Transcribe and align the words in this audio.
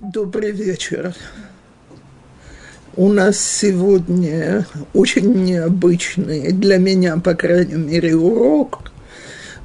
Добрый 0.00 0.52
вечер. 0.52 1.12
У 2.94 3.08
нас 3.12 3.36
сегодня 3.36 4.64
очень 4.94 5.44
необычный, 5.44 6.52
для 6.52 6.78
меня, 6.78 7.16
по 7.16 7.34
крайней 7.34 7.74
мере, 7.74 8.14
урок, 8.14 8.92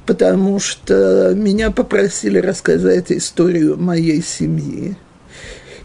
потому 0.04 0.58
что 0.58 1.32
меня 1.36 1.70
попросили 1.70 2.38
рассказать 2.38 3.12
историю 3.12 3.78
моей 3.78 4.24
семьи. 4.24 4.96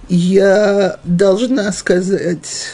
Я 0.08 1.00
должна 1.04 1.72
сказать, 1.72 2.70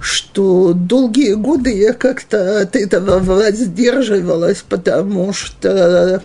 что 0.00 0.74
долгие 0.74 1.32
годы 1.32 1.74
я 1.74 1.94
как-то 1.94 2.60
от 2.60 2.76
этого 2.76 3.18
воздерживалась, 3.18 4.62
потому 4.68 5.32
что 5.32 6.20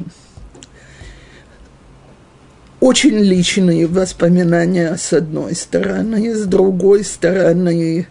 очень 2.84 3.18
личные 3.18 3.88
воспоминания 3.88 4.98
с 4.98 5.14
одной 5.14 5.56
стороны, 5.56 6.36
с 6.36 6.44
другой 6.44 7.06
стороны, 7.06 8.08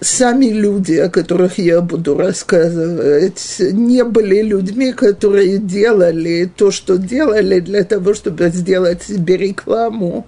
сами 0.00 0.46
люди, 0.46 0.94
о 0.94 1.08
которых 1.08 1.58
я 1.58 1.80
буду 1.80 2.16
рассказывать, 2.16 3.60
не 3.60 4.02
были 4.02 4.42
людьми, 4.42 4.92
которые 4.92 5.58
делали 5.58 6.50
то, 6.56 6.72
что 6.72 6.98
делали 6.98 7.60
для 7.60 7.84
того, 7.84 8.12
чтобы 8.12 8.48
сделать 8.48 9.04
себе 9.04 9.36
рекламу, 9.36 10.26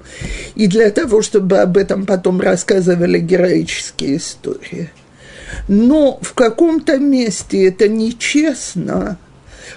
и 0.55 0.69
для 0.69 0.91
того, 0.91 1.20
чтобы 1.20 1.59
об 1.59 1.77
этом 1.77 2.06
потом 2.06 2.41
рассказывали 2.41 3.19
героические 3.19 4.19
истории. 4.19 4.91
Но 5.66 6.20
в 6.22 6.34
каком-то 6.34 6.97
месте 6.98 7.66
это 7.66 7.88
нечестно, 7.88 9.19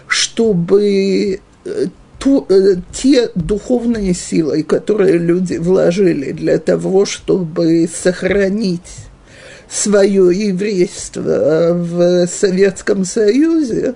чтобы 0.08 1.40
э, 1.66 1.88
ту, 2.24 2.46
э, 2.50 2.76
те 2.94 3.30
духовные 3.36 4.14
силы, 4.14 4.64
которые 4.64 5.18
люди 5.18 5.56
вложили 5.56 6.32
для 6.32 6.58
того, 6.58 7.06
чтобы 7.06 7.90
сохранить 7.94 9.10
свое 9.70 10.32
еврейство 10.48 11.74
в 11.74 12.28
Советском 12.28 13.04
Союзе, 13.04 13.96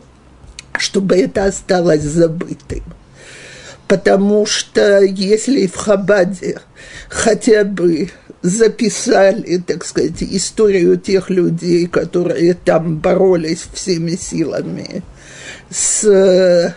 чтобы 0.78 1.16
это 1.16 1.46
осталось 1.46 2.04
забытым. 2.04 2.84
Потому 3.88 4.46
что 4.46 5.02
если 5.02 5.66
в 5.68 5.76
Хабаде 5.78 6.60
хотя 7.08 7.64
бы 7.64 8.10
записали, 8.42 9.58
так 9.66 9.86
сказать, 9.86 10.22
историю 10.22 10.98
тех 10.98 11.30
людей, 11.30 11.88
которые 11.88 12.56
там 12.56 12.98
боролись 12.98 13.64
всеми 13.74 14.18
силами 14.18 15.04
с 15.70 16.76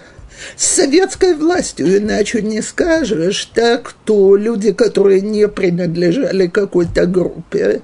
с 0.57 0.67
советской 0.67 1.35
властью, 1.35 1.99
иначе 1.99 2.43
не 2.43 2.63
скажешь, 2.63 3.51
так, 3.55 3.95
то 4.05 4.37
люди, 4.37 4.73
которые 4.73 5.21
не 5.21 5.49
принадлежали 5.49 6.47
какой-то 6.47 7.07
группе, 7.07 7.83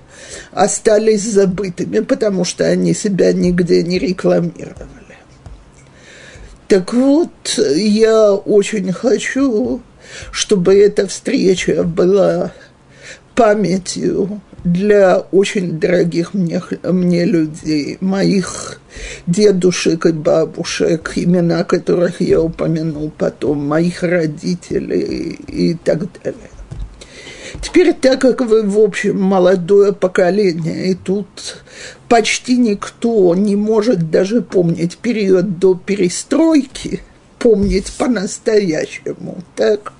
остались 0.52 1.22
забытыми, 1.22 2.00
потому 2.00 2.44
что 2.44 2.64
они 2.64 2.94
себя 2.94 3.32
нигде 3.32 3.82
не 3.82 3.98
рекламировали. 3.98 4.96
Так 6.68 6.92
вот, 6.94 7.58
я 7.58 8.32
очень 8.32 8.92
хочу, 8.92 9.80
чтобы 10.32 10.74
эта 10.76 11.06
встреча 11.06 11.84
была 11.84 12.52
памятью 13.34 14.40
для 14.66 15.20
очень 15.30 15.78
дорогих 15.78 16.34
мне, 16.34 16.60
мне 16.82 17.24
людей, 17.24 17.98
моих 18.00 18.80
дедушек 19.28 20.06
и 20.06 20.12
бабушек, 20.12 21.12
имена 21.14 21.62
которых 21.62 22.20
я 22.20 22.42
упомянул 22.42 23.12
потом, 23.16 23.64
моих 23.64 24.02
родителей 24.02 25.38
и 25.46 25.74
так 25.74 26.00
далее. 26.20 26.50
Теперь, 27.62 27.94
так 27.94 28.20
как 28.20 28.40
вы, 28.40 28.64
в 28.64 28.78
общем, 28.78 29.20
молодое 29.22 29.92
поколение, 29.92 30.90
и 30.90 30.94
тут 30.94 31.62
почти 32.08 32.58
никто 32.58 33.34
не 33.36 33.54
может 33.54 34.10
даже 34.10 34.42
помнить 34.42 34.98
период 34.98 35.60
до 35.60 35.76
перестройки, 35.76 37.00
помнить 37.38 37.92
по-настоящему, 37.92 39.38
так? 39.54 39.92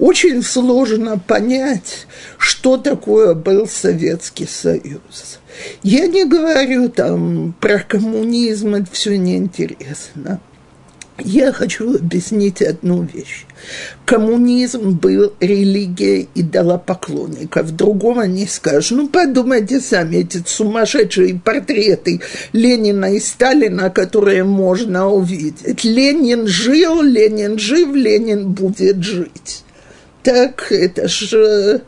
Очень 0.00 0.42
сложно 0.42 1.18
понять, 1.18 2.06
что 2.38 2.78
такое 2.78 3.34
был 3.34 3.68
Советский 3.68 4.46
Союз. 4.46 5.38
Я 5.82 6.06
не 6.06 6.24
говорю 6.24 6.88
там 6.88 7.54
про 7.60 7.78
коммунизм, 7.80 8.74
это 8.74 8.88
все 8.90 9.18
неинтересно. 9.18 10.40
Я 11.22 11.52
хочу 11.52 11.96
объяснить 11.96 12.62
одну 12.62 13.02
вещь. 13.02 13.44
Коммунизм 14.06 14.92
был 14.92 15.34
религией 15.38 16.30
идолопоклонников. 16.34 17.76
Другого 17.76 18.22
не 18.22 18.46
скажешь. 18.46 18.92
Ну, 18.92 19.06
подумайте 19.06 19.80
сами, 19.80 20.16
эти 20.16 20.42
сумасшедшие 20.46 21.38
портреты 21.38 22.22
Ленина 22.54 23.14
и 23.14 23.20
Сталина, 23.20 23.90
которые 23.90 24.44
можно 24.44 25.10
увидеть. 25.10 25.84
Ленин 25.84 26.46
жил, 26.46 27.02
Ленин 27.02 27.58
жив, 27.58 27.94
Ленин 27.94 28.52
будет 28.52 29.02
жить 29.04 29.64
так 30.22 30.70
это 30.70 31.08
же 31.08 31.82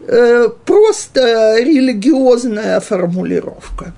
э, 0.00 0.48
просто 0.64 1.60
религиозная 1.60 2.80
формулировка. 2.80 3.94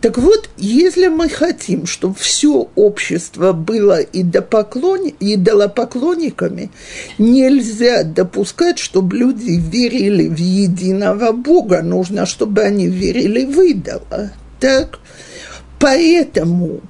Так 0.00 0.18
вот, 0.18 0.50
если 0.56 1.06
мы 1.08 1.28
хотим, 1.28 1.86
чтобы 1.86 2.14
все 2.16 2.68
общество 2.74 3.52
было 3.52 4.00
идолопоклонниками, 4.00 6.70
нельзя 7.18 8.02
допускать, 8.02 8.78
чтобы 8.78 9.16
люди 9.16 9.52
верили 9.52 10.28
в 10.28 10.38
единого 10.38 11.32
Бога. 11.32 11.82
Нужно, 11.82 12.26
чтобы 12.26 12.62
они 12.62 12.88
верили 12.88 13.44
в 13.44 13.60
идола. 13.60 14.32
Так? 14.60 14.98
Поэтому 15.78 16.80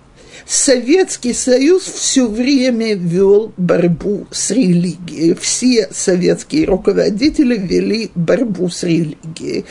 Советский 0.47 1.33
Союз 1.33 1.85
все 1.85 2.27
время 2.27 2.95
вел 2.95 3.53
борьбу 3.57 4.27
с 4.31 4.51
религией. 4.51 5.35
Все 5.35 5.89
советские 5.91 6.67
руководители 6.67 7.57
вели 7.57 8.11
борьбу 8.15 8.69
с 8.69 8.83
религией. 8.83 9.65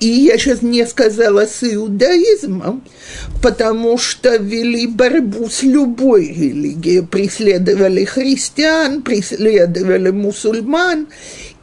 И 0.00 0.06
я 0.06 0.38
сейчас 0.38 0.62
не 0.62 0.86
сказала 0.86 1.46
с 1.46 1.62
иудаизмом, 1.62 2.82
потому 3.42 3.98
что 3.98 4.36
вели 4.36 4.86
борьбу 4.86 5.48
с 5.48 5.62
любой 5.62 6.26
религией. 6.26 7.02
Преследовали 7.02 8.04
христиан, 8.04 9.02
преследовали 9.02 10.10
мусульман 10.10 11.08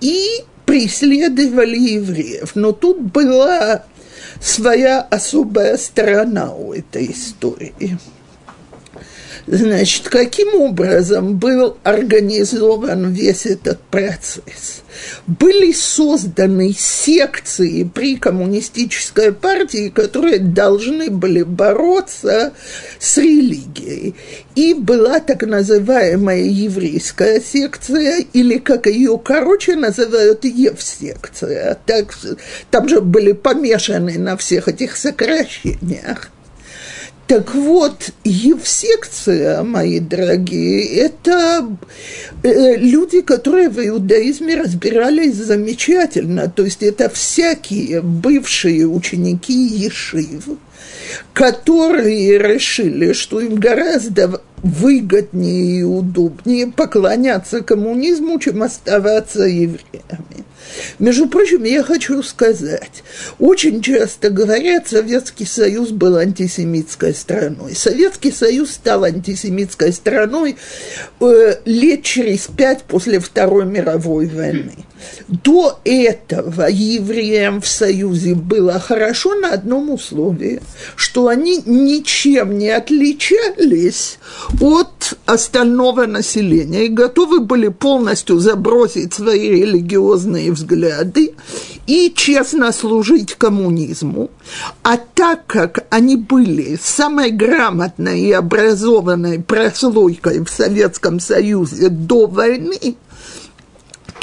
и 0.02 0.26
преследовали 0.66 1.78
евреев. 1.78 2.56
Но 2.56 2.72
тут 2.72 3.02
была 3.02 3.84
своя 4.42 5.02
особая 5.02 5.78
сторона 5.78 6.54
у 6.54 6.74
этой 6.74 7.12
истории. 7.12 7.98
Значит, 9.46 10.08
каким 10.08 10.56
образом 10.56 11.38
был 11.38 11.78
организован 11.84 13.12
весь 13.12 13.46
этот 13.46 13.80
процесс? 13.82 14.84
Были 15.28 15.74
созданы 15.74 16.74
секции 16.78 17.84
при 17.84 18.16
коммунистической 18.16 19.34
партии, 19.34 19.90
которые 19.90 20.40
должны 20.40 21.10
были 21.10 21.44
бороться 21.44 22.54
с 23.00 23.18
религией. 23.18 24.16
И 24.56 24.74
была 24.74 25.20
так 25.20 25.44
называемая 25.44 26.44
еврейская 26.44 27.42
секция, 27.42 28.26
или 28.32 28.60
как 28.60 28.88
ее 28.88 29.20
короче 29.24 29.76
называют, 29.76 30.46
Евсекция. 30.46 31.78
Так, 31.86 32.14
там 32.72 32.88
же 32.88 33.02
были 33.02 33.34
помешаны 33.34 34.18
на 34.18 34.38
всех 34.38 34.68
этих 34.70 34.96
сокращениях. 34.96 36.33
Так 37.28 37.56
вот, 37.56 38.12
евсекция, 38.26 39.64
мои 39.64 40.00
дорогие, 40.00 40.86
это 40.98 41.66
э, 42.44 42.76
люди, 42.76 43.22
которые 43.22 43.70
в 43.70 43.80
иудаизме 43.80 44.56
разбирались 44.56 45.36
замечательно. 45.36 46.50
То 46.50 46.66
есть 46.66 46.84
это 46.84 47.10
всякие 47.10 48.02
бывшие 48.02 48.86
ученики 48.86 49.54
Ешив, 49.54 50.50
которые 51.32 52.38
решили, 52.38 53.14
что 53.14 53.40
им 53.40 53.56
гораздо 53.56 54.42
выгоднее 54.62 55.80
и 55.80 55.84
удобнее 55.84 56.68
поклоняться 56.68 57.62
коммунизму, 57.62 58.38
чем 58.40 58.64
оставаться 58.64 59.44
евреями. 59.44 60.44
Между 61.00 61.28
прочим, 61.28 61.64
я 61.64 61.84
хочу 61.84 62.22
сказать, 62.24 63.04
очень 63.40 63.82
часто 63.82 64.30
говорят, 64.30 64.88
Советский 64.88 65.46
Союз 65.46 65.90
был 65.90 66.18
антисемитской 66.18 67.14
страной. 67.14 67.76
Советский 67.76 68.32
Союз 68.32 68.72
стал 68.72 69.04
антисемитской 69.04 69.92
страной 69.92 70.58
э, 71.20 71.56
лет 71.66 72.04
через 72.04 72.48
пять 72.48 72.84
после 72.84 73.20
Второй 73.20 73.66
мировой 73.66 74.28
войны. 74.28 74.86
До 75.28 75.80
этого 75.84 76.68
евреям 76.70 77.62
в 77.62 77.68
Союзе 77.68 78.36
было 78.36 78.80
хорошо 78.80 79.36
на 79.36 79.54
одном 79.54 79.90
условии, 79.92 80.62
что 80.96 81.28
они 81.28 81.62
ничем 81.66 82.58
не 82.58 82.70
отличались 82.70 84.20
от 84.62 84.93
остального 85.26 86.06
населения 86.06 86.86
и 86.86 86.90
готовы 86.90 87.40
были 87.40 87.68
полностью 87.68 88.40
забросить 88.40 89.14
свои 89.14 89.50
религиозные 89.50 90.52
взгляды 90.52 91.36
и 91.88 92.14
честно 92.16 92.72
служить 92.72 93.36
коммунизму. 93.36 94.30
А 94.84 94.98
так 94.98 95.46
как 95.48 95.86
они 95.90 96.16
были 96.16 96.78
самой 96.82 97.32
грамотной 97.32 98.22
и 98.22 98.32
образованной 98.32 99.40
прослойкой 99.40 100.40
в 100.44 100.50
Советском 100.50 101.20
Союзе 101.20 101.90
до 101.90 102.28
войны, 102.28 102.96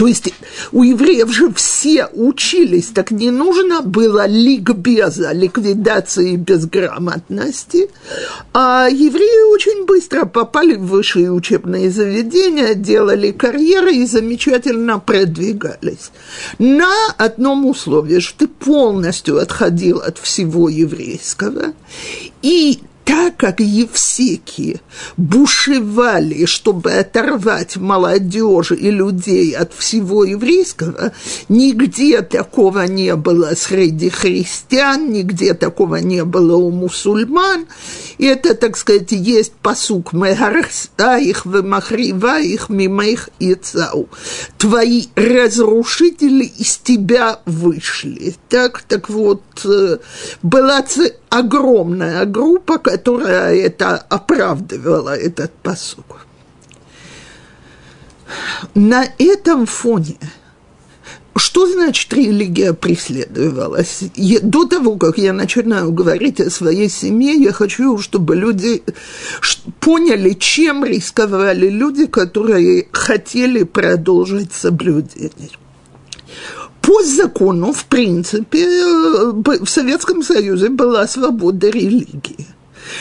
то 0.00 0.06
есть 0.06 0.32
у 0.73 0.82
евреев 0.82 1.31
же 1.31 1.52
все 1.52 2.06
учились, 2.06 2.87
так 2.87 3.11
не 3.11 3.31
нужно 3.31 3.82
было 3.82 4.26
ликбеза, 4.26 5.32
ликвидации 5.32 6.37
безграмотности. 6.37 7.91
А 8.55 8.88
евреи 8.91 9.52
очень 9.52 9.85
быстро 9.85 10.25
попали 10.25 10.76
в 10.76 10.87
высшие 10.87 11.31
учебные 11.31 11.91
заведения, 11.91 12.73
делали 12.73 13.31
карьеры 13.31 13.94
и 13.94 14.06
замечательно 14.06 14.99
продвигались. 14.99 16.12
На 16.58 16.91
одном 17.19 17.67
условии, 17.67 18.20
что 18.20 18.46
ты 18.46 18.49
полностью 18.49 19.37
отходил 19.37 19.99
от 19.99 20.17
всего 20.17 20.70
еврейского, 20.70 21.75
и 22.41 22.81
так 23.10 23.36
как 23.38 23.58
Евсеки 23.58 24.80
бушевали, 25.16 26.44
чтобы 26.44 26.92
оторвать 26.92 27.76
молодежь 27.76 28.70
и 28.70 28.88
людей 28.88 29.50
от 29.50 29.74
всего 29.74 30.22
еврейского, 30.22 31.10
нигде 31.48 32.22
такого 32.22 32.86
не 32.86 33.16
было 33.16 33.56
среди 33.56 34.10
христиан, 34.10 35.10
нигде 35.10 35.54
такого 35.54 35.96
не 35.96 36.24
было 36.24 36.54
у 36.54 36.70
мусульман. 36.70 37.66
И 38.18 38.26
это, 38.26 38.54
так 38.54 38.76
сказать, 38.76 39.10
есть 39.10 39.54
посук 39.54 40.12
«Мегарста 40.12 41.16
их 41.16 41.46
вымахрива 41.46 42.38
их 42.38 42.68
мимо 42.68 43.06
их 43.06 43.30
яцау». 43.40 44.08
Твои 44.56 45.06
разрушители 45.16 46.44
из 46.44 46.76
тебя 46.76 47.40
вышли. 47.44 48.36
Так, 48.48 48.82
так 48.82 49.10
вот, 49.10 49.42
э, 49.64 49.98
была 50.42 50.82
огромная 51.31 52.27
группа, 52.27 52.79
которая 52.79 53.55
это 53.55 53.97
оправдывала, 53.97 55.17
этот 55.17 55.53
посук. 55.62 56.27
На 58.75 59.05
этом 59.19 59.67
фоне 59.67 60.19
что 61.41 61.67
значит 61.67 62.12
религия 62.12 62.75
преследовалась? 62.75 64.05
до 64.43 64.67
того, 64.67 64.97
как 64.97 65.17
я 65.19 65.32
начинаю 65.32 65.91
говорить 65.91 66.41
о 66.41 66.50
своей 66.50 66.88
семье, 66.88 67.32
я 67.35 67.53
хочу, 67.53 67.99
чтобы 67.99 68.37
люди 68.37 68.82
поняли, 69.81 70.35
чем 70.35 70.85
рисковали 70.85 71.69
люди, 71.69 72.06
которые 72.06 72.88
хотели 72.93 73.62
продолжить 73.62 74.53
соблюдение. 74.53 75.50
По 76.90 77.04
закону, 77.04 77.72
в 77.72 77.84
принципе, 77.84 78.64
э, 78.64 79.32
в 79.60 79.66
Советском 79.69 80.25
Союзе 80.25 80.70
была 80.70 81.06
свобода 81.06 81.69
религии. 81.70 82.48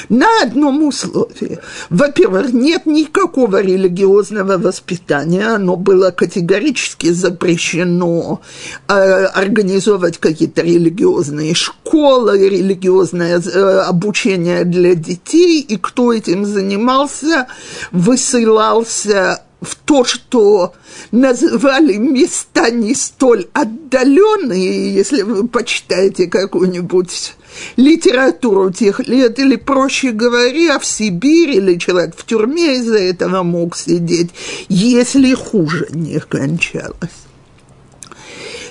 На 0.09 0.27
одном 0.43 0.83
условии. 0.83 1.57
Во-первых, 1.89 2.53
нет 2.53 2.85
никакого 2.85 3.59
религиозного 3.59 4.59
воспитания, 4.59 5.55
оно 5.55 5.75
было 5.75 6.11
категорически 6.11 7.09
запрещено 7.11 8.41
э, 8.87 8.93
организовывать 8.93 10.19
какие-то 10.19 10.61
религиозные 10.61 11.55
школы, 11.55 12.47
религиозное 12.47 13.39
э, 13.39 13.79
обучение 13.87 14.65
для 14.65 14.93
детей, 14.93 15.61
и 15.61 15.77
кто 15.77 16.13
этим 16.13 16.45
занимался, 16.45 17.47
высылался 17.91 19.41
в 19.61 19.75
то, 19.75 20.05
что 20.05 20.73
называли 21.11 21.97
места 21.97 22.69
не 22.69 22.95
столь 22.95 23.47
отдаленные, 23.53 24.93
если 24.93 25.21
вы 25.21 25.47
почитаете 25.47 26.27
какую-нибудь 26.27 27.35
литературу 27.75 28.71
тех 28.71 28.99
лет, 29.07 29.39
или, 29.39 29.55
проще 29.55 30.11
говоря, 30.11 30.79
в 30.79 30.85
Сибири, 30.85 31.55
или 31.55 31.77
человек 31.77 32.15
в 32.15 32.25
тюрьме 32.25 32.77
из-за 32.77 32.99
этого 32.99 33.43
мог 33.43 33.75
сидеть, 33.75 34.31
если 34.69 35.33
хуже 35.33 35.87
не 35.91 36.19
кончалось 36.19 37.28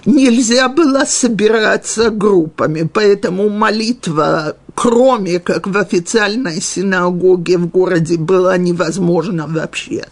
нельзя 0.04 0.68
было 0.68 1.04
собираться 1.06 2.10
группами, 2.10 2.88
поэтому 2.92 3.48
молитва 3.48 4.56
кроме 4.78 5.40
как 5.40 5.66
в 5.66 5.76
официальной 5.76 6.62
синагоге 6.62 7.58
в 7.58 7.66
городе, 7.66 8.16
была 8.16 8.56
невозможна 8.56 9.48
вообще. 9.48 10.04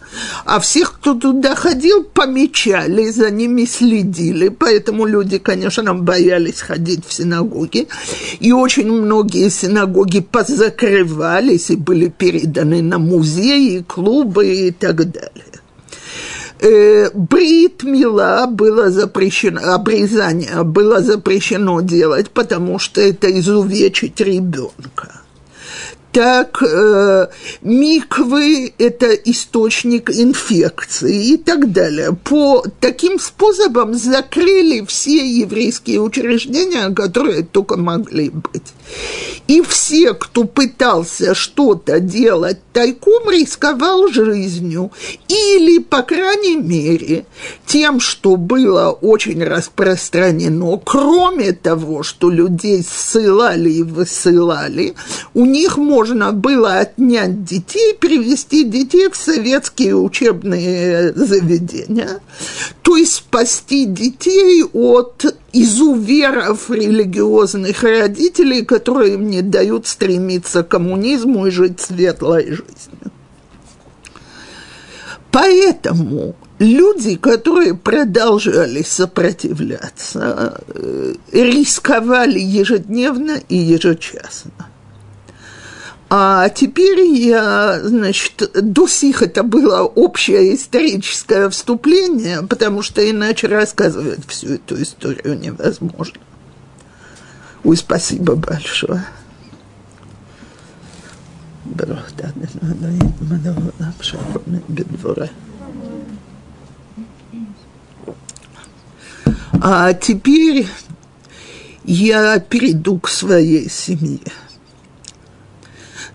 А 0.43 0.59
всех, 0.59 0.95
кто 0.95 1.13
туда 1.13 1.55
ходил, 1.55 2.03
помечали, 2.03 3.09
за 3.09 3.31
ними 3.31 3.63
следили, 3.63 4.49
поэтому 4.49 5.05
люди, 5.05 5.37
конечно, 5.37 5.93
боялись 5.95 6.59
ходить 6.59 7.05
в 7.07 7.13
синагоги. 7.13 7.87
И 8.41 8.51
очень 8.51 8.91
многие 8.91 9.49
синагоги 9.49 10.19
позакрывались 10.19 11.69
и 11.69 11.77
были 11.77 12.09
переданы 12.09 12.81
на 12.81 12.99
музеи, 12.99 13.85
клубы 13.87 14.47
и 14.47 14.71
так 14.71 14.97
далее 15.09 15.61
э, 16.59 17.09
брит 17.13 17.83
мила 17.83 18.47
было 18.47 18.89
запрещено, 18.89 19.73
обрезание 19.73 20.63
было 20.63 21.01
запрещено 21.01 21.81
делать, 21.81 22.29
потому 22.29 22.79
что 22.79 23.01
это 23.01 23.27
изувечить 23.39 24.19
ребенка 24.21 25.21
так 26.17 26.63
э, 26.63 27.27
миквы– 27.61 28.73
это 28.79 29.13
источник 29.13 30.09
инфекции 30.09 31.33
и 31.33 31.37
так 31.37 31.71
далее. 31.71 32.17
По 32.23 32.65
таким 32.79 33.19
способом 33.19 33.93
закрыли 33.93 34.83
все 34.87 35.39
еврейские 35.41 36.01
учреждения, 36.01 36.89
которые 36.89 37.43
только 37.43 37.77
могли 37.77 38.31
быть. 38.31 38.73
И 39.47 39.61
все, 39.61 40.13
кто 40.13 40.43
пытался 40.43 41.33
что-то 41.33 41.99
делать 41.99 42.59
тайком, 42.73 43.29
рисковал 43.29 44.09
жизнью. 44.09 44.91
Или, 45.29 45.79
по 45.79 46.01
крайней 46.03 46.57
мере, 46.57 47.25
тем, 47.65 47.99
что 47.99 48.35
было 48.35 48.91
очень 48.91 49.43
распространено, 49.43 50.77
кроме 50.83 51.53
того, 51.53 52.03
что 52.03 52.29
людей 52.29 52.83
ссылали 52.83 53.69
и 53.69 53.83
высылали, 53.83 54.95
у 55.33 55.45
них 55.45 55.77
можно 55.77 56.33
было 56.33 56.79
отнять 56.79 57.45
детей, 57.45 57.93
перевести 57.93 58.63
детей 58.63 59.09
в 59.09 59.15
советские 59.15 59.95
учебные 59.95 61.13
заведения, 61.13 62.19
то 62.81 62.97
есть 62.97 63.15
спасти 63.15 63.85
детей 63.85 64.63
от 64.63 65.25
изуверов 65.63 66.69
религиозных 66.69 67.83
родителей, 67.83 68.65
которые 68.65 69.15
им 69.15 69.27
не 69.27 69.41
дают 69.41 69.87
стремиться 69.87 70.63
к 70.63 70.69
коммунизму 70.69 71.47
и 71.47 71.51
жить 71.51 71.79
светлой 71.79 72.43
жизнью. 72.45 73.11
Поэтому 75.31 76.35
люди, 76.57 77.15
которые 77.15 77.75
продолжали 77.75 78.81
сопротивляться, 78.81 80.61
э, 80.67 81.13
рисковали 81.31 82.39
ежедневно 82.39 83.39
и 83.47 83.55
ежечасно. 83.55 84.51
А 86.09 86.47
теперь 86.49 87.01
я, 87.01 87.81
значит, 87.83 88.49
до 88.53 88.87
сих 88.87 89.21
это 89.21 89.43
было 89.43 89.81
общее 89.81 90.55
историческое 90.55 91.49
вступление, 91.49 92.43
потому 92.43 92.81
что 92.81 93.09
иначе 93.09 93.47
рассказывать 93.47 94.25
всю 94.27 94.53
эту 94.53 94.81
историю 94.81 95.37
невозможно. 95.37 96.21
Ой, 97.65 97.75
спасибо 97.75 98.35
большое. 98.35 99.03
А 109.61 109.93
теперь 109.93 110.67
я 111.83 112.39
перейду 112.39 112.97
к 112.99 113.09
своей 113.09 113.69
семье. 113.69 114.19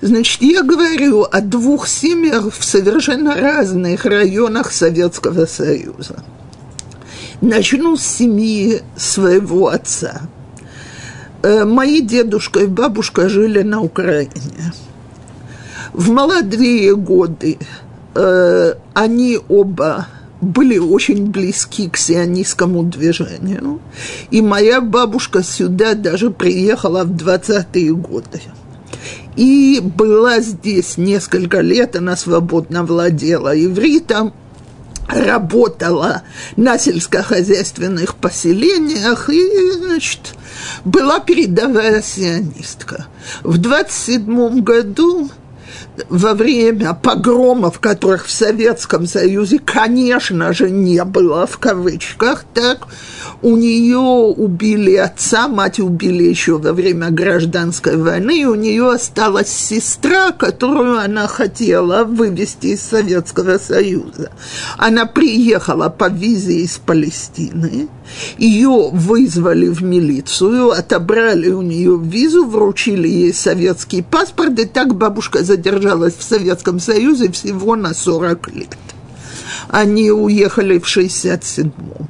Значит, 0.03 0.43
я 0.43 0.65
говорю 0.65 1.23
о 1.31 1.41
двух 1.41 1.87
семьях 1.87 2.53
в 2.53 2.65
совершенно 2.65 3.37
разных 3.37 4.05
районах 4.05 4.73
Советского 4.73 5.47
Союза. 5.47 6.25
Начну 7.41 7.97
с 7.97 8.03
семьи 8.03 8.83
своего 8.97 9.69
отца. 9.69 10.23
Э, 11.45 11.65
мои 11.65 12.01
дедушка 12.01 12.61
и 12.61 12.67
бабушка 12.67 13.29
жили 13.29 13.63
на 13.63 13.81
Украине. 13.81 14.73
В 15.93 16.11
молодые 16.11 16.97
годы 16.97 17.59
э, 18.17 18.75
они 18.95 19.39
оба 19.49 20.09
были 20.41 20.79
очень 20.79 21.27
близки 21.27 21.89
к 21.89 21.97
сионистскому 21.97 22.83
движению. 22.83 23.81
И 24.33 24.43
моя 24.43 24.81
бабушка 24.81 25.45
сюда 25.45 25.95
даже 25.95 26.33
приехала 26.33 27.05
в 27.05 27.13
20-е 27.13 27.95
годы. 27.95 28.41
И 29.37 29.81
была 29.83 30.41
здесь 30.41 30.97
несколько 30.97 31.61
лет, 31.61 31.97
она 31.97 32.17
свободно 32.17 32.85
владела 32.85 33.55
ивритом, 33.55 34.35
работала 35.09 36.23
на 36.57 36.79
сельскохозяйственных 36.79 38.15
поселениях 38.17 39.29
и, 39.31 39.73
значит, 39.73 40.35
была 40.85 41.21
передовая 41.21 42.03
сионистка. 42.03 43.07
В 43.43 43.59
27 43.59 44.61
году 44.61 45.31
во 46.09 46.35
время 46.35 46.95
погромов, 46.95 47.79
которых 47.79 48.27
в 48.27 48.31
Советском 48.31 49.07
Союзе, 49.07 49.59
конечно 49.59 50.53
же, 50.53 50.71
не 50.71 51.05
было 51.05 51.47
в 51.47 51.59
кавычках, 51.59 52.45
так 52.55 52.87
у 53.43 53.57
нее 53.57 53.99
убили 53.99 54.95
отца, 54.97 55.49
мать 55.49 55.81
убили 55.81 56.23
еще 56.23 56.59
во 56.59 56.73
время 56.73 57.11
гражданской 57.11 57.97
войны, 57.97 58.41
и 58.41 58.45
у 58.47 58.55
нее 58.55 58.91
осталась 58.91 59.51
сестра, 59.51 60.31
которую 60.31 60.99
она 60.99 61.27
хотела 61.27 62.05
вывести 62.05 62.69
из 62.69 62.83
Советского 62.83 63.59
Союза. 63.59 64.31
Она 64.79 65.05
приехала 65.07 65.89
по 65.89 66.09
визе 66.09 66.61
из 66.61 66.79
Палестины, 66.79 67.89
ее 68.39 68.91
вызвали 68.93 69.69
в 69.69 69.83
милицию, 69.83 70.71
отобрали 70.71 71.51
у 71.51 71.63
нее 71.63 71.99
визу, 72.03 72.47
вручили 72.47 73.09
ей 73.09 73.35
советский 73.35 74.03
паспорт, 74.03 74.59
и 74.59 74.65
так 74.65 74.95
бабушка 74.95 75.43
задержалась 75.43 75.82
в 76.17 76.23
Советском 76.23 76.81
Союзе 76.81 77.31
всего 77.31 77.77
на 77.77 77.95
40 77.95 78.55
лет. 78.55 78.77
Они 79.69 80.11
уехали 80.11 80.79
в 80.79 80.85
67-м. 80.85 82.09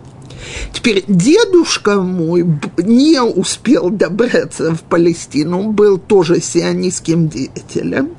Теперь 0.72 1.04
дедушка 1.06 2.00
мой 2.00 2.46
не 2.76 3.20
успел 3.20 3.90
добраться 3.90 4.74
в 4.74 4.82
Палестину, 4.82 5.72
был 5.72 5.98
тоже 5.98 6.40
сионистским 6.40 7.28
деятелем. 7.28 8.10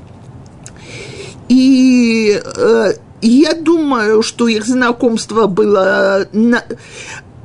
И 1.50 2.41
э, 2.43 2.93
я 3.22 3.53
думаю, 3.53 4.24
что 4.24 4.48
их 4.48 4.65
знакомство 4.65 5.48
было 5.48 6.27
на, 6.31 6.63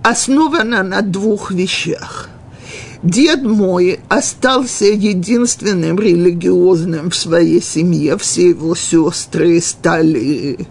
основано 0.03 0.83
на 0.83 1.03
двух 1.03 1.50
вещах. 1.50 2.31
Дед 3.02 3.43
мой 3.43 4.00
остался 4.09 4.87
единственным 4.87 6.00
религиозным 6.00 7.11
в 7.11 7.17
своей 7.17 7.62
семье, 7.62 8.19
все 8.19 8.49
его 8.50 8.75
сестры 8.75 9.61
стали 9.61 10.67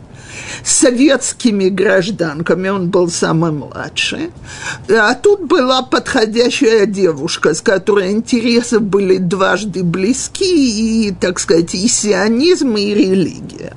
советскими 0.64 1.70
гражданками, 1.70 2.70
он 2.70 2.90
был 2.90 3.10
самый 3.10 3.52
младший. 3.52 4.32
А 4.90 5.14
тут 5.16 5.42
была 5.42 5.82
подходящая 5.84 6.86
девушка, 6.86 7.54
с 7.54 7.62
которой 7.62 8.12
интересы 8.12 8.80
были 8.80 9.18
дважды 9.18 9.84
близки, 9.84 11.08
и, 11.08 11.12
так 11.12 11.40
сказать, 11.40 11.74
и 11.76 11.88
сионизм, 11.88 12.76
и 12.76 12.94
религия. 12.94 13.74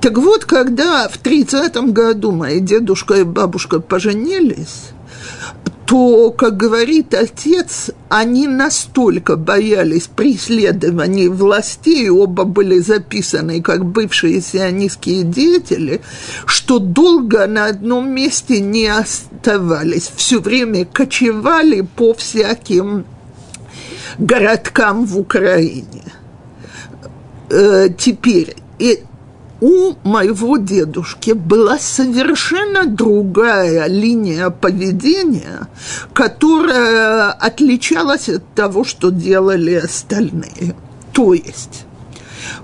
Так 0.00 0.16
вот, 0.16 0.46
когда 0.46 1.08
в 1.08 1.18
30 1.18 1.76
году 1.92 2.32
мои 2.32 2.58
дедушка 2.58 3.14
и 3.14 3.22
бабушка 3.22 3.80
поженились, 3.80 4.92
то, 5.90 6.30
как 6.30 6.56
говорит 6.56 7.14
отец, 7.14 7.90
они 8.08 8.46
настолько 8.46 9.34
боялись 9.34 10.06
преследований 10.06 11.26
властей, 11.26 12.08
оба 12.08 12.44
были 12.44 12.78
записаны 12.78 13.60
как 13.60 13.84
бывшие 13.84 14.40
сионистские 14.40 15.24
деятели, 15.24 16.00
что 16.46 16.78
долго 16.78 17.44
на 17.48 17.66
одном 17.66 18.08
месте 18.08 18.60
не 18.60 18.86
оставались, 18.86 20.12
все 20.14 20.38
время 20.38 20.84
кочевали 20.84 21.80
по 21.80 22.14
всяким 22.14 23.04
городкам 24.16 25.04
в 25.06 25.18
Украине. 25.18 26.04
Э, 27.50 27.88
теперь, 27.98 28.54
и 28.78 29.02
у 29.60 29.94
моего 30.04 30.56
дедушки 30.56 31.32
была 31.32 31.78
совершенно 31.78 32.86
другая 32.86 33.86
линия 33.86 34.50
поведения, 34.50 35.68
которая 36.14 37.32
отличалась 37.32 38.28
от 38.28 38.46
того, 38.54 38.84
что 38.84 39.10
делали 39.10 39.74
остальные. 39.74 40.74
То 41.12 41.34
есть 41.34 41.84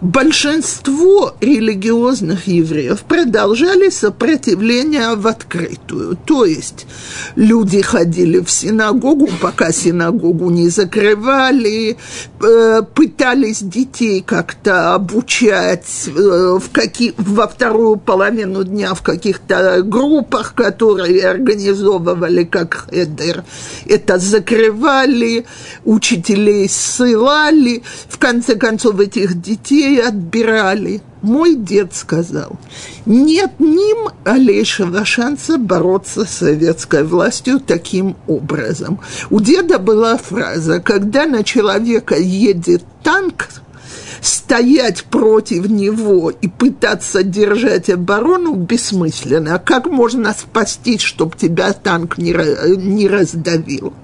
большинство 0.01 1.35
религиозных 1.41 2.47
евреев 2.47 3.01
продолжали 3.03 3.91
сопротивление 3.91 5.15
в 5.15 5.27
открытую. 5.27 6.17
То 6.17 6.45
есть 6.45 6.87
люди 7.35 7.81
ходили 7.83 8.41
в 8.41 8.51
синагогу, 8.51 9.29
пока 9.41 9.73
синагогу 9.73 10.51
не 10.51 10.69
закрывали, 10.69 11.97
э, 12.41 12.83
пытались 12.95 13.61
детей 13.61 14.23
как-то 14.23 14.95
обучать 14.95 16.09
э, 16.09 16.59
в 16.61 16.71
какие, 16.73 17.15
во 17.17 17.49
вторую 17.49 17.97
половину 17.97 18.65
дня 18.65 18.95
в 18.95 19.03
каких-то 19.03 19.83
группах, 19.83 20.55
которые 20.55 21.27
организовывали 21.29 22.45
как 22.45 22.87
хедер. 22.91 23.45
Это 23.87 24.19
закрывали, 24.19 25.47
учителей 25.85 26.69
ссылали. 26.69 27.83
В 28.09 28.19
конце 28.19 28.57
концов, 28.57 29.01
этих 29.01 29.41
детей 29.41 29.66
детей 29.67 30.01
отбирали. 30.01 31.01
Мой 31.23 31.57
дед 31.57 31.95
сказал, 31.95 32.57
нет 33.05 33.59
ним 33.59 34.11
малейшего 34.25 35.05
шанса 35.05 35.59
бороться 35.59 36.25
с 36.25 36.31
советской 36.31 37.03
властью 37.03 37.59
таким 37.59 38.17
образом. 38.29 39.01
У 39.31 39.41
деда 39.41 39.79
была 39.79 40.19
фраза, 40.19 40.81
когда 40.81 41.27
на 41.27 41.43
человека 41.43 42.17
едет 42.17 42.85
танк, 43.03 43.49
стоять 44.21 45.05
против 45.05 45.69
него 45.69 46.31
и 46.31 46.47
пытаться 46.47 47.25
держать 47.25 47.91
оборону 47.91 48.55
бессмысленно. 48.55 49.57
А 49.57 49.59
как 49.59 49.87
можно 49.87 50.33
спастись, 50.33 51.01
чтобы 51.01 51.37
тебя 51.37 51.73
танк 51.73 52.19
не, 52.19 52.33
не 52.77 53.09
раздавил? 53.09 53.95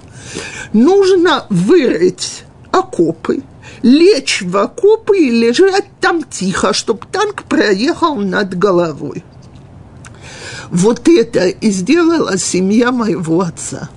Нужно 0.72 1.46
вырыть 1.50 2.44
окопы, 2.72 3.42
лечь 3.82 4.42
в 4.42 4.56
окопы 4.56 5.18
и 5.18 5.30
лежать 5.30 5.86
там 6.00 6.22
тихо, 6.22 6.72
чтобы 6.72 7.00
танк 7.10 7.44
проехал 7.44 8.16
над 8.16 8.56
головой. 8.56 9.24
Вот 10.70 11.06
это 11.06 11.48
и 11.48 11.70
сделала 11.70 12.38
семья 12.38 12.92
моего 12.92 13.42
отца. 13.42 13.90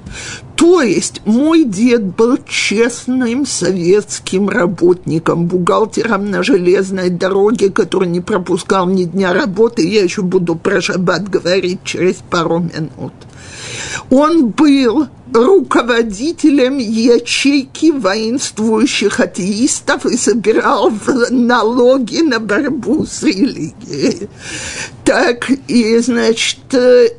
То 0.55 0.81
есть 0.81 1.21
мой 1.25 1.63
дед 1.63 2.15
был 2.15 2.37
честным 2.47 3.45
советским 3.45 4.49
работником, 4.49 5.45
бухгалтером 5.47 6.29
на 6.29 6.43
железной 6.43 7.09
дороге, 7.09 7.69
который 7.69 8.09
не 8.09 8.21
пропускал 8.21 8.87
ни 8.87 9.03
дня 9.03 9.33
работы. 9.33 9.87
Я 9.87 10.03
еще 10.03 10.21
буду 10.21 10.55
про 10.55 10.81
шаббат 10.81 11.29
говорить 11.29 11.79
через 11.83 12.15
пару 12.15 12.59
минут. 12.59 13.13
Он 14.09 14.47
был 14.47 15.07
руководителем 15.33 16.77
ячейки 16.77 17.91
воинствующих 17.91 19.19
атеистов 19.19 20.05
и 20.05 20.17
собирал 20.17 20.91
налоги 21.29 22.21
на 22.21 22.39
борьбу 22.39 23.05
с 23.05 23.23
религией. 23.23 24.29
Так, 25.03 25.49
и, 25.67 25.97
значит, 25.99 26.73
э, 26.73 27.09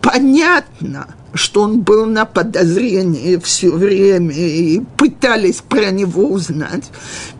понятно– 0.00 1.08
что 1.34 1.62
он 1.62 1.80
был 1.80 2.06
на 2.06 2.24
подозрении 2.24 3.36
все 3.36 3.70
время 3.70 4.34
и 4.34 4.80
пытались 4.96 5.60
про 5.60 5.90
него 5.90 6.28
узнать. 6.28 6.84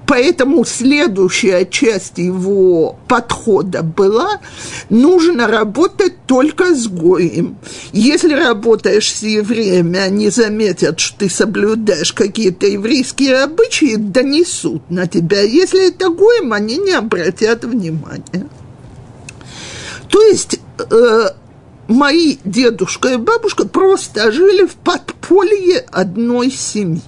Поэтому 0.06 0.64
следующая 0.64 1.64
часть 1.64 2.18
его 2.18 2.98
подхода 3.08 3.82
была, 3.82 4.40
нужно 4.90 5.46
работать 5.46 6.26
только 6.26 6.74
с 6.74 6.86
гоем. 6.88 7.56
Если 7.92 8.34
работаешь 8.34 9.10
с 9.10 9.22
евреями, 9.22 9.98
они 9.98 10.28
заметят, 10.28 11.00
что 11.00 11.20
ты 11.20 11.30
соблюдаешь 11.30 12.12
какие-то 12.12 12.66
еврейские 12.66 13.44
обычаи, 13.44 13.96
донесут 13.96 14.90
на 14.90 15.06
тебя. 15.06 15.40
Если 15.40 15.88
это 15.88 16.10
гоем, 16.10 16.52
они 16.52 16.76
не 16.76 16.92
обратят 16.92 17.64
внимания. 17.64 18.48
То 20.08 20.22
есть 20.22 20.60
э, 20.78 21.28
мои 21.88 22.38
дедушка 22.44 23.14
и 23.14 23.16
бабушка 23.16 23.66
просто 23.66 24.32
жили 24.32 24.66
в 24.66 24.74
подполье 24.74 25.84
одной 25.90 26.50
семьи. 26.50 27.02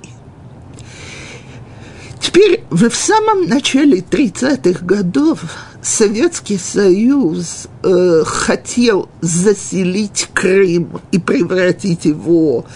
Теперь 2.21 2.64
в 2.71 2.90
самом 2.90 3.47
начале 3.47 3.99
30-х 3.99 4.85
годов 4.85 5.40
Советский 5.80 6.59
Союз 6.59 7.68
э, 7.83 8.23
хотел 8.26 9.09
заселить 9.21 10.28
Крым 10.35 11.00
и 11.12 11.18
превратить 11.18 12.04
его 12.04 12.66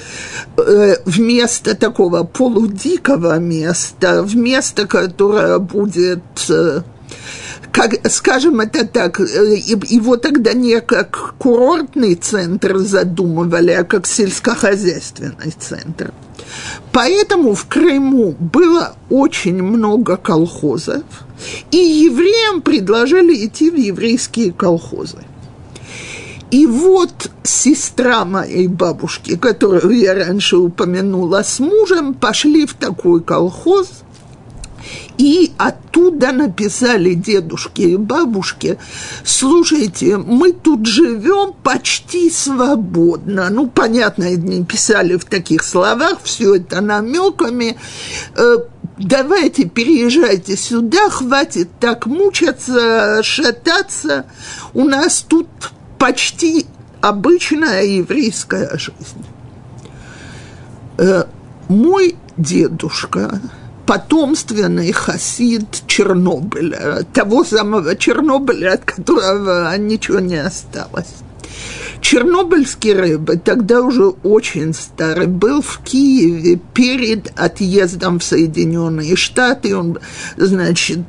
э, 0.57 0.97
в 1.05 1.19
место 1.19 1.75
такого 1.75 2.23
полудикого 2.23 3.39
места, 3.39 4.23
в 4.23 4.37
место, 4.37 4.87
которое 4.87 5.59
будет... 5.59 6.23
Э, 6.49 6.83
как, 7.73 8.11
скажем 8.11 8.61
это 8.61 8.87
так, 8.87 9.19
его 9.21 10.17
тогда 10.17 10.53
не 10.53 10.81
как 10.81 11.35
курортный 11.39 12.15
центр 12.15 12.79
задумывали, 12.79 13.73
а 13.73 13.85
как 13.85 14.07
сельскохозяйственный 14.07 15.55
центр. 15.59 16.13
Поэтому 16.93 17.55
в 17.55 17.67
Крыму 17.67 18.35
было 18.39 18.95
очень 19.09 19.63
много 19.63 20.17
колхозов, 20.17 21.05
и 21.71 21.77
евреям 21.77 22.63
предложили 22.63 23.47
идти 23.47 23.71
в 23.71 23.77
еврейские 23.77 24.53
колхозы. 24.53 25.19
И 26.51 26.67
вот 26.67 27.31
сестра 27.45 28.25
моей 28.25 28.67
бабушки, 28.67 29.37
которую 29.37 29.97
я 29.97 30.15
раньше 30.15 30.57
упомянула, 30.57 31.45
с 31.45 31.61
мужем 31.61 32.15
пошли 32.15 32.67
в 32.67 32.75
такой 32.75 33.23
колхоз, 33.23 33.89
и 35.21 35.53
оттуда 35.59 36.33
написали 36.33 37.13
дедушке 37.13 37.91
и 37.91 37.97
бабушке, 37.99 38.79
слушайте, 39.23 40.17
мы 40.17 40.53
тут 40.53 40.87
живем 40.87 41.53
почти 41.63 42.31
свободно. 42.31 43.51
Ну, 43.51 43.67
понятно, 43.67 44.35
не 44.35 44.65
писали 44.65 45.19
в 45.19 45.27
таких 45.27 45.63
словах, 45.63 46.21
все 46.25 46.55
это 46.55 46.81
намеками. 46.81 47.77
Э, 48.35 48.57
давайте 48.97 49.67
переезжайте 49.67 50.57
сюда, 50.57 51.11
хватит 51.11 51.69
так 51.79 52.07
мучаться, 52.07 53.23
шататься. 53.23 54.25
У 54.73 54.85
нас 54.85 55.21
тут 55.21 55.49
почти 55.99 56.65
обычная 57.03 57.83
еврейская 57.83 58.71
жизнь. 58.79 59.27
Э, 60.97 61.25
мой 61.69 62.17
дедушка, 62.39 63.39
потомственный 63.91 64.93
хасид 64.93 65.83
Чернобыля, 65.89 67.03
того 67.13 67.43
самого 67.43 67.97
Чернобыля, 67.97 68.75
от 68.75 68.85
которого 68.85 69.77
ничего 69.79 70.21
не 70.21 70.37
осталось. 70.37 71.09
Чернобыльский 72.01 72.95
рэбе, 72.95 73.37
тогда 73.37 73.83
уже 73.83 74.07
очень 74.07 74.73
старый, 74.73 75.27
был 75.27 75.61
в 75.61 75.81
Киеве 75.85 76.59
перед 76.75 77.31
отъездом 77.39 78.19
в 78.19 78.25
Соединенные 78.25 79.17
Штаты. 79.17 79.77
Он, 79.77 79.99
значит, 80.37 81.01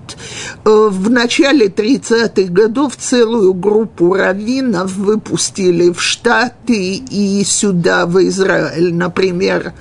э, 0.65 0.89
в 0.89 1.09
начале 1.09 1.67
30-х 1.67 2.51
годов 2.51 2.97
целую 2.97 3.53
группу 3.53 4.13
раввинов 4.13 4.95
выпустили 4.95 5.91
в 5.91 6.01
Штаты 6.01 6.95
и 6.95 7.43
сюда, 7.45 8.05
в 8.05 8.21
Израиль. 8.27 8.93
Например, 8.93 9.73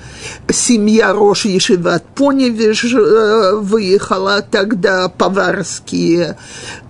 семья 0.49 1.13
Рош 1.13 1.45
Ешиват 1.45 2.05
Поневиш 2.15 2.85
э, 2.93 3.55
выехала 3.55 4.41
тогда, 4.41 5.09
поварские 5.09 6.37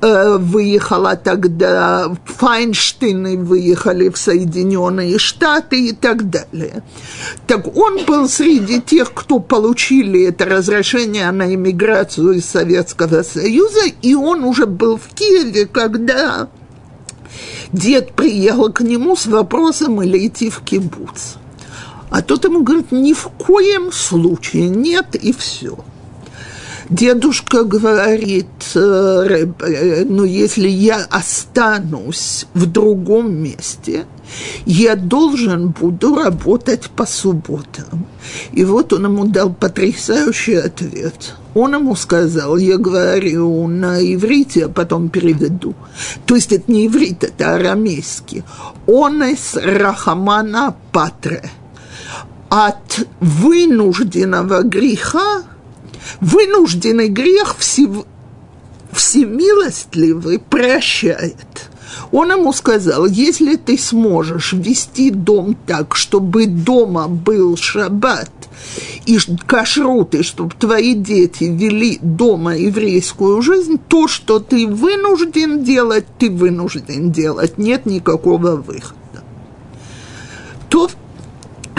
э, 0.02 0.38
выехала 0.38 1.16
тогда, 1.16 2.16
Файнштейны 2.26 3.38
выехали 3.38 3.61
в 3.62 4.18
Соединенные 4.18 5.18
Штаты 5.18 5.88
и 5.88 5.92
так 5.94 6.30
далее. 6.30 6.84
Так 7.48 7.76
он 7.76 8.06
был 8.06 8.28
среди 8.28 8.82
тех, 8.82 9.14
кто 9.14 9.40
получили 9.40 10.26
это 10.26 10.46
разрешение 10.46 11.30
на 11.32 11.54
иммиграцию 11.54 12.32
из 12.32 12.46
Советского 12.46 13.24
Союза, 13.24 13.82
и 14.02 14.16
он 14.16 14.44
уже 14.44 14.66
был 14.66 14.98
в 14.98 15.14
Киеве, 15.14 15.66
когда 15.66 16.50
дед 17.72 18.14
приехал 18.14 18.72
к 18.72 18.82
нему 18.82 19.16
с 19.16 19.28
вопросом 19.28 20.02
или 20.02 20.28
идти 20.28 20.50
в 20.50 20.62
кибуц. 20.62 21.36
А 22.10 22.22
тот 22.22 22.44
ему 22.44 22.64
говорит, 22.64 22.92
ни 22.92 23.14
в 23.14 23.30
коем 23.38 23.92
случае 23.92 24.70
нет, 24.70 25.16
и 25.16 25.32
все– 25.32 25.78
Дедушка 26.92 27.64
говорит, 27.64 28.48
э, 28.76 29.48
э, 29.62 30.04
ну, 30.04 30.26
если 30.26 30.68
я 30.68 30.98
останусь 31.10 32.48
в 32.54 32.66
другом 32.66 33.34
месте, 33.34 34.04
я 34.66 34.98
должен 34.98 35.70
буду 35.70 36.16
работать 36.16 36.90
по 36.90 37.06
субботам. 37.06 38.08
И 38.52 38.66
вот 38.66 38.92
он 38.92 39.06
ему 39.06 39.26
дал 39.26 39.54
потрясающий 39.54 40.56
ответ. 40.56 41.36
Он 41.54 41.76
ему 41.76 41.96
сказал, 41.96 42.58
я 42.58 42.78
говорю 42.78 43.68
на 43.68 44.02
иврите, 44.02 44.66
а 44.66 44.70
потом 44.70 45.08
переведу. 45.08 45.76
То 46.26 46.36
есть 46.36 46.52
это 46.52 46.70
не 46.70 46.88
иврит, 46.88 47.24
это 47.24 47.56
арамейский. 47.56 48.44
«Онес 48.86 49.56
рахамана 49.56 50.76
патре». 50.92 51.50
От 52.50 53.08
вынужденного 53.22 54.64
греха 54.64 55.44
вынужденный 56.20 57.08
грех 57.08 57.56
всев... 57.58 58.06
всемилостливый 58.92 60.40
прощает. 60.40 61.70
Он 62.12 62.32
ему 62.32 62.54
сказал, 62.54 63.06
если 63.06 63.56
ты 63.56 63.78
сможешь 63.78 64.54
вести 64.54 65.12
дом 65.12 65.56
так, 65.66 65.96
чтобы 65.96 66.46
дома 66.46 67.08
был 67.08 67.58
шаббат 67.58 68.32
и 69.06 69.18
кашрут, 69.46 70.16
и 70.16 70.24
чтобы 70.24 70.54
твои 70.58 70.94
дети 70.94 71.46
вели 71.46 72.00
дома 72.02 72.56
еврейскую 72.56 73.42
жизнь, 73.42 73.80
то, 73.88 74.08
что 74.08 74.40
ты 74.40 74.68
вынужден 74.68 75.64
делать, 75.64 76.06
ты 76.20 76.30
вынужден 76.30 77.12
делать. 77.12 77.58
Нет 77.58 77.86
никакого 77.86 78.56
выхода. 78.56 79.24
То 80.70 80.90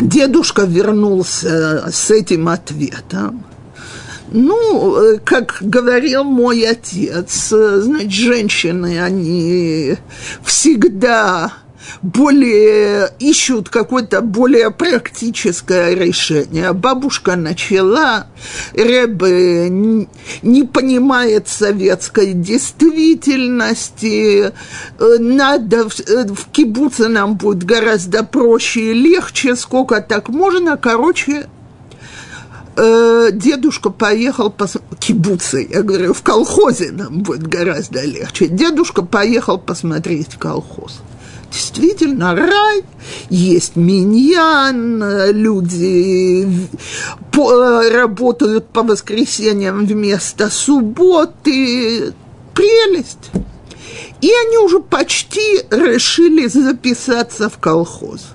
дедушка 0.00 0.62
вернулся 0.62 1.88
с 1.92 2.10
этим 2.10 2.48
ответом. 2.48 3.44
Ну, 4.34 4.96
э, 4.96 5.18
как 5.18 5.58
говорил 5.60 6.24
мой 6.24 6.66
отец, 6.66 7.52
э, 7.52 7.80
значит, 7.80 8.10
женщины, 8.10 9.02
они 9.02 9.96
всегда 10.42 11.52
более 12.00 13.10
ищут 13.18 13.68
какое-то 13.68 14.22
более 14.22 14.70
практическое 14.70 15.94
решение. 15.94 16.72
Бабушка 16.72 17.36
начала, 17.36 18.28
Рэбе 18.72 19.68
не 19.68 20.64
понимает 20.64 21.48
советской 21.48 22.32
действительности, 22.32 24.50
э, 24.98 25.16
надо 25.18 25.90
в, 25.90 26.46
кибуце 26.52 27.08
нам 27.08 27.36
будет 27.36 27.64
гораздо 27.64 28.24
проще 28.24 28.92
и 28.92 28.94
легче, 28.94 29.56
сколько 29.56 30.00
так 30.00 30.30
можно, 30.30 30.78
короче, 30.78 31.48
э, 32.76 33.30
дедушка 33.32 33.90
поехал 33.90 34.50
по 34.50 34.66
кибуце, 34.98 35.66
я 35.68 35.82
говорю, 35.82 36.14
в 36.14 36.22
колхозе 36.22 36.90
нам 36.92 37.22
будет 37.22 37.46
гораздо 37.46 38.04
легче. 38.04 38.48
Дедушка 38.48 39.02
поехал 39.02 39.58
посмотреть 39.58 40.36
колхоз. 40.36 41.00
Действительно, 41.50 42.34
рай, 42.34 42.82
есть 43.28 43.76
миньян, 43.76 45.30
люди 45.32 46.48
по, 47.30 47.82
работают 47.90 48.68
по 48.68 48.82
воскресеньям 48.82 49.84
вместо 49.84 50.48
субботы. 50.48 52.14
Прелесть. 52.54 53.30
И 54.22 54.30
они 54.30 54.58
уже 54.58 54.80
почти 54.80 55.62
решили 55.70 56.46
записаться 56.46 57.50
в 57.50 57.58
колхоз. 57.58 58.28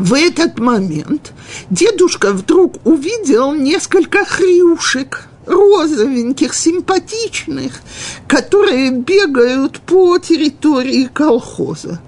В 0.00 0.14
этот 0.14 0.58
момент 0.58 1.34
дедушка 1.68 2.32
вдруг 2.32 2.76
увидел 2.86 3.52
несколько 3.52 4.24
хрюшек, 4.24 5.28
розовеньких, 5.44 6.54
симпатичных, 6.54 7.82
которые 8.26 8.92
бегают 8.92 9.78
по 9.80 10.16
территории 10.16 11.04
колхоза. 11.04 12.00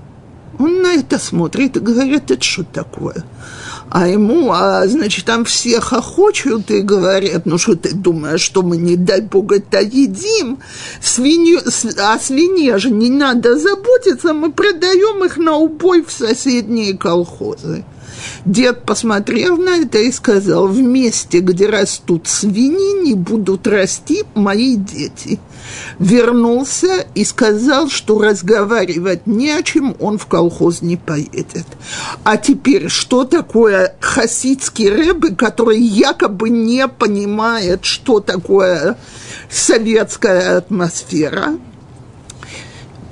Он 0.58 0.80
на 0.80 0.94
это 0.94 1.18
смотрит 1.18 1.76
и 1.76 1.80
говорит, 1.80 2.30
это 2.30 2.42
что 2.42 2.64
такое? 2.64 3.24
А 3.94 4.08
ему, 4.08 4.50
а, 4.52 4.88
значит, 4.88 5.26
там 5.26 5.44
все 5.44 5.78
хохочут 5.78 6.70
и 6.70 6.80
говорят, 6.80 7.44
ну 7.44 7.58
что 7.58 7.76
ты 7.76 7.94
думаешь, 7.94 8.40
что 8.40 8.62
мы, 8.62 8.78
не 8.78 8.96
дай 8.96 9.20
бог, 9.20 9.52
это 9.52 9.82
едим? 9.82 10.60
Свинью, 11.02 11.60
о 11.98 12.18
свинье 12.18 12.78
же 12.78 12.88
не 12.88 13.10
надо 13.10 13.58
заботиться, 13.58 14.32
мы 14.32 14.50
продаем 14.50 15.22
их 15.26 15.36
на 15.36 15.56
убой 15.56 16.02
в 16.02 16.10
соседние 16.10 16.96
колхозы. 16.96 17.84
Дед 18.44 18.84
посмотрел 18.84 19.56
на 19.56 19.78
это 19.78 19.98
и 19.98 20.10
сказал, 20.12 20.66
в 20.68 20.80
месте, 20.80 21.40
где 21.40 21.66
растут 21.66 22.28
свиньи, 22.28 23.02
не 23.02 23.14
будут 23.14 23.66
расти 23.66 24.24
мои 24.34 24.76
дети. 24.76 25.38
Вернулся 25.98 27.06
и 27.14 27.24
сказал, 27.24 27.88
что 27.88 28.20
разговаривать 28.20 29.26
не 29.26 29.50
о 29.50 29.62
чем, 29.62 29.96
он 30.00 30.18
в 30.18 30.26
колхоз 30.26 30.82
не 30.82 30.96
поедет. 30.96 31.66
А 32.24 32.36
теперь, 32.36 32.88
что 32.88 33.24
такое 33.24 33.94
хасидский 34.00 34.90
рэбы, 34.90 35.34
который 35.34 35.80
якобы 35.80 36.50
не 36.50 36.88
понимает, 36.88 37.84
что 37.84 38.20
такое 38.20 38.96
советская 39.50 40.58
атмосфера? 40.58 41.58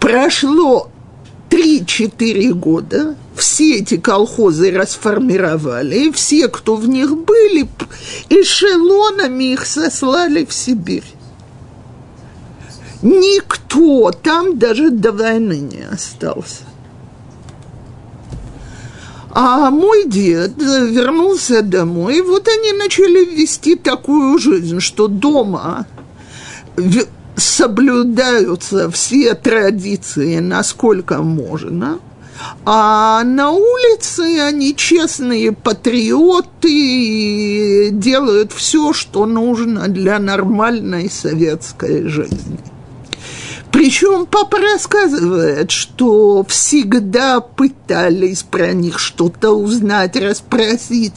Прошло 0.01 0.91
3-4 1.51 2.53
года 2.55 3.17
все 3.41 3.79
эти 3.79 3.97
колхозы 3.97 4.71
расформировали, 4.71 6.07
и 6.07 6.13
все, 6.13 6.49
кто 6.49 6.77
в 6.77 6.89
них 6.89 7.17
были, 7.17 7.69
эшелонами 8.29 9.53
их 9.53 9.67
сослали 9.67 10.45
в 10.45 10.53
Сибирь. 10.53 11.05
Никто 13.03 14.11
там 14.13 14.59
даже 14.59 14.91
до 14.91 15.13
войны 15.13 15.59
не 15.61 15.83
остался. 15.91 16.65
А 19.33 19.71
мой 19.71 20.05
дед 20.07 20.53
вернулся 20.59 21.63
домой, 21.63 22.19
и 22.19 22.23
вот 22.23 22.49
они 22.49 22.73
начали 22.73 23.25
вести 23.25 23.77
такую 23.77 24.39
жизнь, 24.39 24.81
что 24.81 25.07
дома 25.07 25.87
соблюдаются 27.37 28.91
все 28.91 29.35
традиции, 29.35 30.41
насколько 30.41 31.23
можно, 31.23 32.01
а 32.65 33.23
на 33.25 33.51
улице 33.51 34.41
они 34.41 34.77
честные 34.77 35.53
патриоты 35.53 36.71
и 36.71 37.91
делают 37.91 38.53
все, 38.53 38.93
что 38.93 39.27
нужно 39.27 39.89
для 39.89 40.19
нормальной 40.19 41.11
советской 41.11 42.09
жизни. 42.09 42.59
Причем 43.73 44.27
папа 44.27 44.59
рассказывает, 44.59 45.71
что 45.71 46.45
всегда 46.49 47.41
пытались 47.41 48.43
про 48.43 48.73
них 48.73 48.99
что-то 48.99 49.51
узнать, 49.51 50.17
расспросить. 50.17 51.15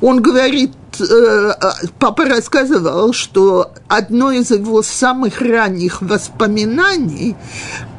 Он 0.00 0.22
говорит, 0.22 0.72
э, 0.98 1.52
папа 1.98 2.24
рассказывал, 2.24 3.12
что 3.12 3.72
одно 3.86 4.32
из 4.32 4.50
его 4.50 4.82
самых 4.82 5.40
ранних 5.42 6.00
воспоминаний, 6.00 7.36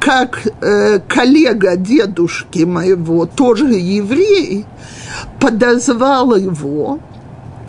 как 0.00 0.40
э, 0.46 0.98
коллега 1.06 1.76
дедушки 1.76 2.64
моего, 2.64 3.26
тоже 3.26 3.74
еврей, 3.74 4.66
подозвал 5.40 6.34
его 6.34 6.98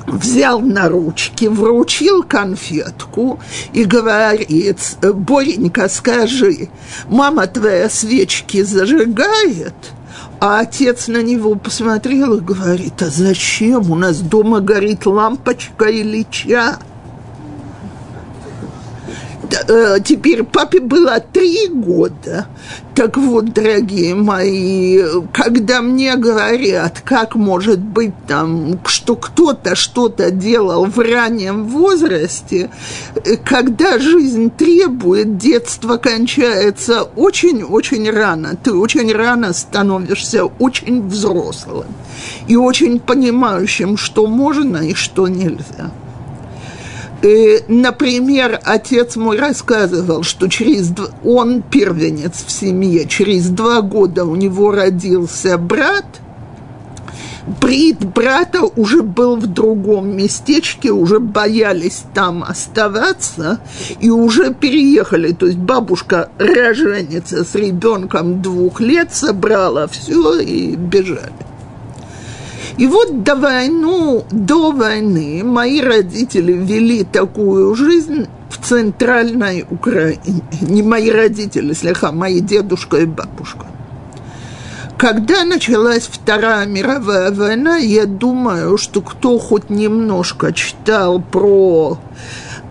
взял 0.07 0.59
на 0.59 0.89
ручки, 0.89 1.45
вручил 1.45 2.23
конфетку 2.23 3.39
и 3.73 3.85
говорит, 3.85 4.97
Боренька, 5.01 5.89
скажи, 5.89 6.69
мама 7.07 7.47
твоя 7.47 7.89
свечки 7.89 8.63
зажигает? 8.63 9.73
А 10.39 10.59
отец 10.59 11.07
на 11.07 11.23
него 11.23 11.55
посмотрел 11.55 12.35
и 12.35 12.41
говорит, 12.41 13.01
а 13.01 13.05
зачем? 13.05 13.89
У 13.89 13.95
нас 13.95 14.19
дома 14.19 14.59
горит 14.59 15.05
лампочка 15.05 15.85
или. 15.85 16.27
Э, 16.51 16.75
теперь 20.03 20.43
папе 20.43 20.79
было 20.79 21.19
три 21.19 21.67
года. 21.67 22.47
Так 22.95 23.17
вот, 23.17 23.53
дорогие 23.53 24.13
мои, 24.13 24.99
когда 25.33 25.81
мне 25.81 26.15
говорят, 26.15 27.01
как 27.03 27.35
может 27.35 27.79
быть 27.79 28.13
там, 28.27 28.79
что 28.85 29.15
кто-то 29.15 29.75
что-то 29.75 30.29
делал 30.29 30.85
в 30.85 30.99
раннем 30.99 31.65
возрасте, 31.65 32.69
э, 33.15 33.37
когда 33.37 33.97
жизнь 33.97 34.51
требует, 34.51 35.37
детство 35.37 35.97
кончается 35.97 37.01
очень-очень 37.01 38.11
рано. 38.11 38.55
Ты 38.63 38.73
очень 38.73 39.11
рано 39.11 39.53
становишься 39.53 40.45
очень 40.45 41.07
взрослым 41.07 41.87
и 42.47 42.55
очень 42.55 42.99
понимающим, 42.99 43.97
что 43.97 44.27
можно 44.27 44.77
и 44.77 44.93
что 44.93 45.27
нельзя. 45.27 45.91
Э, 47.23 47.59
например, 47.69 48.59
отец 48.63 49.15
мой 49.15 49.39
рассказывал, 49.39 50.23
что 50.23 50.49
через 50.49 50.89
дв... 50.89 51.09
он 51.23 51.61
первенец 51.61 52.43
в 52.45 52.51
семье, 52.51 53.07
через 53.07 53.47
два 53.47 53.81
года 53.81 54.25
у 54.25 54.35
него 54.35 54.71
родился 54.71 55.57
брат, 55.57 56.05
Брит 57.61 58.05
брата 58.05 58.61
уже 58.63 59.03
был 59.03 59.35
в 59.35 59.47
другом 59.47 60.15
местечке, 60.15 60.91
уже 60.91 61.19
боялись 61.19 62.03
там 62.13 62.41
оставаться 62.41 63.59
и 63.99 64.09
уже 64.09 64.53
переехали. 64.53 65.33
То 65.33 65.47
есть 65.47 65.57
бабушка 65.57 66.29
роженица 66.37 67.43
с 67.43 67.53
ребенком 67.55 68.41
двух 68.41 68.79
лет 68.79 69.13
собрала 69.13 69.87
все 69.87 70.39
и 70.39 70.77
бежали. 70.77 71.33
И 72.77 72.87
вот 72.87 73.23
до 73.23 73.35
войны, 73.35 74.23
до 74.31 74.71
войны 74.71 75.43
мои 75.43 75.81
родители 75.81 76.53
вели 76.53 77.03
такую 77.03 77.75
жизнь 77.75 78.27
в 78.49 78.65
центральной 78.65 79.65
Украине. 79.69 80.41
Не 80.61 80.81
мои 80.81 81.11
родители, 81.11 81.73
слегка, 81.73 82.11
мои 82.11 82.39
дедушка 82.39 82.97
и 82.97 83.05
бабушка. 83.05 83.67
Когда 84.97 85.43
началась 85.43 86.03
Вторая 86.03 86.65
мировая 86.65 87.31
война, 87.31 87.77
я 87.77 88.05
думаю, 88.05 88.77
что 88.77 89.01
кто 89.01 89.37
хоть 89.37 89.69
немножко 89.69 90.53
читал 90.53 91.19
про 91.19 91.97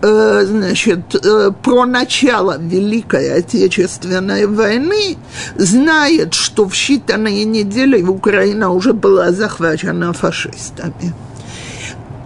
значит, 0.03 1.15
э, 1.15 1.51
про 1.63 1.85
начало 1.85 2.57
Великой 2.59 3.33
Отечественной 3.33 4.47
войны, 4.47 5.17
знает, 5.55 6.33
что 6.33 6.67
в 6.67 6.73
считанные 6.73 7.45
недели 7.45 8.01
Украина 8.01 8.71
уже 8.71 8.91
была 8.93 9.31
захвачена 9.31 10.11
фашистами. 10.11 11.13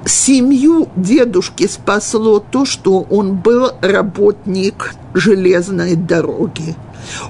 Семью 0.05 0.89
дедушки 0.95 1.67
спасло 1.67 2.39
то, 2.39 2.65
что 2.65 3.01
он 3.01 3.35
был 3.35 3.71
работник 3.81 4.93
железной 5.13 5.95
дороги– 5.95 6.75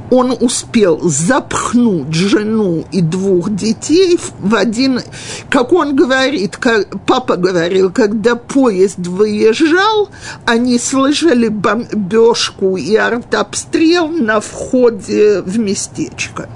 он 0.10 0.36
успел 0.40 1.00
запхнуть 1.02 2.14
жену 2.14 2.86
и 2.92 3.02
двух 3.02 3.54
детей 3.54 4.18
в 4.40 4.56
один, 4.56 5.02
как 5.50 5.74
он 5.74 5.96
говорит, 5.96 6.58
как 6.58 7.06
папа 7.06 7.36
говорил, 7.36 7.92
когда 7.92 8.36
поезд 8.36 9.00
выезжал, 9.00 10.10
они 10.46 10.80
слышали 10.80 11.48
бомбежку 11.48 12.78
и 12.78 12.96
артобстрел 12.96 14.08
на 14.08 14.40
входе 14.40 15.42
в 15.42 15.60
местечко. 15.60 16.50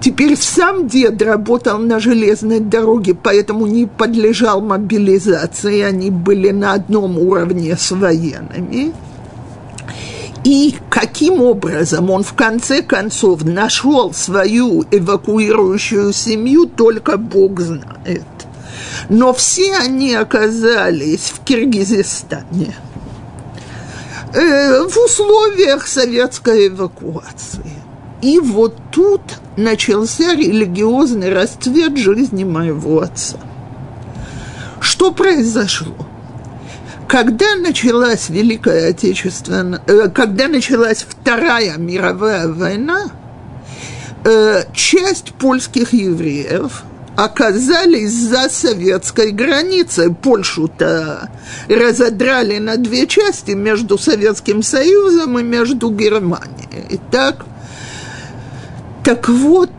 Теперь 0.00 0.36
сам 0.36 0.86
дед 0.86 1.20
работал 1.22 1.78
на 1.78 1.98
железной 1.98 2.60
дороге, 2.60 3.14
поэтому 3.20 3.66
не 3.66 3.86
подлежал 3.86 4.60
мобилизации, 4.60 5.80
они 5.80 6.10
были 6.10 6.50
на 6.50 6.74
одном 6.74 7.18
уровне 7.18 7.76
с 7.76 7.90
военными– 7.90 8.92
и 10.44 10.76
каким 10.88 11.42
образом 11.42 12.10
он 12.10 12.22
в 12.22 12.34
конце 12.34 12.82
концов 12.82 13.44
нашел 13.44 14.12
свою 14.14 14.84
эвакуирующую 14.90 16.12
семью, 16.12 16.66
только 16.66 17.16
Бог 17.16 17.60
знает. 17.60 18.24
Но 19.08 19.32
все 19.32 19.74
они 19.76 20.14
оказались 20.14 21.32
в 21.34 21.44
Киргизстане 21.44 22.74
э, 24.32 24.88
в 24.88 24.96
условиях 24.96 25.86
советской 25.86 26.68
эвакуации. 26.68 27.72
И 28.22 28.38
вот 28.38 28.76
тут 28.90 29.20
начался 29.56 30.34
религиозный 30.34 31.32
расцвет 31.32 31.96
жизни 31.96 32.44
моего 32.44 33.00
отца. 33.00 33.38
Что 34.80 35.12
произошло? 35.12 35.94
Когда 37.08 37.56
началась 37.56 38.28
Великая 38.28 38.90
Отечественная, 38.90 39.80
э, 39.86 40.08
когда 40.10 40.46
началась 40.46 41.06
Вторая 41.08 41.78
мировая 41.78 42.48
война, 42.48 43.10
э, 44.24 44.64
часть 44.74 45.32
польских 45.32 45.94
евреев 45.94 46.82
оказались 47.16 48.12
за 48.12 48.50
советской 48.50 49.32
границей. 49.32 50.14
Польшу-то 50.14 51.30
разодрали 51.68 52.58
на 52.58 52.76
две 52.76 53.06
части 53.06 53.52
между 53.52 53.96
Советским 53.96 54.62
Союзом 54.62 55.38
и 55.38 55.42
между 55.42 55.90
Германией. 55.90 56.86
Итак, 56.90 57.38
так 57.38 57.46
вот, 59.28 59.70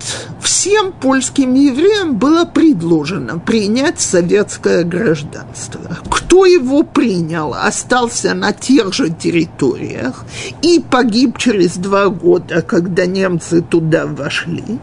всем 0.42 0.92
польским 0.92 1.54
евреям 1.54 2.16
было 2.18 2.46
предложено 2.46 3.40
принять 3.40 4.00
советское 4.02 4.84
гражданство. 4.84 5.98
Кто 6.10 6.46
его 6.46 6.84
принял, 6.84 7.54
остался 7.54 8.34
на 8.34 8.54
тех 8.54 8.94
же 8.94 9.10
территориях 9.10 10.26
и 10.62 10.80
погиб 10.80 11.38
через 11.38 11.78
два 11.78 12.08
года, 12.08 12.62
когда 12.62 13.06
немцы 13.06 13.62
туда 13.62 14.06
вошли. 14.06 14.80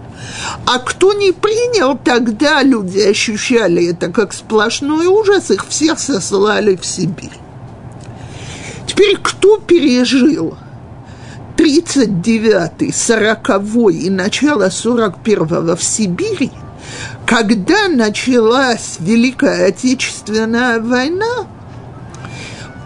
А 0.67 0.79
кто 0.79 1.13
не 1.13 1.33
принял, 1.33 1.99
тогда 1.99 2.63
люди 2.63 3.01
ощущали 3.01 3.91
это 3.91 4.13
как 4.13 4.33
сплошной 4.33 5.07
ужас, 5.07 5.51
их 5.51 5.67
всех 5.69 5.99
сослали 5.99 6.77
в 6.77 6.87
Сибирь. 6.87 7.31
Теперь 8.87 9.19
кто 9.23 9.59
пережил 9.59 10.57
39-й, 11.57 12.91
40-й 12.91 14.07
и 14.07 14.11
начало 14.11 14.69
41-го 14.69 15.77
в 15.77 15.83
Сибири, 15.83 16.51
когда 17.27 17.89
началась 17.89 18.97
Великая 19.01 19.69
Отечественная 19.69 20.81
война, 20.81 21.47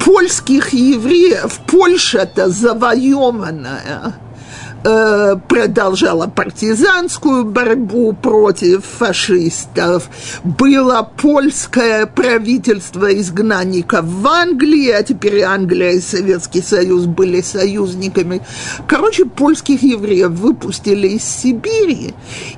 польских 0.05 0.73
евреев, 0.73 1.61
Польша-то 1.67 2.49
завоеванная, 2.49 4.15
э, 4.85 5.37
продолжала 5.49 6.27
партизанскую 6.27 7.45
борьбу 7.45 8.13
против 8.13 8.85
фашистов. 8.85 10.09
Было 10.45 11.09
польское 11.17 12.07
правительство 12.07 13.13
изгнанников 13.13 14.05
в 14.05 14.27
Англии, 14.27 14.91
а 14.91 15.03
теперь 15.03 15.43
Англия 15.43 15.93
и 15.93 16.01
Советский 16.01 16.63
Союз 16.63 17.07
были 17.07 17.41
союзниками. 17.41 18.43
Короче, 18.87 19.25
польских 19.25 19.83
евреев 19.83 20.31
выпустили 20.31 21.09
из 21.09 21.25
Сибири 21.25 22.15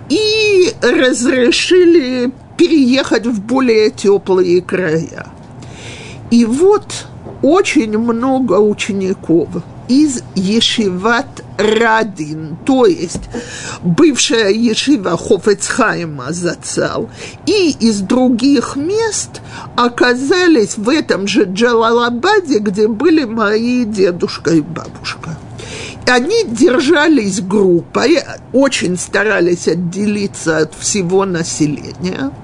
и 0.08 0.72
разрешили 0.80 2.32
переехать 2.56 3.26
в 3.26 3.40
более 3.40 3.90
теплые 3.90 4.62
края. 4.62 5.26
И 6.30 6.44
вот 6.44 7.06
очень 7.42 7.98
много 7.98 8.54
учеников 8.54 9.48
из 9.92 10.22
Ешиват 10.34 11.44
Радин, 11.58 12.56
то 12.64 12.86
есть 12.86 13.28
бывшая 13.82 14.50
Ешива 14.50 15.18
Хофецхайма 15.18 16.32
Зацал, 16.32 17.10
и 17.46 17.76
из 17.78 18.00
других 18.00 18.76
мест 18.76 19.42
оказались 19.76 20.78
в 20.78 20.88
этом 20.88 21.26
же 21.26 21.44
Джалалабаде, 21.44 22.58
где 22.58 22.88
были 22.88 23.24
мои 23.24 23.84
дедушка 23.84 24.52
и 24.52 24.62
бабушка. 24.62 25.36
Они 26.06 26.44
держались 26.44 27.40
группой, 27.40 28.18
очень 28.52 28.96
старались 28.96 29.68
отделиться 29.68 30.58
от 30.58 30.74
всего 30.74 31.26
населения– 31.26 32.30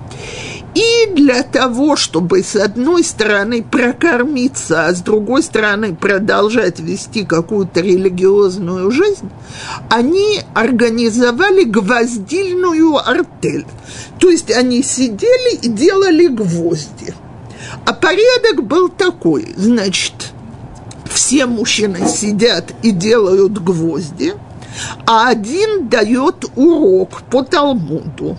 и 0.79 1.11
для 1.13 1.43
того, 1.43 1.97
чтобы 1.97 2.45
с 2.45 2.55
одной 2.55 3.03
стороны 3.03 3.65
прокормиться, 3.65 4.87
а 4.87 4.95
с 4.95 5.01
другой 5.01 5.43
стороны 5.43 5.97
продолжать 5.97 6.79
вести 6.79 7.25
какую-то 7.25 7.81
религиозную 7.81 8.93
жизнь, 8.93 9.29
они 9.91 10.41
организовали 10.55 11.65
гвоздильную 11.65 12.97
артель. 12.97 13.67
То 14.21 14.31
есть 14.31 14.53
они 14.53 14.85
сидели 14.85 15.57
и 15.57 15.69
делали 15.69 16.29
гвозди. 16.29 17.13
А 17.85 17.93
порядок 17.93 18.65
был 18.65 18.89
такой, 18.89 19.49
значит, 19.57 20.33
все 21.11 21.47
мужчины 21.47 22.07
сидят 22.09 22.73
и 22.85 22.93
делают 22.93 23.59
гвозди, 23.59 24.35
а 25.07 25.29
один 25.29 25.89
дает 25.89 26.45
урок 26.55 27.23
по 27.31 27.43
Талмуду 27.43 28.39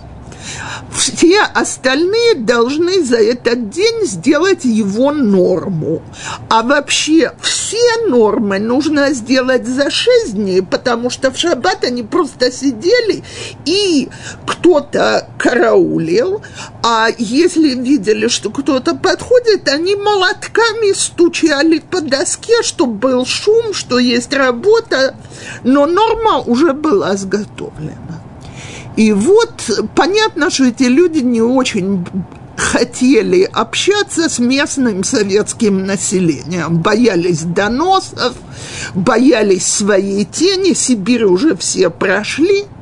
все 0.92 1.42
остальные 1.42 2.36
должны 2.36 3.02
за 3.02 3.16
этот 3.16 3.70
день 3.70 4.06
сделать 4.06 4.64
его 4.64 5.12
норму. 5.12 6.02
А 6.48 6.62
вообще 6.62 7.32
все 7.40 8.06
нормы 8.08 8.58
нужно 8.58 9.12
сделать 9.12 9.66
за 9.66 9.90
шесть 9.90 10.34
дней, 10.34 10.62
потому 10.62 11.10
что 11.10 11.30
в 11.30 11.38
шаббат 11.38 11.84
они 11.84 12.02
просто 12.02 12.50
сидели 12.52 13.22
и 13.64 14.08
кто-то 14.46 15.28
караулил, 15.38 16.42
а 16.82 17.08
если 17.18 17.74
видели, 17.74 18.28
что 18.28 18.50
кто-то 18.50 18.94
подходит, 18.94 19.68
они 19.68 19.94
молотками 19.94 20.92
стучали 20.92 21.78
по 21.78 22.00
доске, 22.00 22.62
чтобы 22.62 22.94
был 22.94 23.26
шум, 23.26 23.72
что 23.74 23.98
есть 23.98 24.32
работа, 24.32 25.16
но 25.62 25.86
норма 25.86 26.38
уже 26.38 26.72
была 26.72 27.16
сготовлена. 27.16 28.20
И 28.96 29.12
вот 29.12 29.70
понятно, 29.94 30.50
что 30.50 30.64
эти 30.64 30.84
люди 30.84 31.20
не 31.20 31.42
очень 31.42 32.04
хотели 32.56 33.42
общаться 33.42 34.28
с 34.28 34.38
местным 34.38 35.02
советским 35.04 35.86
населением, 35.86 36.78
боялись 36.78 37.42
доносов, 37.42 38.34
боялись 38.94 39.66
своей 39.66 40.24
тени, 40.24 40.74
Сибирь 40.74 41.24
уже 41.24 41.56
все 41.56 41.90
прошли– 41.90 42.64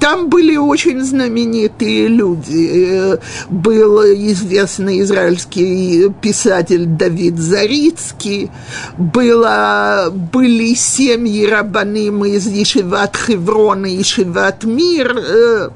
там 0.00 0.30
были 0.30 0.56
очень 0.56 1.04
знаменитые 1.04 2.08
люди. 2.08 3.18
Был 3.50 4.00
известный 4.30 5.02
израильский 5.02 6.10
писатель 6.20 6.86
Давид 6.86 7.38
Зарицкий, 7.38 8.50
было, 8.96 10.10
были 10.10 10.74
семьи 10.74 11.46
рабаным 11.46 12.24
из 12.24 12.46
Ешиват 12.46 13.16
Хеврона 13.16 13.86
и 13.86 13.98
Ешиват 13.98 14.64
Мир. 14.64 15.16
Э, 15.18 15.68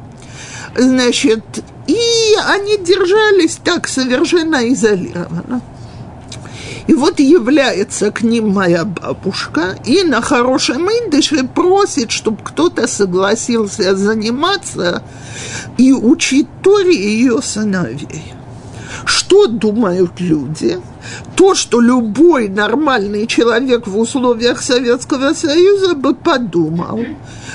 значит, 0.77 1.45
и 1.87 1.99
они 2.47 2.79
держались 2.79 3.59
так 3.63 3.87
совершенно 3.87 4.67
изолированно. 4.73 5.61
И 6.87 6.95
вот 6.95 7.19
является 7.19 8.11
к 8.11 8.23
ним 8.23 8.51
моя 8.51 8.85
бабушка 8.85 9.77
и 9.85 10.03
на 10.03 10.21
хорошем 10.21 10.87
идыше 10.89 11.45
просит, 11.45 12.11
чтобы 12.11 12.39
кто-то 12.45 12.87
согласился 12.87 13.97
заниматься 13.97 15.03
и 15.79 15.93
учить 15.93 16.49
Торе 16.63 16.95
ее 16.95 17.41
сыновей. 17.41 18.35
Что 19.07 19.47
думают 19.47 20.21
люди? 20.21 20.79
То, 21.37 21.55
что 21.55 21.81
любой 21.81 22.49
нормальный 22.49 23.27
человек 23.27 23.87
в 23.87 23.99
условиях 23.99 24.63
Советского 24.63 25.35
Союза 25.35 25.95
бы 25.95 26.15
подумал. 26.15 27.01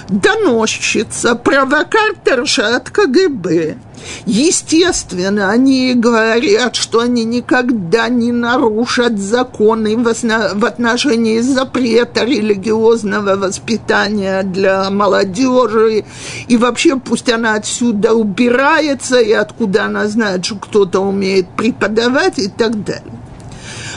Доносчица, 0.09 1.35
провокаторша 1.35 2.75
от 2.75 2.89
КГБ– 2.89 3.77
Естественно, 4.25 5.49
они 5.49 5.93
говорят, 5.95 6.75
что 6.75 6.99
они 6.99 7.23
никогда 7.23 8.09
не 8.09 8.31
нарушат 8.31 9.17
законы 9.17 9.97
в 9.97 10.65
отношении 10.65 11.39
запрета 11.39 12.25
религиозного 12.25 13.35
воспитания 13.35 14.43
для 14.43 14.89
молодежи. 14.89 16.05
И 16.47 16.57
вообще 16.57 16.97
пусть 16.97 17.29
она 17.31 17.55
отсюда 17.55 18.13
убирается, 18.13 19.19
и 19.19 19.31
откуда 19.31 19.85
она 19.85 20.07
знает, 20.07 20.45
что 20.45 20.55
кто-то 20.55 20.99
умеет 20.99 21.47
преподавать 21.55 22.39
и 22.39 22.47
так 22.47 22.83
далее. 22.83 23.03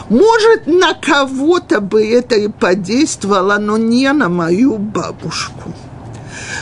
Может, 0.08 0.66
на 0.66 0.94
кого-то 0.94 1.80
бы 1.80 2.06
это 2.06 2.34
и 2.34 2.48
подействовало, 2.48 3.58
но 3.58 3.76
не 3.76 4.12
на 4.12 4.28
мою 4.28 4.76
бабушку. 4.76 5.72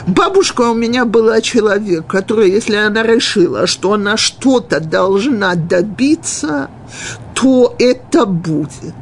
Бабушка 0.07 0.63
у 0.63 0.75
меня 0.75 1.05
была 1.05 1.41
человек, 1.41 2.07
который, 2.07 2.51
если 2.51 2.77
она 2.77 3.03
решила, 3.03 3.67
что 3.67 3.95
она 3.95 4.17
что-то 4.17 4.81
должна 4.81 5.55
добиться, 5.55 6.71
то 7.35 7.75
это 7.79 8.27
будет. 8.27 8.95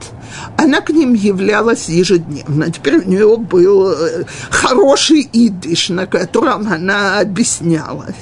Она 0.57 0.81
к 0.81 0.91
ним 0.91 1.15
являлась 1.15 1.89
ежедневно. 1.89 2.71
Теперь 2.71 2.99
у 2.99 3.09
нее 3.09 3.37
был 3.37 3.91
э, 3.91 4.25
хороший 4.51 5.29
идыш, 5.33 5.89
на 5.89 6.07
котором 6.07 6.69
она 6.69 7.19
объяснялась 7.21 8.15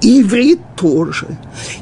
и 0.00 0.22
иврит 0.22 0.60
тоже. 0.76 1.26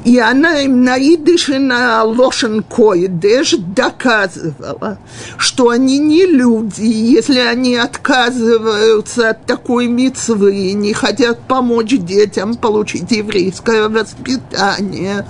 И 0.03 0.17
она 0.19 0.59
им 0.61 0.83
на 0.83 0.97
идыше 0.97 1.59
на 1.59 2.03
лошен 2.03 2.63
койдеш 2.63 3.55
доказывала, 3.57 4.99
что 5.37 5.69
они 5.69 5.99
не 5.99 6.25
люди, 6.25 6.83
если 6.83 7.39
они 7.39 7.75
отказываются 7.75 9.29
от 9.29 9.45
такой 9.45 9.87
мецвы 9.87 10.71
и 10.71 10.73
не 10.73 10.93
хотят 10.93 11.39
помочь 11.47 11.97
детям 11.97 12.55
получить 12.55 13.11
еврейское 13.11 13.87
воспитание, 13.87 15.25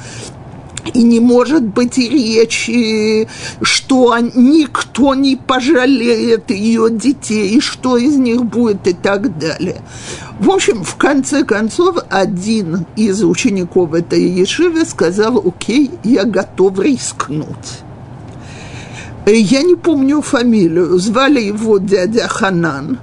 и 0.93 1.04
не 1.04 1.19
может 1.19 1.63
быть 1.63 1.97
речи, 1.97 3.28
что 3.62 4.17
никто 4.17 5.15
не 5.15 5.36
пожалеет 5.36 6.52
ее 6.52 6.89
детей, 6.89 7.58
и 7.58 7.60
что 7.60 7.97
из 7.97 8.15
них 8.15 8.45
будет 8.45 8.88
и 8.88 8.93
так 8.93 9.38
далее. 9.38 9.82
В 10.39 10.49
общем, 10.52 10.84
в 10.84 10.95
конце 10.95 11.43
концов, 11.43 11.97
один 12.10 12.86
из 12.95 13.23
учеников 13.23 13.93
этой 13.93 14.23
ешивы 14.23 14.86
сказал, 14.86 15.43
окей, 15.45 15.91
я 16.04 16.23
готов 16.23 16.80
рискнуть. 16.80 17.84
Я 19.25 19.62
не 19.62 19.75
помню 19.75 20.21
фамилию, 20.21 20.97
звали 20.97 21.41
его 21.41 21.78
дядя 21.78 22.28
Ханан. 22.28 22.99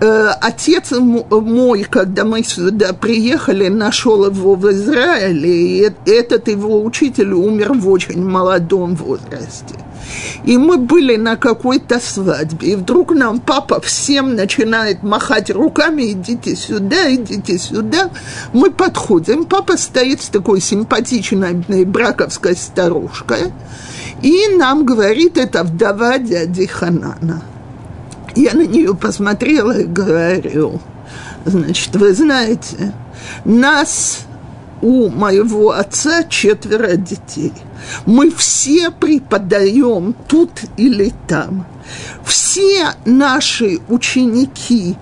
Э, 0.00 0.30
отец 0.40 0.92
мой, 0.92 1.84
когда 1.84 2.24
мы 2.24 2.42
сюда 2.42 2.92
приехали, 2.92 3.68
нашел 3.68 4.26
его 4.26 4.54
в 4.54 4.70
Израиле, 4.70 5.88
и 5.88 5.92
этот 6.06 6.48
его 6.48 6.84
учитель 6.84 7.32
умер 7.32 7.72
в 7.74 7.88
очень 7.88 8.22
молодом 8.22 8.94
возрасте. 8.94 9.74
И 10.44 10.58
мы 10.58 10.76
были 10.76 11.16
на 11.16 11.36
какой-то 11.36 11.98
свадьбе, 11.98 12.72
и 12.72 12.76
вдруг 12.76 13.12
нам 13.12 13.40
папа 13.40 13.80
всем 13.80 14.34
начинает 14.34 15.02
махать 15.02 15.50
руками, 15.50 16.12
идите 16.12 16.54
сюда, 16.54 17.12
идите 17.12 17.58
сюда. 17.58 18.10
Мы 18.52 18.70
подходим, 18.70 19.44
папа 19.44 19.76
стоит 19.76 20.22
с 20.22 20.28
такой 20.28 20.60
симпатичной 20.60 21.84
браковской 21.84 22.54
старушкой, 22.54 23.52
и 24.22 24.48
нам 24.56 24.84
говорит, 24.84 25.38
это 25.38 25.64
вдова 25.64 26.18
дяди 26.18 26.66
Ханана– 26.66 27.42
я 28.36 28.52
на 28.52 28.66
нее 28.66 28.94
посмотрела 28.94 29.78
и 29.78 29.84
говорю, 29.84 30.80
значит, 31.44 31.96
вы 31.96 32.14
знаете, 32.14 32.94
нас 33.44 34.26
у 34.82 35.08
моего 35.08 35.72
отца 35.72 36.24
четверо 36.24 36.96
детей. 36.96 37.52
Мы 38.04 38.30
все 38.30 38.90
преподаем 38.90 40.14
тут 40.28 40.50
или 40.76 41.12
там. 41.26 41.66
Все 42.24 42.90
наши 43.04 43.78
ученики 43.88 44.96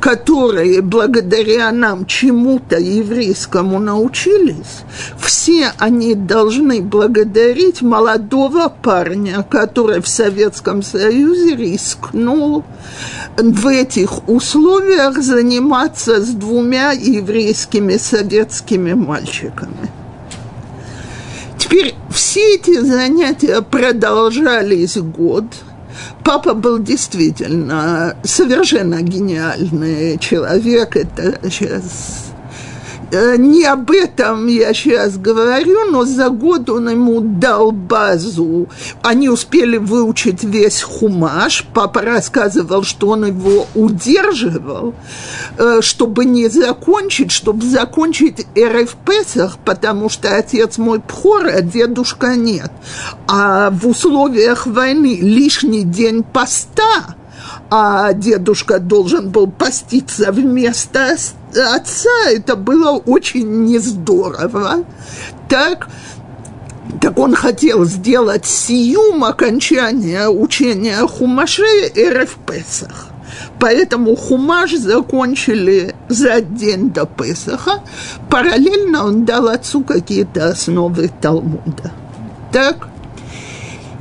которые 0.00 0.82
благодаря 0.82 1.70
нам 1.72 2.06
чему-то 2.06 2.78
еврейскому 2.78 3.78
научились, 3.78 4.84
все 5.18 5.72
они 5.78 6.14
должны 6.14 6.80
благодарить 6.80 7.82
молодого 7.82 8.68
парня, 8.68 9.44
который 9.48 10.00
в 10.00 10.08
Советском 10.08 10.82
Союзе 10.82 11.56
рискнул 11.56 12.64
в 13.36 13.66
этих 13.66 14.28
условиях 14.28 15.22
заниматься 15.22 16.22
с 16.22 16.28
двумя 16.28 16.92
еврейскими 16.92 17.96
советскими 17.96 18.94
мальчиками. 18.94 19.90
Теперь 21.58 21.94
все 22.10 22.54
эти 22.54 22.80
занятия 22.80 23.60
продолжались 23.62 24.96
год– 24.96 25.44
папа 26.24 26.54
был 26.54 26.78
действительно 26.78 28.16
совершенно 28.22 29.02
гениальный 29.02 30.18
человек. 30.18 30.96
Это 30.96 31.38
сейчас 31.50 32.27
не 33.12 33.64
об 33.64 33.90
этом 33.90 34.46
я 34.46 34.74
сейчас 34.74 35.16
говорю, 35.16 35.90
но 35.90 36.04
за 36.04 36.28
год 36.28 36.68
он 36.70 36.90
ему 36.90 37.20
дал 37.20 37.72
базу. 37.72 38.68
Они 39.02 39.28
успели 39.28 39.76
выучить 39.76 40.44
весь 40.44 40.82
хумаш. 40.82 41.66
Папа 41.74 42.02
рассказывал, 42.02 42.82
что 42.82 43.08
он 43.08 43.26
его 43.26 43.66
удерживал, 43.74 44.94
э, 45.58 45.80
чтобы 45.80 46.24
не 46.24 46.48
закончить, 46.48 47.32
чтобы 47.32 47.64
закончить 47.64 48.46
РФ 48.58 48.96
Песах, 49.06 49.58
потому 49.64 50.08
что 50.08 50.36
отец 50.36 50.78
мой 50.78 51.00
Пхор, 51.00 51.46
а 51.46 51.62
дедушка 51.62 52.36
нет. 52.36 52.70
А 53.26 53.70
в 53.70 53.86
условиях 53.86 54.66
войны 54.66 55.18
лишний 55.20 55.84
день 55.84 56.22
поста– 56.22 57.16
а 57.70 58.12
дедушка 58.12 58.78
должен 58.78 59.30
был 59.30 59.46
поститься 59.46 60.32
вместо 60.32 61.16
отца, 61.52 62.30
это 62.30 62.56
было 62.56 62.92
очень 62.92 63.64
не 63.64 63.78
здорово. 63.78 64.84
Так, 65.48 65.88
так 67.00 67.18
он 67.18 67.34
хотел 67.34 67.84
сделать 67.84 68.46
сиюм 68.46 69.24
окончания 69.24 70.28
учения 70.28 70.96
Хумаше 71.06 71.92
РФ 71.96 72.38
Песах. 72.46 73.08
Поэтому 73.60 74.16
Хумаш 74.16 74.72
закончили 74.72 75.94
за 76.08 76.40
день 76.40 76.90
до 76.90 77.06
Песаха. 77.06 77.82
Параллельно 78.30 79.04
он 79.04 79.24
дал 79.24 79.48
отцу 79.48 79.82
какие-то 79.82 80.48
основы 80.48 81.10
Талмуда. 81.20 81.92
Так? 82.52 82.88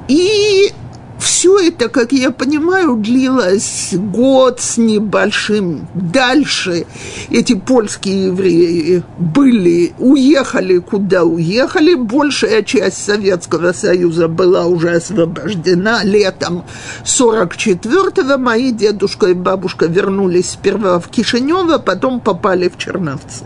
И 0.08 0.72
все 1.20 1.60
это, 1.60 1.90
как 1.90 2.12
я 2.12 2.32
понимаю, 2.32 2.96
длилось 2.96 3.90
год 3.94 4.60
с 4.60 4.78
небольшим. 4.78 5.88
Дальше 5.94 6.86
эти 7.30 7.54
польские 7.54 8.28
евреи 8.28 9.04
были, 9.18 9.94
уехали 9.98 10.78
куда 10.78 11.24
уехали. 11.24 11.96
Большая 11.96 12.64
часть 12.64 13.04
Советского 13.04 13.74
Союза 13.74 14.28
была 14.28 14.66
уже 14.66 14.92
освобождена 14.92 16.04
летом 16.04 16.66
44-го. 17.04 18.38
Мои 18.38 18.72
дедушка 18.72 19.28
и 19.28 19.34
бабушка 19.34 19.88
вернулись 19.88 20.52
сперва 20.52 21.00
в 21.00 21.08
Кишинево, 21.10 21.80
потом 21.80 22.20
попали 22.20 22.70
в 22.70 22.78
Черновцы. 22.78 23.46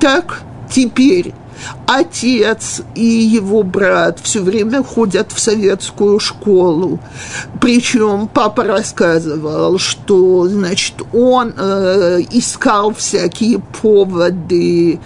Так, 0.00 0.42
теперь 0.70 1.32
Отец 1.86 2.82
и 2.94 3.04
его 3.04 3.62
брат 3.62 4.18
все 4.22 4.40
время 4.40 4.82
ходят 4.82 5.32
в 5.32 5.40
советскую 5.40 6.18
школу. 6.18 6.98
Причем 7.60 8.28
папа 8.28 8.64
рассказывал, 8.64 9.78
что, 9.78 10.48
значит, 10.48 10.94
он 11.12 11.54
э, 11.56 12.20
искал 12.30 12.94
всякие 12.94 13.60
поводы. 13.82 14.98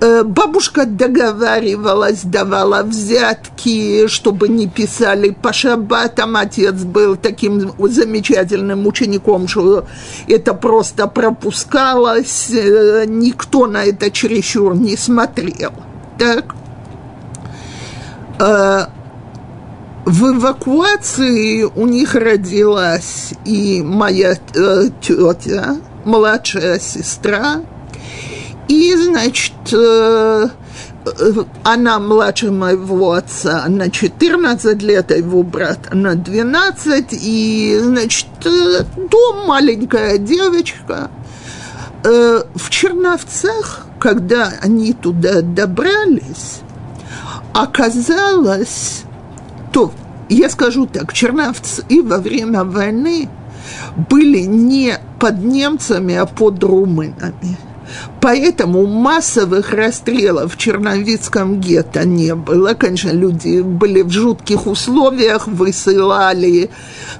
Э, 0.00 0.22
бабушка 0.22 0.84
договаривалась, 0.86 2.22
давала 2.22 2.82
взятки, 2.82 4.06
чтобы 4.06 4.48
не 4.48 4.68
писали 4.68 5.30
по 5.30 5.52
шаббатам. 5.52 6.36
Отец 6.36 6.74
был 6.84 7.16
таким 7.16 7.72
замечательным 7.78 8.86
учеником, 8.86 9.48
что 9.48 9.86
это 10.26 10.54
просто 10.54 11.06
пропускалось. 11.06 12.50
Э, 12.50 13.04
никто 13.06 13.66
на 13.66 13.84
это 13.84 14.10
чересчур 14.10 14.74
не 14.76 14.96
смотрел. 14.96 15.72
Так. 16.18 16.54
А, 18.40 18.90
в 20.04 20.36
эвакуации 20.36 21.62
у 21.62 21.86
них 21.86 22.14
родилась 22.14 23.34
и 23.44 23.82
моя 23.82 24.36
э, 24.54 24.84
тетя, 25.00 25.76
младшая 26.04 26.80
сестра, 26.80 27.62
и, 28.68 28.94
значит, 28.96 29.52
э, 29.72 30.48
она 31.62 31.98
младше 31.98 32.50
моего 32.50 33.12
отца 33.12 33.64
на 33.68 33.90
14 33.90 34.82
лет, 34.82 35.10
а 35.10 35.16
его 35.16 35.42
брат 35.42 35.92
на 35.92 36.14
12, 36.14 37.06
и, 37.12 37.78
значит, 37.82 38.28
э, 38.44 38.84
дом 39.10 39.46
маленькая 39.46 40.18
девочка. 40.18 41.10
Э, 42.04 42.42
в 42.54 42.70
Черновцах 42.70 43.87
когда 43.98 44.52
они 44.60 44.92
туда 44.92 45.42
добрались, 45.42 46.60
оказалось, 47.52 49.02
то, 49.72 49.92
я 50.28 50.48
скажу 50.50 50.86
так, 50.86 51.12
черновцы 51.12 51.84
во 52.02 52.18
время 52.18 52.64
войны 52.64 53.28
были 54.08 54.40
не 54.40 54.98
под 55.18 55.42
немцами, 55.42 56.14
а 56.14 56.26
под 56.26 56.62
румынами– 56.62 57.58
Поэтому 58.20 58.86
массовых 58.86 59.72
расстрелов 59.72 60.54
в 60.54 60.58
Черновицком 60.58 61.60
гетто 61.60 62.04
не 62.04 62.34
было. 62.34 62.74
Конечно, 62.74 63.10
люди 63.10 63.60
были 63.60 64.02
в 64.02 64.10
жутких 64.10 64.66
условиях, 64.66 65.46
высылали 65.46 66.70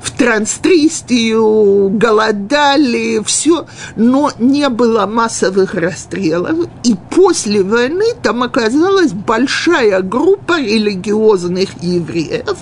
в 0.02 0.10
Транстристию, 0.10 1.90
голодали, 1.90 3.22
все, 3.24 3.66
но 3.96 4.32
не 4.38 4.68
было 4.68 5.06
массовых 5.06 5.74
расстрелов. 5.74 6.66
И 6.82 6.96
после 7.10 7.62
войны 7.62 8.06
там 8.22 8.42
оказалась 8.42 9.12
большая 9.12 10.02
группа 10.02 10.60
религиозных 10.60 11.80
евреев, 11.80 12.56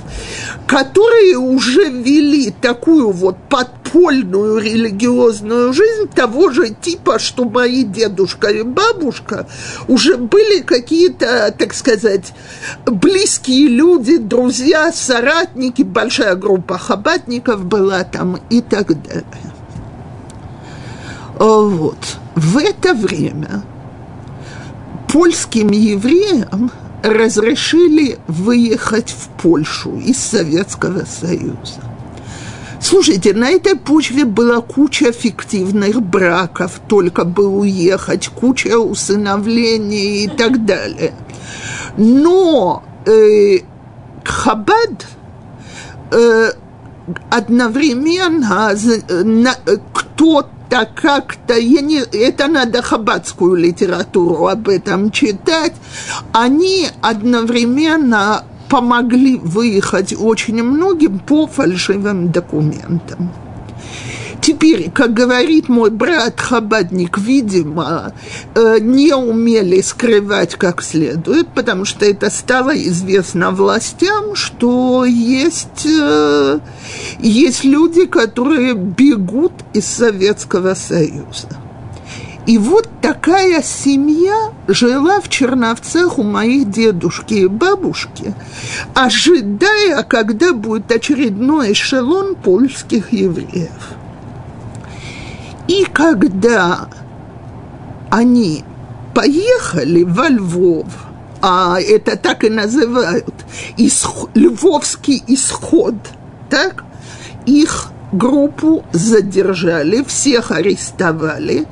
которые 0.67 1.39
уже 1.39 1.89
вели 1.89 2.53
такую 2.61 3.11
вот 3.11 3.37
подпольную 3.49 4.59
религиозную 4.59 5.73
жизнь 5.73 6.09
того 6.15 6.51
же 6.51 6.69
типа, 6.71 7.19
что 7.19 7.45
мои 7.45 7.85
дедушка 8.27 8.49
и 8.49 8.63
бабушка 8.63 9.47
уже 9.89 10.17
были 10.17 10.61
какие-то, 10.63 11.55
так 11.57 11.75
сказать, 11.75 12.33
близкие 12.85 13.69
люди, 13.69 14.19
друзья, 14.19 14.93
соратники, 14.93 15.83
большая 15.83 16.35
группа 16.35 16.79
хабатников 16.79 17.65
была 17.65 18.05
там 18.05 18.39
и 18.51 18.61
так 18.61 18.89
далее. 19.03 19.25
Вот. 21.39 21.99
В 22.35 22.59
это 22.59 22.95
время 22.95 23.63
польским 25.13 25.71
евреям 25.71 26.71
разрешили 27.03 28.19
выехать 28.27 29.11
в 29.11 29.29
Польшу 29.41 29.99
из 29.99 30.19
Советского 30.19 31.05
Союза. 31.05 31.96
Слушайте, 32.89 33.35
на 33.35 33.51
этой 33.51 33.75
почве 33.75 34.25
была 34.25 34.61
куча 34.61 35.11
фиктивных 35.11 36.01
браков, 36.01 36.81
только 36.89 37.25
бы 37.25 37.49
уехать, 37.49 38.29
куча 38.29 38.79
усыновлений 38.79 40.27
и 40.27 40.29
так 40.29 40.65
далее. 40.65 41.13
Но 41.97 42.85
э, 43.05 43.59
Хабад 44.23 45.05
э, 46.13 46.53
одновременно 47.29 48.73
кто-то 49.93 50.89
как-то, 50.95 51.55
я 51.59 51.81
не, 51.81 51.99
это 51.99 52.47
надо 52.47 52.83
хабадскую 52.83 53.57
литературу 53.57 54.47
об 54.47 54.69
этом 54.69 55.11
читать, 55.11 55.75
они 56.33 56.87
одновременно 57.03 58.45
помогли 58.69 59.37
выехать 59.37 60.15
очень 60.19 60.63
многим 60.63 61.19
по 61.19 61.47
фальшивым 61.47 62.31
документам. 62.33 63.33
Теперь, 64.47 64.93
как 64.93 65.13
говорит 65.13 65.69
мой 65.69 65.91
брат 65.91 66.41
Хабадник, 66.41 67.19
видимо, 67.19 68.13
э, 68.55 68.77
не 68.79 69.13
умели 69.13 69.81
скрывать 69.81 70.55
как 70.55 70.83
следует, 70.83 71.49
потому 71.49 71.85
что 71.85 72.05
это 72.05 72.31
стало 72.31 72.71
известно 72.77 73.51
властям, 73.51 74.37
что 74.37 75.05
есть, 75.05 75.85
э, 75.85 76.61
есть 77.19 77.65
люди, 77.65 78.07
которые 78.07 78.75
бегут 78.75 79.53
из 79.75 79.87
Советского 79.87 80.75
Союза. 80.75 81.66
И 82.47 82.59
вот 82.59 82.89
такая 83.03 83.61
семья 83.61 84.53
жила 84.69 85.21
в 85.21 85.29
Черновцах 85.29 86.19
у 86.19 86.23
моих 86.23 86.71
дедушки 86.71 87.35
и 87.35 87.47
бабушки, 87.49 88.35
ожидая, 88.95 90.05
когда 90.05 90.53
будет 90.53 90.91
очередной 90.93 91.73
эшелон 91.73 92.37
польских 92.37 93.13
евреев. 93.13 93.71
И 95.67 95.85
когда 95.93 96.89
они 98.11 98.65
поехали 99.13 100.05
во 100.05 100.29
Львов, 100.29 100.87
а 101.43 101.81
это 101.81 102.17
так 102.17 102.45
и 102.45 102.49
называют, 102.49 103.35
исход, 103.77 104.31
львовский 104.35 105.23
исход, 105.27 105.95
так, 106.49 106.85
их 107.45 107.91
группу 108.17 108.85
задержали, 108.93 110.03
всех 110.05 110.51
арестовали. 110.51 111.67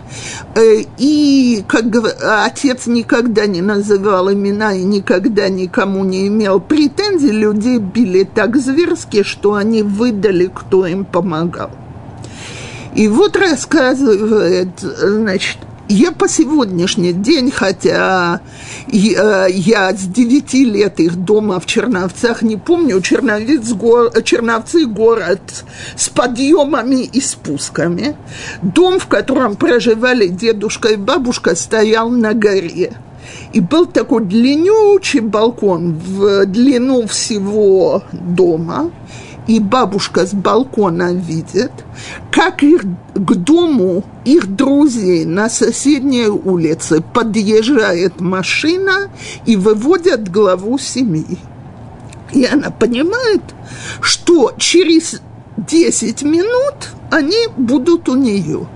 Э, 0.54 0.82
и, 0.98 1.64
как 1.66 1.84
отец 2.22 2.86
никогда 2.86 3.46
не 3.46 3.62
называл 3.62 4.32
имена 4.32 4.74
и 4.74 4.84
никогда 4.84 5.48
никому 5.48 6.04
не 6.04 6.28
имел 6.28 6.60
претензий, 6.60 7.30
людей 7.30 7.78
били 7.78 8.24
так 8.24 8.56
зверски, 8.56 9.22
что 9.22 9.54
они 9.54 9.82
выдали, 9.82 10.50
кто 10.52 10.86
им 10.86 11.04
помогал. 11.04 11.70
И 12.94 13.08
вот 13.08 13.36
рассказывает, 13.36 14.80
значит, 14.80 15.58
я 15.88 16.12
по 16.12 16.28
сегодняшний 16.28 17.12
день, 17.12 17.50
хотя 17.50 18.40
я, 18.88 19.46
я 19.46 19.92
с 19.92 20.02
9 20.02 20.54
лет 20.54 21.00
их 21.00 21.16
дома 21.16 21.60
в 21.60 21.66
Черновцах 21.66 22.42
не 22.42 22.56
помню, 22.56 23.00
Черновец, 23.00 23.72
гор, 23.72 24.10
Черновцы 24.22 24.86
город 24.86 25.64
с 25.96 26.08
подъемами 26.08 27.02
и 27.04 27.20
спусками. 27.20 28.16
Дом, 28.62 28.98
в 28.98 29.06
котором 29.06 29.56
проживали 29.56 30.28
дедушка 30.28 30.88
и 30.88 30.96
бабушка, 30.96 31.54
стоял 31.54 32.08
на 32.08 32.32
горе. 32.34 32.94
И 33.52 33.60
был 33.60 33.86
такой 33.86 34.24
длиннючий 34.24 35.20
балкон 35.20 35.94
в 35.94 36.46
длину 36.46 37.06
всего 37.06 38.02
дома– 38.12 38.90
и 39.46 39.60
бабушка 39.60 40.26
с 40.26 40.32
балкона 40.32 41.12
видит, 41.12 41.72
как 42.30 42.62
их, 42.62 42.82
к 43.14 43.34
дому 43.34 44.04
их 44.24 44.46
друзей 44.54 45.24
на 45.24 45.48
соседней 45.48 46.26
улице 46.26 47.02
подъезжает 47.02 48.20
машина 48.20 49.10
и 49.44 49.56
выводят 49.56 50.30
главу 50.30 50.78
семьи. 50.78 51.38
И 52.32 52.44
она 52.44 52.70
понимает, 52.70 53.42
что 54.00 54.52
через 54.58 55.20
10 55.56 56.22
минут 56.22 56.74
они 57.10 57.46
будут 57.56 58.08
у 58.08 58.16
нее. 58.16 58.66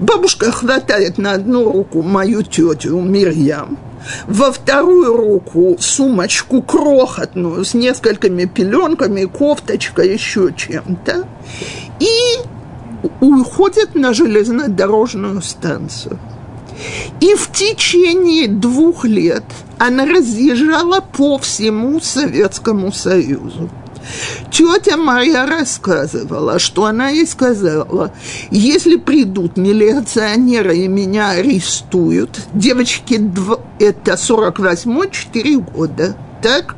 Бабушка 0.00 0.50
хватает 0.50 1.18
на 1.18 1.32
одну 1.32 1.70
руку 1.70 2.02
мою 2.02 2.42
тетю 2.42 3.00
Мирьям– 3.00 3.78
во 4.26 4.52
вторую 4.52 5.16
руку 5.16 5.76
сумочку 5.78 6.62
крохотную 6.62 7.64
с 7.64 7.74
несколькими 7.74 8.44
пеленками, 8.44 9.24
кофточка, 9.24 10.02
еще 10.02 10.52
чем-то, 10.56 11.26
и 11.98 12.08
уходит 13.20 13.94
на 13.94 14.12
железнодорожную 14.12 15.42
станцию. 15.42 16.18
И 17.20 17.34
в 17.34 17.52
течение 17.52 18.48
двух 18.48 19.04
лет 19.04 19.44
она 19.78 20.06
разъезжала 20.06 21.00
по 21.00 21.38
всему 21.38 22.00
Советскому 22.00 22.92
Союзу. 22.92 23.68
Тетя 24.50 24.96
моя 24.96 25.46
рассказывала, 25.46 26.58
что 26.58 26.84
она 26.84 27.08
ей 27.10 27.26
сказала, 27.26 28.12
если 28.50 28.96
придут 28.96 29.56
милиционеры 29.56 30.76
и 30.78 30.88
меня 30.88 31.30
арестуют, 31.30 32.40
девочки, 32.52 33.20
это 33.78 34.16
48 34.16 35.10
4 35.10 35.58
года, 35.58 36.16
так? 36.42 36.76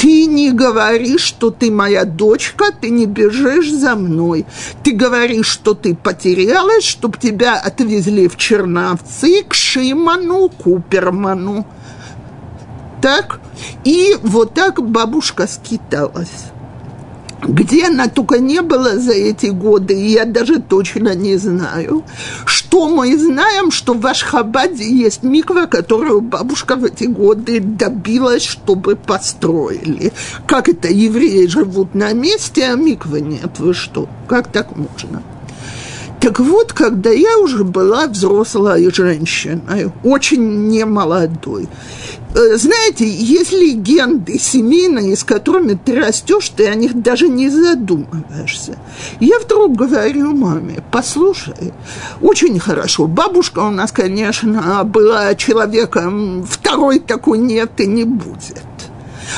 Ты 0.00 0.24
не 0.24 0.50
говоришь, 0.50 1.20
что 1.20 1.50
ты 1.50 1.70
моя 1.70 2.06
дочка, 2.06 2.72
ты 2.72 2.88
не 2.88 3.04
бежишь 3.04 3.70
за 3.70 3.96
мной. 3.96 4.46
Ты 4.82 4.92
говоришь, 4.92 5.46
что 5.46 5.74
ты 5.74 5.94
потерялась, 5.94 6.84
чтобы 6.84 7.18
тебя 7.18 7.58
отвезли 7.58 8.26
в 8.26 8.38
Черновцы 8.38 9.42
к 9.42 9.52
Шиману 9.52 10.48
Куперману 10.48 11.66
так, 13.00 13.40
и 13.84 14.16
вот 14.22 14.54
так 14.54 14.82
бабушка 14.82 15.46
скиталась. 15.46 16.50
Где 17.42 17.86
она 17.86 18.08
только 18.08 18.38
не 18.38 18.60
была 18.60 18.96
за 18.96 19.12
эти 19.12 19.46
годы, 19.46 19.94
я 19.94 20.26
даже 20.26 20.60
точно 20.60 21.14
не 21.14 21.36
знаю. 21.38 22.04
Что 22.44 22.88
мы 22.88 23.16
знаем, 23.16 23.70
что 23.70 23.94
в 23.94 24.06
Ашхабаде 24.06 24.84
есть 24.84 25.22
миква, 25.22 25.66
которую 25.66 26.20
бабушка 26.20 26.76
в 26.76 26.84
эти 26.84 27.04
годы 27.04 27.60
добилась, 27.60 28.44
чтобы 28.44 28.96
построили. 28.96 30.12
Как 30.46 30.68
это 30.68 30.88
евреи 30.88 31.46
живут 31.46 31.94
на 31.94 32.12
месте, 32.12 32.64
а 32.66 32.76
миквы 32.76 33.22
нет? 33.22 33.58
Вы 33.58 33.72
что? 33.72 34.06
Как 34.28 34.52
так 34.52 34.76
можно? 34.76 35.22
Так 36.20 36.38
вот, 36.38 36.74
когда 36.74 37.10
я 37.10 37.38
уже 37.38 37.64
была 37.64 38.06
взрослой 38.06 38.92
женщиной, 38.92 39.90
очень 40.04 40.68
немолодой, 40.68 41.66
э, 42.34 42.56
знаете, 42.56 43.08
есть 43.08 43.52
легенды 43.52 44.38
семейные, 44.38 45.16
с 45.16 45.24
которыми 45.24 45.78
ты 45.82 45.98
растешь, 45.98 46.50
ты 46.50 46.68
о 46.68 46.74
них 46.74 47.00
даже 47.00 47.26
не 47.26 47.48
задумываешься. 47.48 48.76
Я 49.18 49.38
вдруг 49.38 49.74
говорю 49.74 50.36
маме, 50.36 50.84
послушай, 50.92 51.72
очень 52.20 52.60
хорошо, 52.60 53.06
бабушка 53.06 53.60
у 53.60 53.70
нас, 53.70 53.90
конечно, 53.90 54.84
была 54.84 55.34
человеком, 55.34 56.44
второй 56.44 56.98
такой 56.98 57.38
нет 57.38 57.80
и 57.80 57.86
не 57.86 58.04
будет. 58.04 58.62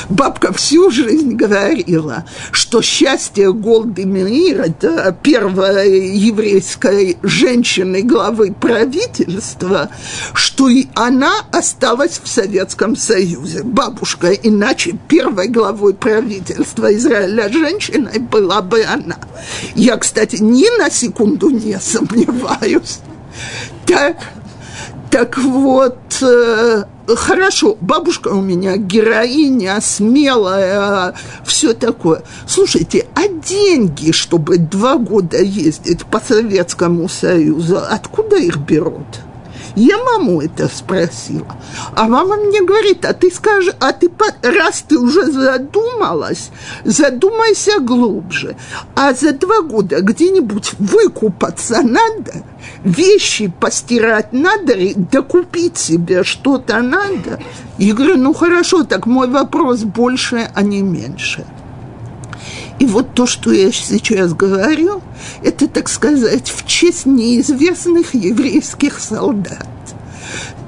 Бабка 0.09 0.53
всю 0.53 0.91
жизнь 0.91 1.33
говорила, 1.35 2.25
что 2.51 2.81
счастье 2.81 3.51
Голды 3.51 4.05
Меир, 4.05 4.61
это 4.61 5.15
первой 5.21 6.15
еврейской 6.15 7.17
женщины 7.23 8.01
главы 8.01 8.53
правительства, 8.53 9.89
что 10.33 10.69
и 10.69 10.87
она 10.95 11.33
осталась 11.51 12.19
в 12.23 12.27
Советском 12.27 12.95
Союзе. 12.95 13.63
Бабушка, 13.63 14.31
иначе 14.31 14.97
первой 15.07 15.47
главой 15.47 15.93
правительства 15.93 16.93
Израиля 16.95 17.49
женщиной 17.51 18.19
была 18.19 18.61
бы 18.61 18.83
она. 18.83 19.17
Я, 19.75 19.97
кстати, 19.97 20.37
ни 20.37 20.77
на 20.77 20.89
секунду 20.89 21.49
не 21.49 21.79
сомневаюсь. 21.79 22.99
Так, 23.85 24.17
так 25.09 25.37
вот, 25.37 25.97
э, 26.21 26.83
хорошо, 27.07 27.77
бабушка 27.79 28.29
у 28.29 28.41
меня 28.41 28.77
героиня, 28.77 29.79
смелая, 29.81 31.13
все 31.45 31.73
такое. 31.73 32.23
Слушайте, 32.47 33.07
а 33.15 33.27
деньги, 33.27 34.11
чтобы 34.11 34.57
два 34.57 34.97
года 34.97 35.41
ездить 35.41 36.05
по 36.05 36.19
Советскому 36.19 37.09
Союзу, 37.09 37.79
откуда 37.89 38.37
их 38.37 38.57
берут? 38.57 39.07
Я 39.75 39.97
маму 39.97 40.41
это 40.41 40.67
спросила. 40.67 41.57
А 41.95 42.07
мама 42.07 42.35
мне 42.35 42.61
говорит, 42.61 43.05
а 43.05 43.13
ты 43.13 43.31
скажи, 43.31 43.73
а 43.79 43.91
ты, 43.91 44.11
раз 44.43 44.83
ты 44.87 44.99
уже 44.99 45.31
задумалась, 45.31 46.51
задумайся 46.83 47.79
глубже. 47.79 48.55
А 48.95 49.13
за 49.13 49.33
два 49.33 49.61
года 49.61 50.01
где-нибудь 50.01 50.73
выкупаться 50.77 51.81
надо, 51.81 52.43
вещи 52.83 53.51
постирать 53.59 54.31
надо, 54.31 54.75
докупить 54.95 55.77
себе 55.77 56.23
что-то 56.23 56.81
надо. 56.81 57.39
И 57.79 57.91
говорю, 57.91 58.17
ну 58.17 58.33
хорошо, 58.33 58.83
так 58.83 59.07
мой 59.07 59.27
вопрос 59.27 59.79
больше, 59.83 60.49
а 60.53 60.61
не 60.61 60.81
меньше. 60.81 61.45
И 62.79 62.85
вот 62.85 63.13
то, 63.13 63.25
что 63.25 63.51
я 63.51 63.71
сейчас 63.71 64.33
говорю, 64.33 65.01
это, 65.43 65.67
так 65.67 65.89
сказать, 65.89 66.49
в 66.49 66.65
честь 66.65 67.05
неизвестных 67.05 68.13
еврейских 68.13 68.99
солдат. 68.99 69.67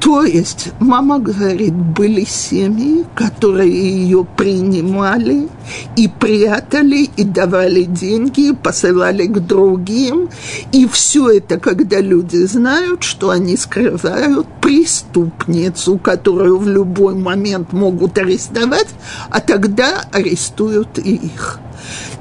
То 0.05 0.23
есть, 0.23 0.67
мама 0.79 1.17
говорит, 1.17 1.73
были 1.73 2.25
семьи, 2.25 3.05
которые 3.15 3.71
ее 3.71 4.23
принимали 4.37 5.49
и 5.95 6.07
прятали, 6.07 7.09
и 7.17 7.23
давали 7.23 7.85
деньги, 7.85 8.49
и 8.49 8.53
посылали 8.53 9.25
к 9.25 9.39
другим. 9.39 10.29
И 10.71 10.87
все 10.87 11.31
это, 11.31 11.59
когда 11.59 12.01
люди 12.01 12.37
знают, 12.45 13.01
что 13.01 13.31
они 13.31 13.57
скрывают 13.57 14.45
преступницу, 14.61 15.97
которую 15.97 16.59
в 16.59 16.67
любой 16.67 17.15
момент 17.15 17.73
могут 17.73 18.19
арестовать, 18.19 18.89
а 19.31 19.39
тогда 19.39 20.05
арестуют 20.11 20.99
их. 20.99 21.59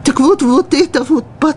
Так 0.04 0.20
вот, 0.20 0.42
вот 0.42 0.74
это 0.74 1.02
вот 1.02 1.24
под, 1.40 1.56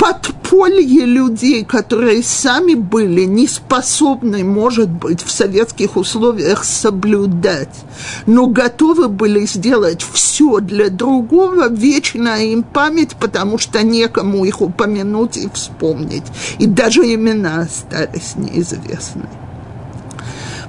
подполье 0.00 1.04
людей, 1.04 1.62
которые 1.62 2.22
сами 2.22 2.72
были 2.72 3.24
не 3.24 3.46
способны, 3.46 4.42
может 4.42 4.88
быть, 4.88 5.22
в 5.22 5.30
советских 5.30 5.96
условиях 5.96 6.64
соблюдать, 6.64 7.84
но 8.24 8.46
готовы 8.46 9.08
были 9.08 9.44
сделать 9.44 10.02
все 10.12 10.60
для 10.60 10.88
другого, 10.88 11.68
вечная 11.68 12.44
им 12.44 12.62
память, 12.62 13.14
потому 13.16 13.58
что 13.58 13.82
некому 13.82 14.46
их 14.46 14.62
упомянуть 14.62 15.36
и 15.36 15.50
вспомнить. 15.52 16.24
И 16.58 16.66
даже 16.66 17.02
имена 17.02 17.62
остались 17.62 18.36
неизвестны. 18.36 19.28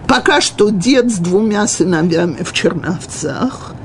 Пока 0.07 0.41
что 0.41 0.71
дед 0.71 1.09
с 1.09 1.19
двумя 1.19 1.67
сыновьями 1.67 2.43
в 2.43 2.51
Черновцах– 2.51 3.75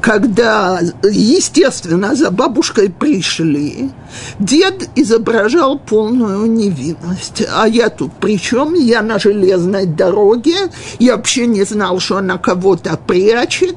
когда, 0.00 0.80
естественно, 1.02 2.14
за 2.14 2.30
бабушкой 2.30 2.90
пришли, 2.90 3.90
дед 4.38 4.88
изображал 4.96 5.78
полную 5.78 6.46
невинность. 6.50 7.42
А 7.52 7.66
я 7.68 7.90
тут 7.90 8.12
при 8.14 8.38
чем? 8.38 8.74
Я 8.74 9.02
на 9.02 9.18
железной 9.18 9.86
дороге, 9.86 10.70
я 10.98 11.16
вообще 11.16 11.46
не 11.46 11.64
знал, 11.64 12.00
что 12.00 12.16
она 12.16 12.38
кого-то 12.38 12.98
прячет. 13.06 13.76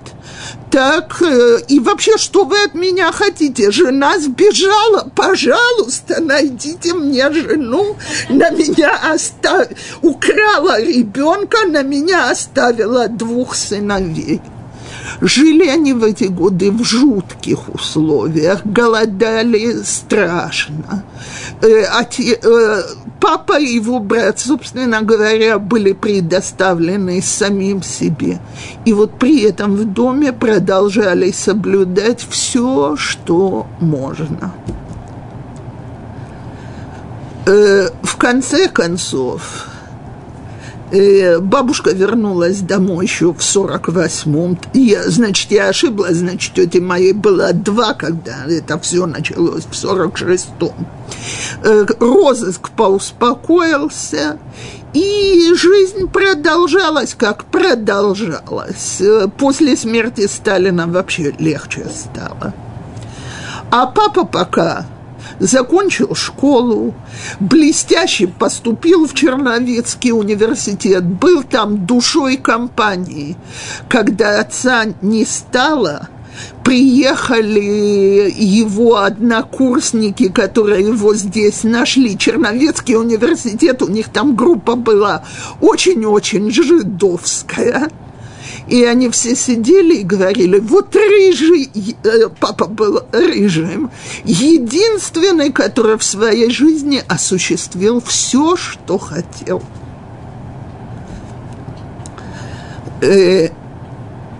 Так, 0.71 1.21
э, 1.21 1.59
и 1.67 1.80
вообще, 1.80 2.17
что 2.17 2.45
вы 2.45 2.63
от 2.63 2.74
меня 2.74 3.11
хотите? 3.11 3.69
Жена 3.69 4.17
сбежала, 4.17 5.09
пожалуйста, 5.15 6.19
найдите 6.19 6.93
мне 6.95 7.32
жену, 7.32 7.95
на 8.30 8.49
меня 8.49 8.97
оставила, 9.13 9.78
украла 10.01 10.82
ребенка, 10.82 11.67
на 11.67 11.84
меня 11.84 12.32
оставила 12.32 13.07
двух 13.07 13.55
сыновей. 13.55 14.41
Жили 15.22 15.68
они 15.68 15.93
в 15.93 16.04
эти 16.04 16.26
годы 16.26 16.72
в 16.72 16.84
жутких 16.84 17.74
условиях, 17.74 18.66
голодали 18.66 19.82
страшно. 19.84 21.04
Э, 21.62 21.84
э, 21.89 22.82
папа 23.20 23.60
и 23.60 23.76
его 23.76 23.99
брат, 23.99 24.39
собственно 24.39 25.01
говоря, 25.01 25.60
были 25.60 25.93
предоставлены 25.93 27.22
самим 27.22 27.84
себе. 27.84 28.39
И 28.86 28.93
вот 28.93 29.18
при 29.20 29.41
этом 29.43 29.76
в 29.76 29.86
доме 29.86 30.34
продолжали 30.34 31.32
соблюдать 31.32 32.26
все, 32.30 32.95
что 32.97 33.68
можно. 33.80 34.54
Э, 37.45 37.89
в 38.01 38.16
конце 38.18 38.70
концов, 38.70 39.68
Э, 40.94 41.39
бабушка 41.39 41.89
вернулась 41.89 42.60
домой 42.60 43.06
еще 43.06 43.34
в 43.34 43.39
48-м. 43.39 44.60
Я, 44.74 45.10
значит, 45.10 45.50
я 45.50 45.70
ошиблась, 45.70 46.18
значит, 46.18 46.54
тети 46.54 46.78
моей 46.78 47.14
было 47.14 47.52
два, 47.52 47.96
когда 47.96 48.46
это 48.48 48.78
все 48.78 49.08
началось, 49.08 49.64
в 49.64 49.72
46-м. 49.72 50.72
Э, 51.64 51.86
розыск 52.00 52.70
поуспокоился, 52.70 54.38
и 54.94 55.52
жизнь 55.56 56.08
продолжалась, 56.10 57.16
как 57.16 57.46
продолжалась. 57.46 59.02
Э, 59.02 59.28
после 59.36 59.76
смерти 59.76 60.28
Сталина 60.28 60.86
вообще 60.86 61.34
легче 61.39 61.88
стало. 61.89 62.54
А 63.72 63.88
папа 63.88 64.26
пока 64.26 64.86
закончил 65.39 66.15
школу, 66.15 66.93
блестяще 67.39 68.28
поступил 68.28 69.07
в 69.07 69.13
Черновецкий 69.13 70.11
университет, 70.11 71.03
был 71.03 71.43
там 71.43 71.86
душой 71.86 72.38
компании. 72.38 73.36
Когда 73.89 74.39
отца 74.39 74.86
не 75.01 75.26
стало, 75.26 76.09
приехали 76.63 78.34
его 78.36 78.97
однокурсники, 78.97 80.30
которые 80.30 80.88
его 80.88 81.13
здесь 81.15 81.63
нашли. 81.63 82.17
Черновецкий 82.17 82.95
университет, 82.95 83.82
у 83.82 83.88
них 83.88 84.09
там 84.09 84.36
группа 84.36 84.76
была 84.76 85.24
очень-очень 85.61 86.51
жидовская– 86.51 87.89
и 88.68 88.84
они 88.84 89.09
все 89.09 89.36
сидели 89.36 89.95
и 89.97 90.03
говорили, 90.03 90.59
вот 90.59 90.95
рыжий, 90.95 91.70
э, 92.03 92.30
папа 92.39 92.68
был 92.68 93.03
рыжим, 93.11 93.91
единственный, 94.24 95.51
который 95.51 95.97
в 95.97 96.03
своей 96.03 96.49
жизни 96.49 97.03
осуществил 97.07 98.01
все, 98.01 98.55
что 98.55 98.97
хотел. 98.97 99.61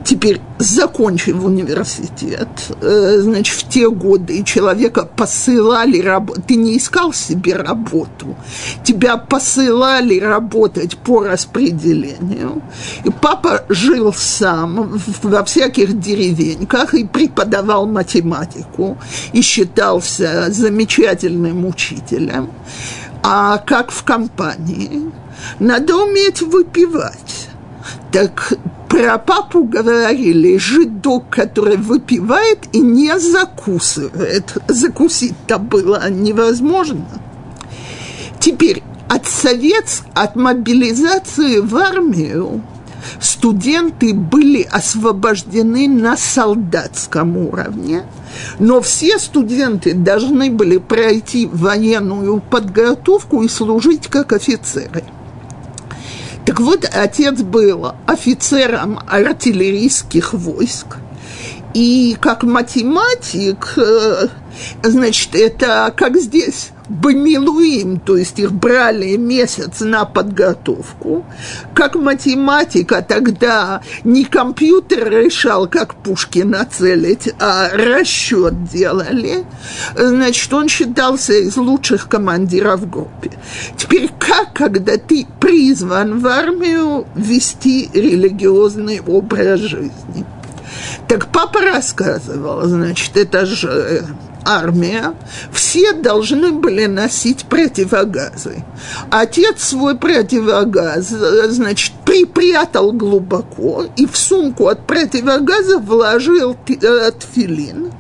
Теперь, 0.04 0.42
закончив 0.60 1.44
университет, 1.44 2.50
э, 2.82 3.20
значит, 3.22 3.56
в 3.56 3.70
те 3.70 3.90
годы 3.90 4.44
человека 4.44 5.06
посылали 5.06 6.00
работать, 6.02 6.46
ты 6.46 6.56
не 6.56 6.78
искал 6.78 7.14
себе 7.14 7.56
работу, 7.56 8.36
тебя 8.84 9.16
посылали 9.16 10.20
работать 10.20 10.98
по 10.98 11.24
распределению, 11.24 12.62
и 13.06 13.10
папа 13.10 13.64
жил 13.70 14.14
сам 14.14 15.02
во 15.24 15.44
всяких 15.46 15.98
деревеньках 16.00 16.94
и 16.96 17.06
преподавал 17.06 17.86
математику, 17.86 18.98
и 19.32 19.42
считался 19.42 20.48
замечательным 20.50 21.66
учителем, 21.66 22.52
а 23.24 23.58
как 23.58 23.92
в 23.92 24.04
компании, 24.04 25.12
надо 25.60 25.96
уметь 25.96 26.42
выпивать. 26.42 27.53
Так 28.12 28.54
про 28.94 29.18
папу 29.18 29.64
говорили, 29.64 30.58
жидок, 30.58 31.26
который 31.32 31.78
выпивает 31.78 32.60
и 32.74 32.80
не 32.80 33.18
закусывает. 33.18 34.56
Закусить-то 34.68 35.58
было 35.58 36.10
невозможно. 36.12 37.08
Теперь 38.40 38.84
от 39.10 39.26
совет, 39.26 40.04
от 40.14 40.36
мобилизации 40.36 41.60
в 41.60 41.76
армию 41.76 42.62
студенты 43.20 44.14
были 44.14 44.62
освобождены 44.62 45.88
на 45.88 46.16
солдатском 46.16 47.36
уровне, 47.38 48.04
но 48.60 48.80
все 48.82 49.18
студенты 49.18 49.96
должны 49.96 50.52
были 50.52 50.78
пройти 50.78 51.50
военную 51.52 52.42
подготовку 52.42 53.42
и 53.42 53.48
служить 53.48 54.08
как 54.08 54.34
офицеры– 54.34 55.04
так 56.46 56.60
вот, 56.60 56.86
отец 56.92 57.42
был 57.42 57.94
офицером 58.06 59.00
артиллерийских 59.08 60.34
войск, 60.34 60.98
и 61.74 62.16
как 62.20 62.44
математик, 62.44 63.74
э, 63.78 64.28
значит, 64.84 65.36
это 65.36 65.94
как 65.96 66.18
здесь, 66.18 66.72
Бамилуим, 66.90 68.00
то 68.00 68.18
есть 68.18 68.40
их 68.40 68.52
брали 68.52 69.16
месяц 69.16 69.80
на 69.80 70.04
подготовку. 70.04 71.26
Как 71.74 71.96
математика 71.96 73.02
тогда 73.02 73.82
не 74.04 74.26
компьютер 74.26 75.10
решал, 75.10 75.68
как 75.68 75.96
пушки 75.96 76.40
нацелить, 76.40 77.30
а 77.40 77.70
расчет 77.70 78.66
делали. 78.66 79.46
Значит, 79.96 80.54
он 80.54 80.68
считался 80.68 81.34
из 81.34 81.56
лучших 81.56 82.10
командиров 82.10 82.88
в. 82.90 83.32
Теперь 83.78 84.12
как, 84.20 84.54
когда 84.54 84.98
ты 84.98 85.26
призван 85.40 86.20
в 86.20 86.28
армию 86.28 87.08
вести 87.16 87.90
религиозный 87.94 89.00
образ 89.00 89.62
жизни? 89.62 90.26
Так 91.14 91.28
папа 91.28 91.62
рассказывал, 91.62 92.64
значит, 92.64 93.16
это 93.18 93.46
же 93.46 94.04
армия, 94.44 95.14
все 95.52 95.94
должны 95.94 96.52
были 96.52 96.88
носить 96.88 97.46
противогазы. 97.46 98.64
Отец 99.12 99.62
свой 99.62 99.96
противогаз, 99.96 101.10
значит, 101.10 101.94
припрятал 102.04 102.94
глубоко 102.94 103.86
и 103.96 104.08
в 104.08 104.18
сумку 104.18 104.70
от 104.70 104.88
противогаза 104.88 105.78
вложил 105.78 106.58
э, 106.68 107.12
тфилин 107.12 107.92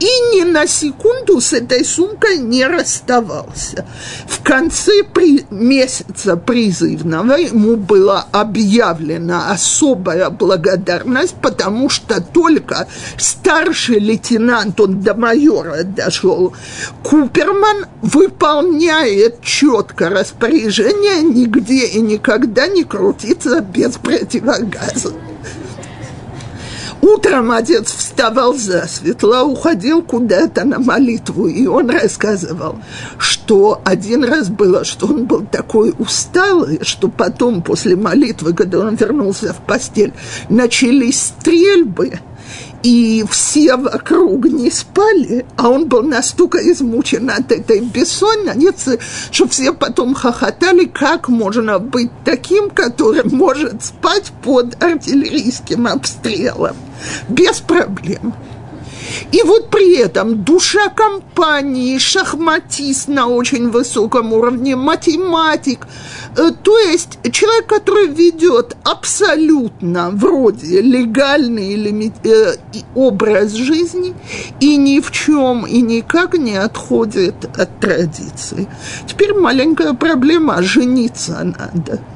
и 0.00 0.04
ни 0.34 0.42
на 0.42 0.66
секунду 0.66 1.40
с 1.40 1.52
этой 1.52 1.84
сумкой 1.84 2.38
не 2.38 2.66
расставался. 2.66 3.86
В 4.26 4.42
конце 4.42 5.04
при... 5.04 5.44
месяца 5.50 6.36
призывного 6.36 7.34
ему 7.34 7.76
была 7.76 8.26
объявлена 8.32 9.50
особая 9.50 10.30
благодарность, 10.30 11.34
потому 11.40 11.88
что 11.88 12.20
только 12.20 12.86
старший 13.16 13.98
лейтенант, 13.98 14.80
он 14.80 15.00
до 15.00 15.14
майора 15.14 15.82
дошел, 15.84 16.52
Куперман 17.02 17.86
выполняет 18.00 19.42
четко 19.42 20.08
распоряжение 20.08 21.22
нигде 21.22 21.86
и 21.86 22.00
никогда 22.00 22.66
не 22.66 22.84
крутиться 22.84 23.60
без 23.60 23.96
противогаза. 23.96 25.12
Утром 27.02 27.50
отец 27.50 27.92
вставал 27.92 28.54
за 28.54 28.86
светло, 28.86 29.42
уходил 29.42 30.02
куда-то 30.02 30.64
на 30.64 30.78
молитву, 30.78 31.48
и 31.48 31.66
он 31.66 31.90
рассказывал, 31.90 32.76
что 33.18 33.80
один 33.84 34.22
раз 34.22 34.48
было, 34.48 34.84
что 34.84 35.06
он 35.06 35.26
был 35.26 35.44
такой 35.44 35.92
усталый, 35.98 36.78
что 36.82 37.08
потом, 37.08 37.60
после 37.60 37.96
молитвы, 37.96 38.54
когда 38.54 38.78
он 38.78 38.94
вернулся 38.94 39.52
в 39.52 39.66
постель, 39.66 40.12
начались 40.48 41.20
стрельбы– 41.20 42.20
и 42.82 43.24
все 43.30 43.76
вокруг 43.76 44.46
не 44.46 44.70
спали, 44.70 45.46
а 45.56 45.68
он 45.68 45.88
был 45.88 46.02
настолько 46.02 46.58
измучен 46.70 47.30
от 47.30 47.52
этой 47.52 47.80
бессонницы, 47.80 48.98
что 49.30 49.48
все 49.48 49.72
потом 49.72 50.14
хохотали, 50.14 50.84
как 50.84 51.28
можно 51.28 51.78
быть 51.78 52.10
таким, 52.24 52.70
который 52.70 53.24
может 53.24 53.84
спать 53.84 54.32
под 54.42 54.82
артиллерийским 54.82 55.86
обстрелом. 55.86 56.76
Без 57.28 57.60
проблем. 57.60 58.34
И 59.32 59.42
вот 59.42 59.70
при 59.70 59.96
этом 59.96 60.44
душа 60.44 60.88
компании, 60.88 61.98
шахматист 61.98 63.08
на 63.08 63.26
очень 63.26 63.70
высоком 63.70 64.32
уровне, 64.32 64.76
математик, 64.76 65.86
э, 66.36 66.50
то 66.62 66.78
есть 66.78 67.18
человек, 67.32 67.66
который 67.66 68.08
ведет 68.08 68.76
абсолютно 68.84 70.10
вроде 70.10 70.80
легальный 70.80 71.72
или, 71.72 72.12
э, 72.24 72.56
образ 72.94 73.52
жизни 73.52 74.14
и 74.60 74.76
ни 74.76 75.00
в 75.00 75.10
чем 75.10 75.66
и 75.66 75.80
никак 75.80 76.38
не 76.38 76.56
отходит 76.56 77.34
от 77.56 77.80
традиции. 77.80 78.68
Теперь 79.06 79.34
маленькая 79.34 79.94
проблема, 79.94 80.62
жениться 80.62 81.42
надо– 81.44 82.00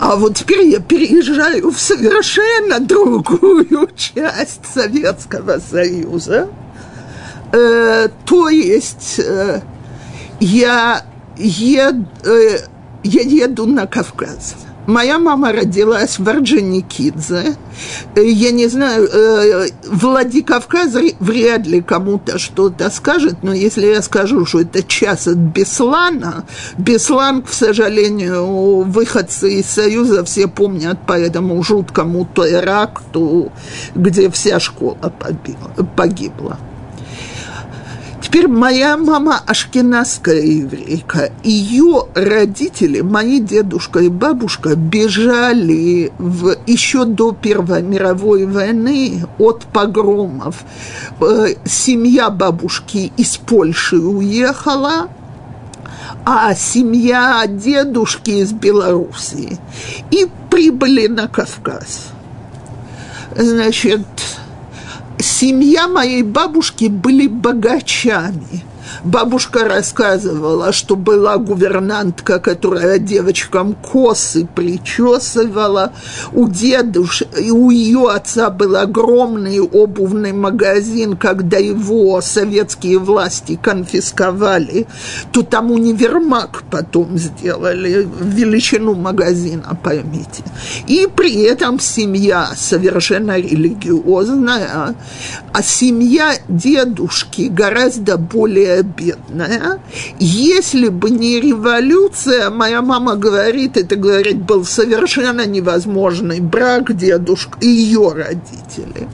а 0.00 0.16
вот 0.16 0.34
теперь 0.34 0.66
я 0.68 0.80
переезжаю 0.80 1.70
в 1.70 1.78
совершенно 1.78 2.80
другую 2.80 3.90
часть 3.96 4.64
Советского 4.72 5.58
Союза. 5.58 6.48
Э, 7.52 8.08
то 8.24 8.48
есть 8.48 9.18
э, 9.18 9.60
я, 10.40 11.04
ед, 11.36 11.96
э, 12.24 12.58
я 13.02 13.20
еду 13.20 13.66
на 13.66 13.86
Кавказ. 13.86 14.54
Моя 14.90 15.20
мама 15.20 15.52
родилась 15.52 16.18
в 16.18 16.28
Орджоникидзе. 16.28 17.54
Э, 18.16 18.24
я 18.28 18.50
не 18.50 18.66
знаю, 18.66 19.08
э, 19.08 19.68
Владикавказ 19.86 20.96
вряд 21.20 21.64
ли 21.64 21.80
кому-то 21.80 22.40
что-то 22.40 22.90
скажет, 22.90 23.36
но 23.42 23.54
если 23.54 23.86
я 23.86 24.02
скажу, 24.02 24.44
что 24.46 24.62
это 24.62 24.82
час 24.82 25.28
от 25.28 25.36
Беслана, 25.36 26.44
Беслан, 26.76 27.42
к 27.42 27.52
сожалению, 27.52 28.82
выходцы 28.82 29.60
из 29.60 29.66
Союза 29.66 30.24
все 30.24 30.48
помнят 30.48 30.98
по 31.06 31.12
этому 31.12 31.62
жуткому 31.62 32.28
теракту, 32.34 33.52
где 33.94 34.28
вся 34.28 34.58
школа 34.58 35.12
погибла. 35.96 36.58
Теперь 38.30 38.46
моя 38.46 38.96
мама 38.96 39.42
ашкенадская 39.44 40.40
еврейка. 40.40 41.32
Ее 41.42 42.06
родители, 42.14 43.00
мои 43.00 43.40
дедушка 43.40 43.98
и 43.98 44.08
бабушка, 44.08 44.76
бежали 44.76 46.12
в, 46.16 46.54
еще 46.64 47.06
до 47.06 47.32
Первой 47.32 47.82
мировой 47.82 48.46
войны 48.46 49.26
от 49.38 49.64
погромов. 49.64 50.62
Э, 51.20 51.54
семья 51.64 52.30
бабушки 52.30 53.10
из 53.16 53.36
Польши 53.36 53.96
уехала, 53.96 55.08
а 56.24 56.54
семья 56.54 57.44
дедушки 57.48 58.30
из 58.30 58.52
Белоруссии. 58.52 59.58
И 60.12 60.28
прибыли 60.50 61.08
на 61.08 61.26
Кавказ. 61.26 62.12
Значит, 63.34 64.06
семья 65.40 65.88
моей 65.88 66.22
бабушки 66.22 66.84
были 66.84 67.26
богачами. 67.26 68.62
Бабушка 69.04 69.64
рассказывала, 69.64 70.72
что 70.72 70.94
была 70.94 71.38
гувернантка, 71.38 72.38
которая 72.38 72.98
девочкам 72.98 73.72
косы 73.74 74.46
причесывала. 74.46 75.92
У 76.32 76.48
дедушки, 76.48 77.50
у 77.50 77.70
ее 77.70 78.10
отца 78.10 78.50
был 78.50 78.76
огромный 78.76 79.58
обувный 79.60 80.32
магазин. 80.32 81.16
Когда 81.16 81.56
его 81.56 82.20
советские 82.20 82.98
власти 82.98 83.58
конфисковали, 83.62 84.86
то 85.32 85.42
там 85.42 85.70
универмаг 85.70 86.62
потом 86.70 87.16
сделали, 87.16 88.06
величину 88.20 88.94
магазина, 88.94 89.78
поймите. 89.82 90.44
И 90.86 91.08
при 91.14 91.42
этом 91.44 91.80
семья 91.80 92.50
совершенно 92.54 93.38
религиозная, 93.38 94.94
а 95.52 95.62
семья 95.62 96.34
дедушки 96.48 97.48
гораздо 97.48 98.18
более 98.18 98.82
бедная. 98.96 99.80
Если 100.18 100.88
бы 100.88 101.10
не 101.10 101.40
революция, 101.40 102.50
моя 102.50 102.82
мама 102.82 103.16
говорит, 103.16 103.76
это, 103.76 103.96
говорит, 103.96 104.42
был 104.42 104.64
совершенно 104.64 105.46
невозможный 105.46 106.40
брак 106.40 106.96
дедушка 106.96 107.58
и 107.60 107.66
ее 107.66 108.12
родители. 108.12 109.08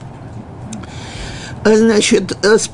Значит, 1.63 2.37
э, 2.43 2.57
с, 2.57 2.69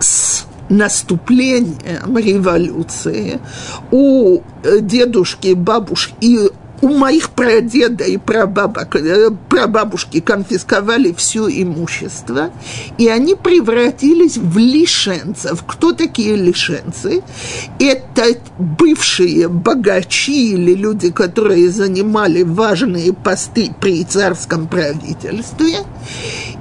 с 0.00 0.44
наступлением 0.68 2.16
революции 2.16 3.40
у 3.90 4.40
э, 4.62 4.78
дедушки, 4.80 5.54
бабушки 5.54 6.14
и 6.20 6.50
у 6.82 6.88
моих 6.88 7.30
прадеда 7.30 8.04
и 8.04 8.18
прабабок, 8.18 8.96
э, 8.96 9.30
прабабушки 9.48 10.20
конфисковали 10.20 11.14
все 11.16 11.48
имущество, 11.48 12.50
и 12.98 13.08
они 13.08 13.36
превратились 13.36 14.36
в 14.36 14.58
лишенцев. 14.58 15.64
Кто 15.66 15.92
такие 15.92 16.34
лишенцы? 16.34 17.22
Это 17.78 18.24
бывшие 18.58 19.48
богачи 19.48 20.54
или 20.54 20.74
люди, 20.74 21.12
которые 21.12 21.70
занимали 21.70 22.42
важные 22.42 23.12
посты 23.12 23.70
при 23.80 24.04
царском 24.04 24.66
правительстве, 24.66 25.78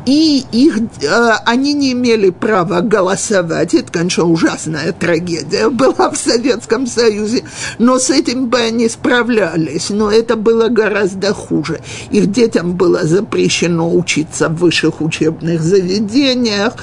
и 0.05 0.43
их, 0.51 0.79
э, 1.03 1.31
они 1.45 1.73
не 1.73 1.91
имели 1.91 2.31
права 2.31 2.81
голосовать. 2.81 3.73
Это, 3.73 3.91
конечно, 3.91 4.25
ужасная 4.25 4.93
трагедия 4.93 5.69
была 5.69 6.09
в 6.09 6.17
Советском 6.17 6.87
Союзе, 6.87 7.43
но 7.77 7.99
с 7.99 8.09
этим 8.09 8.47
бы 8.47 8.59
они 8.59 8.89
справлялись. 8.89 9.89
Но 9.89 10.11
это 10.11 10.35
было 10.35 10.69
гораздо 10.69 11.33
хуже. 11.33 11.81
Их 12.09 12.31
детям 12.31 12.73
было 12.73 13.05
запрещено 13.05 13.93
учиться 13.93 14.49
в 14.49 14.55
высших 14.55 15.01
учебных 15.01 15.61
заведениях, 15.61 16.73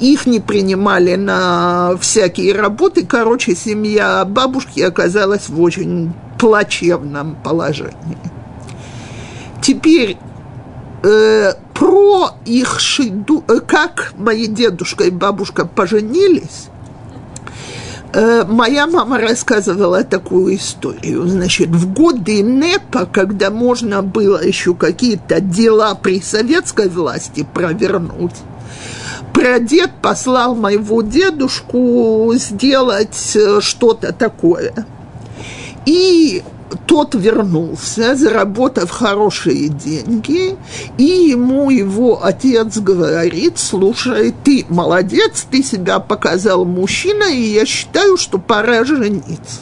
их 0.00 0.26
не 0.26 0.40
принимали 0.40 1.16
на 1.16 1.96
всякие 2.00 2.54
работы. 2.54 3.04
Короче, 3.04 3.54
семья 3.54 4.24
бабушки 4.24 4.80
оказалась 4.80 5.48
в 5.48 5.60
очень 5.60 6.12
плачевном 6.38 7.36
положении. 7.42 8.18
Теперь 9.60 10.16
э, 11.02 11.54
про 11.74 12.30
их 12.44 12.80
шиду, 12.80 13.44
э, 13.48 13.60
как 13.60 14.12
мои 14.16 14.46
дедушка 14.46 15.04
и 15.04 15.10
бабушка 15.10 15.66
поженились, 15.66 16.68
э, 18.12 18.44
моя 18.44 18.86
мама 18.86 19.18
рассказывала 19.18 20.04
такую 20.04 20.56
историю. 20.56 21.26
Значит, 21.26 21.68
в 21.68 21.92
годы 21.92 22.42
НЭПа, 22.42 23.06
когда 23.06 23.50
можно 23.50 24.02
было 24.02 24.42
еще 24.42 24.74
какие-то 24.74 25.40
дела 25.40 25.94
при 25.94 26.20
советской 26.20 26.88
власти 26.88 27.46
провернуть, 27.52 28.36
прадед 29.32 29.90
послал 30.00 30.54
моего 30.54 31.02
дедушку 31.02 32.32
сделать 32.36 33.32
э, 33.34 33.60
что-то 33.60 34.12
такое. 34.12 34.72
И 35.84 36.42
тот 36.86 37.14
вернулся, 37.14 38.14
заработав 38.14 38.90
хорошие 38.90 39.68
деньги, 39.68 40.56
и 40.98 41.04
ему 41.04 41.70
его 41.70 42.24
отец 42.24 42.78
говорит, 42.78 43.58
слушай, 43.58 44.34
ты 44.44 44.64
молодец, 44.68 45.46
ты 45.50 45.62
себя 45.62 45.98
показал 45.98 46.64
мужчина, 46.64 47.24
и 47.24 47.40
я 47.40 47.66
считаю, 47.66 48.16
что 48.16 48.38
пора 48.38 48.84
жениться. 48.84 49.60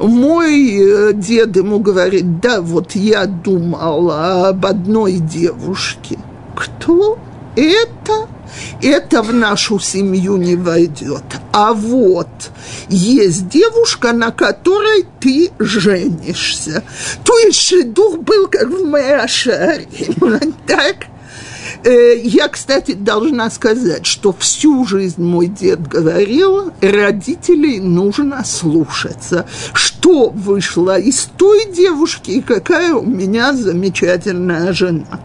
Мой 0.00 0.76
э, 0.78 1.12
дед 1.12 1.56
ему 1.56 1.78
говорит, 1.78 2.40
да, 2.40 2.60
вот 2.60 2.92
я 2.92 3.26
думал 3.26 4.10
об 4.10 4.64
одной 4.64 5.14
девушке. 5.14 6.18
Кто 6.56 7.18
это? 7.56 8.26
Это 8.82 9.22
в 9.22 9.32
нашу 9.32 9.78
семью 9.78 10.36
не 10.36 10.56
войдет. 10.56 11.24
А 11.52 11.72
вот 11.72 12.28
есть 12.88 13.48
девушка, 13.48 14.12
на 14.12 14.30
которой 14.30 15.06
ты 15.20 15.50
женишься. 15.58 16.82
То 17.24 17.38
есть 17.38 17.92
дух 17.92 18.18
был 18.18 18.48
как 18.48 18.68
в 18.68 18.84
Мэашаре. 18.84 19.86
Так? 20.66 21.06
Э, 21.84 22.16
я, 22.16 22.48
кстати, 22.48 22.92
должна 22.92 23.50
сказать, 23.50 24.06
что 24.06 24.32
всю 24.32 24.84
жизнь 24.84 25.22
мой 25.22 25.46
дед 25.48 25.88
говорил, 25.88 26.72
родителей 26.80 27.80
нужно 27.80 28.44
слушаться. 28.44 29.46
Что 29.72 30.30
вышло 30.30 30.98
из 30.98 31.28
той 31.36 31.66
девушки, 31.72 32.30
и 32.30 32.40
какая 32.40 32.94
у 32.94 33.04
меня 33.04 33.52
замечательная 33.52 34.72
жена. 34.72 35.20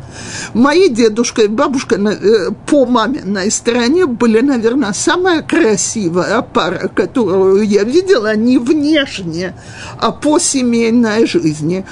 Мои 0.53 0.89
дедушка 0.89 1.43
и 1.43 1.47
бабушка 1.47 1.95
э, 1.95 2.51
по 2.65 2.85
маминой 2.85 3.51
стороне 3.51 4.07
были, 4.07 4.41
наверное, 4.41 4.93
самая 4.93 5.43
красивая 5.43 6.41
пара, 6.41 6.87
которую 6.87 7.67
я 7.67 7.83
видела 7.83 8.35
не 8.35 8.57
внешне, 8.57 9.53
а 9.99 10.11
по 10.11 10.39
семейной 10.39 11.27
жизни 11.27 11.85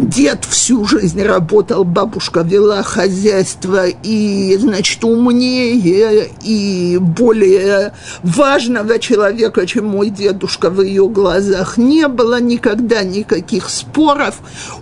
дед 0.00 0.44
всю 0.44 0.84
жизнь 0.84 1.22
работал, 1.22 1.84
бабушка 1.84 2.40
вела 2.40 2.82
хозяйство, 2.82 3.86
и, 3.86 4.56
значит, 4.58 5.04
умнее 5.04 6.30
и 6.42 6.98
более 6.98 7.92
важного 8.22 8.98
человека, 8.98 9.66
чем 9.66 9.86
мой 9.86 10.10
дедушка 10.10 10.70
в 10.70 10.82
ее 10.82 11.08
глазах, 11.08 11.76
не 11.78 12.08
было 12.08 12.40
никогда 12.40 13.02
никаких 13.02 13.68
споров. 13.68 14.36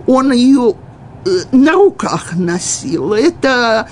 Он 0.05 0.31
ее 0.31 0.75
на 1.51 1.73
руках 1.73 2.35
носил. 2.35 3.13
Это 3.13 3.87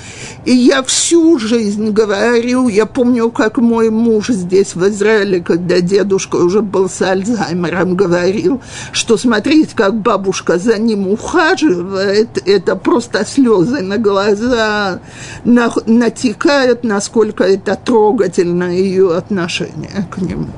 я 0.45 0.83
всю 0.83 1.37
жизнь 1.39 1.91
говорю. 1.91 2.67
Я 2.67 2.85
помню, 2.85 3.29
как 3.31 3.57
мой 3.57 3.89
муж 3.89 4.29
здесь 4.29 4.75
в 4.75 4.87
Израиле, 4.87 5.41
когда 5.41 5.81
дедушка 5.81 6.37
уже 6.37 6.61
был 6.61 6.89
с 6.89 7.01
Альцгеймером, 7.01 7.95
говорил, 7.95 8.61
что 8.91 9.17
смотреть, 9.17 9.73
как 9.73 9.95
бабушка 9.95 10.57
за 10.57 10.77
ним 10.77 11.07
ухаживает, 11.07 12.41
это 12.45 12.75
просто 12.75 13.25
слезы 13.25 13.81
на 13.81 13.97
глаза 13.97 14.99
натекают, 15.43 16.83
насколько 16.83 17.43
это 17.43 17.75
трогательно 17.75 18.75
ее 18.75 19.15
отношение 19.15 20.07
к 20.11 20.17
нему. 20.17 20.49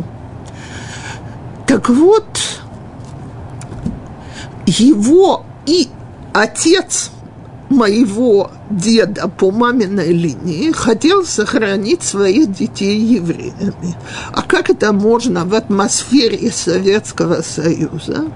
Так 1.65 1.89
вот, 1.89 2.25
его 4.65 5.45
и 5.65 5.89
отец 6.41 7.11
моего 7.69 8.51
деда 8.69 9.27
по 9.27 9.51
маминой 9.51 10.13
линии 10.13 10.71
хотел 10.71 11.25
сохранить 11.25 12.03
своих 12.03 12.51
детей 12.53 12.97
евреями. 12.97 13.95
А 14.31 14.41
как 14.41 14.69
это 14.69 14.93
можно 14.93 15.45
в 15.45 15.53
атмосфере 15.53 16.49
Советского 16.51 17.41
Союза? 17.41 18.31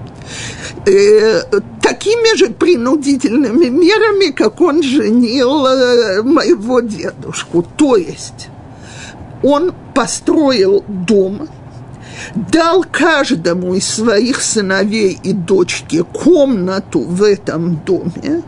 Э, 0.86 1.42
такими 1.80 2.36
же 2.36 2.48
принудительными 2.48 3.66
мерами, 3.66 4.32
как 4.32 4.60
он 4.60 4.82
женил 4.82 5.66
э, 5.66 6.22
моего 6.22 6.80
дедушку. 6.80 7.62
То 7.62 7.96
есть 7.96 8.48
он 9.42 9.72
построил 9.94 10.84
дом– 10.86 11.48
дал 12.34 12.84
каждому 12.84 13.74
из 13.74 13.86
своих 13.86 14.42
сыновей 14.42 15.18
и 15.22 15.32
дочки 15.32 16.02
комнату 16.12 17.00
в 17.00 17.22
этом 17.22 17.76
доме, 17.84 18.42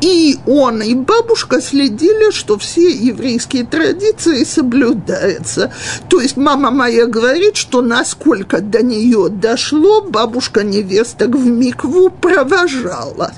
и 0.00 0.38
он 0.46 0.82
и 0.82 0.94
бабушка 0.94 1.60
следили, 1.60 2.30
что 2.30 2.58
все 2.58 2.90
еврейские 2.90 3.64
традиции 3.64 4.44
соблюдаются. 4.44 5.72
То 6.08 6.20
есть 6.20 6.36
мама 6.36 6.70
моя 6.70 7.06
говорит, 7.06 7.56
что 7.56 7.80
насколько 7.80 8.60
до 8.60 8.82
нее 8.82 9.28
дошло, 9.28 10.02
бабушка 10.02 10.62
невесток 10.62 11.30
в 11.36 11.46
микву 11.46 12.10
провожала. 12.10 13.32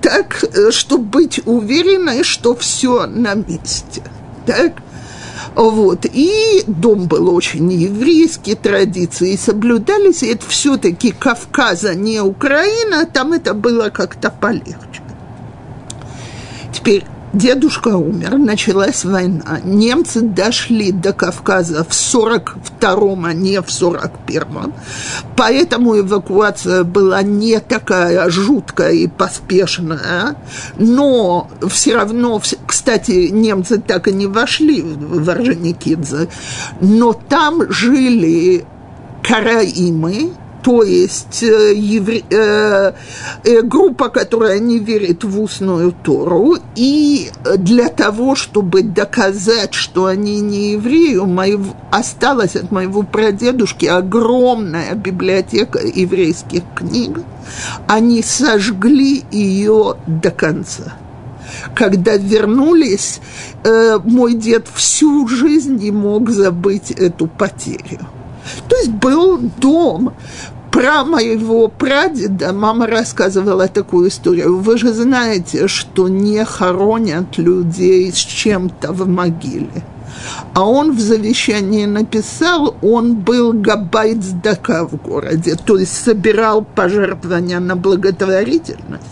Так, 0.00 0.44
э, 0.44 0.70
чтобы 0.70 1.04
быть 1.04 1.40
уверенной, 1.46 2.24
что 2.24 2.54
все 2.54 3.06
на 3.06 3.34
месте. 3.34 4.02
Так? 4.46 4.83
Вот. 5.54 6.04
И 6.04 6.64
дом 6.66 7.06
был 7.06 7.34
очень 7.34 7.72
еврейский, 7.72 8.54
традиции 8.54 9.36
соблюдались, 9.36 10.22
и 10.22 10.28
это 10.28 10.44
все-таки 10.48 11.12
Кавказа, 11.12 11.90
а 11.90 11.94
не 11.94 12.20
Украина, 12.20 13.06
там 13.06 13.32
это 13.32 13.54
было 13.54 13.90
как-то 13.90 14.30
полегче. 14.30 15.02
Теперь 16.72 17.04
дедушка 17.34 17.88
умер, 17.96 18.38
началась 18.38 19.04
война. 19.04 19.60
Немцы 19.64 20.20
дошли 20.20 20.92
до 20.92 21.12
Кавказа 21.12 21.84
в 21.84 21.90
42-м, 21.90 23.24
а 23.24 23.32
не 23.32 23.60
в 23.60 23.66
41-м. 23.66 24.72
Поэтому 25.36 25.98
эвакуация 25.98 26.84
была 26.84 27.22
не 27.22 27.58
такая 27.60 28.28
жуткая 28.30 28.92
и 28.92 29.08
поспешная. 29.08 30.36
Но 30.78 31.48
все 31.68 31.94
равно, 31.96 32.40
кстати, 32.84 33.30
немцы 33.30 33.78
так 33.78 34.08
и 34.08 34.12
не 34.12 34.26
вошли 34.26 34.82
в 34.82 35.30
Орджоникидзе. 35.30 36.28
Но 36.82 37.14
там 37.14 37.72
жили 37.72 38.66
караимы, 39.22 40.32
то 40.62 40.82
есть 40.82 41.42
э, 41.42 41.72
евре, 41.74 42.24
э, 42.28 42.92
э, 43.42 43.62
группа, 43.62 44.10
которая 44.10 44.58
не 44.58 44.80
верит 44.80 45.24
в 45.24 45.40
устную 45.40 45.92
Тору, 45.92 46.56
и 46.76 47.30
для 47.56 47.88
того, 47.88 48.34
чтобы 48.34 48.82
доказать, 48.82 49.72
что 49.72 50.04
они 50.04 50.42
не 50.42 50.72
евреи, 50.72 51.16
у 51.16 51.24
моего, 51.24 51.74
осталась 51.90 52.54
от 52.54 52.70
моего 52.70 53.02
прадедушки 53.02 53.86
огромная 53.86 54.94
библиотека 54.94 55.78
еврейских 55.78 56.64
книг, 56.74 57.20
они 57.86 58.22
сожгли 58.22 59.24
ее 59.30 59.96
до 60.06 60.30
конца 60.30 60.98
когда 61.74 62.16
вернулись, 62.16 63.20
э, 63.64 63.98
мой 64.04 64.34
дед 64.34 64.66
всю 64.74 65.26
жизнь 65.28 65.76
не 65.76 65.90
мог 65.90 66.30
забыть 66.30 66.90
эту 66.90 67.26
потерю. 67.26 68.00
То 68.68 68.76
есть 68.76 68.90
был 68.90 69.38
дом, 69.38 70.12
про 70.74 71.04
моего 71.04 71.68
прадеда 71.68 72.52
мама 72.52 72.88
рассказывала 72.88 73.68
такую 73.68 74.08
историю. 74.08 74.58
Вы 74.58 74.76
же 74.76 74.92
знаете, 74.92 75.68
что 75.68 76.08
не 76.08 76.44
хоронят 76.44 77.38
людей 77.38 78.10
с 78.12 78.16
чем-то 78.16 78.92
в 78.92 79.06
могиле. 79.06 79.84
А 80.52 80.64
он 80.64 80.90
в 80.96 81.00
завещании 81.00 81.86
написал, 81.86 82.76
он 82.82 83.14
был 83.14 83.52
габайт 83.52 84.18
в 84.18 84.96
городе, 84.96 85.54
то 85.54 85.76
есть 85.78 86.04
собирал 86.04 86.64
пожертвования 86.64 87.60
на 87.60 87.76
благотворительность 87.76 89.04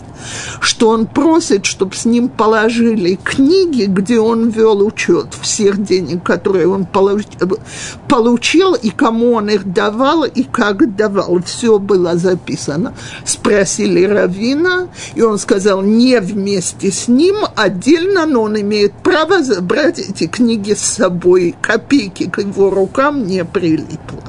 что 0.59 0.89
он 0.89 1.05
просит, 1.05 1.65
чтобы 1.65 1.95
с 1.95 2.05
ним 2.05 2.29
положили 2.29 3.15
книги, 3.15 3.85
где 3.85 4.19
он 4.19 4.49
вел 4.49 4.85
учет 4.85 5.27
всех 5.41 5.83
денег, 5.83 6.23
которые 6.23 6.67
он 6.67 6.85
получил, 6.85 8.73
и 8.73 8.89
кому 8.89 9.33
он 9.33 9.49
их 9.49 9.71
давал, 9.71 10.23
и 10.23 10.43
как 10.43 10.95
давал. 10.95 11.39
Все 11.45 11.79
было 11.79 12.17
записано. 12.17 12.93
Спросили 13.25 14.03
Равина, 14.03 14.87
и 15.15 15.21
он 15.21 15.37
сказал, 15.37 15.81
не 15.81 16.19
вместе 16.19 16.91
с 16.91 17.07
ним, 17.07 17.35
отдельно, 17.55 18.25
но 18.25 18.43
он 18.43 18.59
имеет 18.59 18.93
право 18.93 19.43
забрать 19.43 19.99
эти 19.99 20.27
книги 20.27 20.73
с 20.73 20.81
собой. 20.81 21.55
Копейки 21.61 22.29
к 22.29 22.39
его 22.39 22.69
рукам 22.69 23.25
не 23.25 23.43
прилипло. 23.45 24.23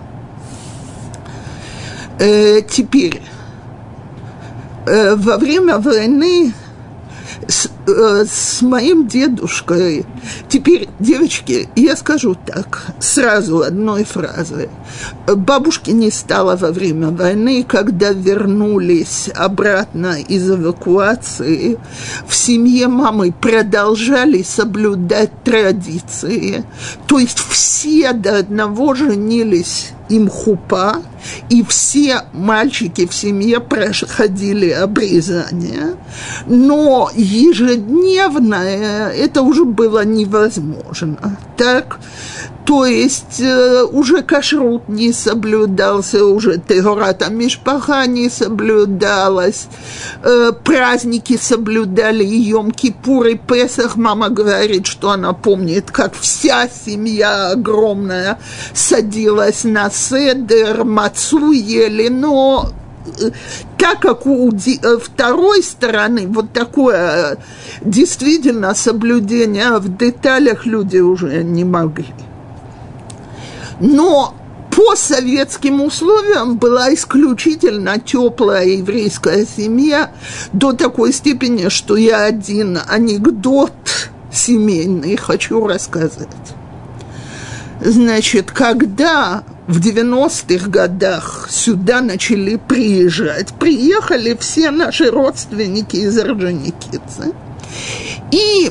Э, 2.18 2.60
теперь 2.62 3.20
Э, 3.20 3.33
во 4.86 5.38
время 5.38 5.78
войны 5.78 6.52
э, 7.86 8.24
с 8.28 8.62
моим 8.62 9.06
дедушкой. 9.06 10.04
Теперь, 10.48 10.88
девочки, 10.98 11.68
я 11.76 11.96
скажу 11.96 12.34
так, 12.34 12.82
сразу 12.98 13.62
одной 13.62 14.04
фразой. 14.04 14.68
Бабушки 15.26 15.90
не 15.90 16.10
стало 16.10 16.56
во 16.56 16.70
время 16.70 17.08
войны, 17.08 17.64
когда 17.66 18.10
вернулись 18.10 19.30
обратно 19.34 20.20
из 20.20 20.50
эвакуации, 20.50 21.78
в 22.26 22.34
семье 22.34 22.88
мамы 22.88 23.32
продолжали 23.32 24.42
соблюдать 24.42 25.30
традиции. 25.44 26.64
То 27.06 27.18
есть 27.18 27.38
все 27.38 28.12
до 28.12 28.38
одного 28.38 28.94
женились 28.94 29.92
им 30.08 30.28
хупа, 30.28 31.02
и 31.48 31.62
все 31.62 32.22
мальчики 32.32 33.06
в 33.06 33.14
семье 33.14 33.60
проходили 33.60 34.70
обрезание, 34.70 35.96
но 36.46 37.10
ежедневное 37.74 39.10
это 39.10 39.42
уже 39.42 39.64
было 39.64 40.04
невозможно. 40.04 41.38
Так, 41.56 41.98
то 42.64 42.86
есть 42.86 43.40
э, 43.40 43.84
уже 43.84 44.22
кашрут 44.22 44.88
не 44.88 45.12
соблюдался, 45.12 46.24
уже 46.24 46.58
Тегората 46.58 47.30
Мишпаха 47.30 48.06
не 48.06 48.30
соблюдалась, 48.30 49.68
э, 50.22 50.52
праздники 50.64 51.36
соблюдали, 51.36 52.24
и 52.24 52.52
Йом-Кипур, 52.52 53.32
и 53.32 53.36
Песах. 53.36 53.96
Мама 53.96 54.30
говорит, 54.30 54.86
что 54.86 55.10
она 55.10 55.32
помнит, 55.32 55.90
как 55.90 56.14
вся 56.14 56.68
семья 56.68 57.50
огромная 57.50 58.38
садилась 58.72 59.64
на 59.64 59.90
седер, 59.90 60.84
мацу 60.84 61.52
ели, 61.52 62.08
но 62.08 62.70
э, 62.70 62.83
так 63.78 64.00
как 64.00 64.26
у 64.26 64.50
э, 64.50 64.98
второй 64.98 65.62
стороны 65.62 66.26
вот 66.26 66.52
такое 66.52 67.38
действительно 67.82 68.74
соблюдение 68.74 69.78
в 69.78 69.96
деталях 69.96 70.66
люди 70.66 70.98
уже 70.98 71.42
не 71.44 71.64
могли. 71.64 72.06
Но 73.80 74.34
по 74.74 74.96
советским 74.96 75.82
условиям 75.82 76.56
была 76.56 76.92
исключительно 76.94 78.00
теплая 78.00 78.66
еврейская 78.66 79.46
семья 79.46 80.10
до 80.52 80.72
такой 80.72 81.12
степени, 81.12 81.68
что 81.68 81.96
я 81.96 82.24
один 82.24 82.78
анекдот 82.88 83.72
семейный 84.32 85.16
хочу 85.16 85.66
рассказать. 85.66 86.28
Значит, 87.80 88.50
когда 88.50 89.44
в 89.66 89.80
90-х 89.80 90.68
годах 90.68 91.48
сюда 91.50 92.00
начали 92.00 92.56
приезжать, 92.56 93.54
приехали 93.54 94.36
все 94.38 94.70
наши 94.70 95.10
родственники 95.10 95.96
из 95.96 96.18
Орджоникидзе, 96.18 97.32
и 98.30 98.70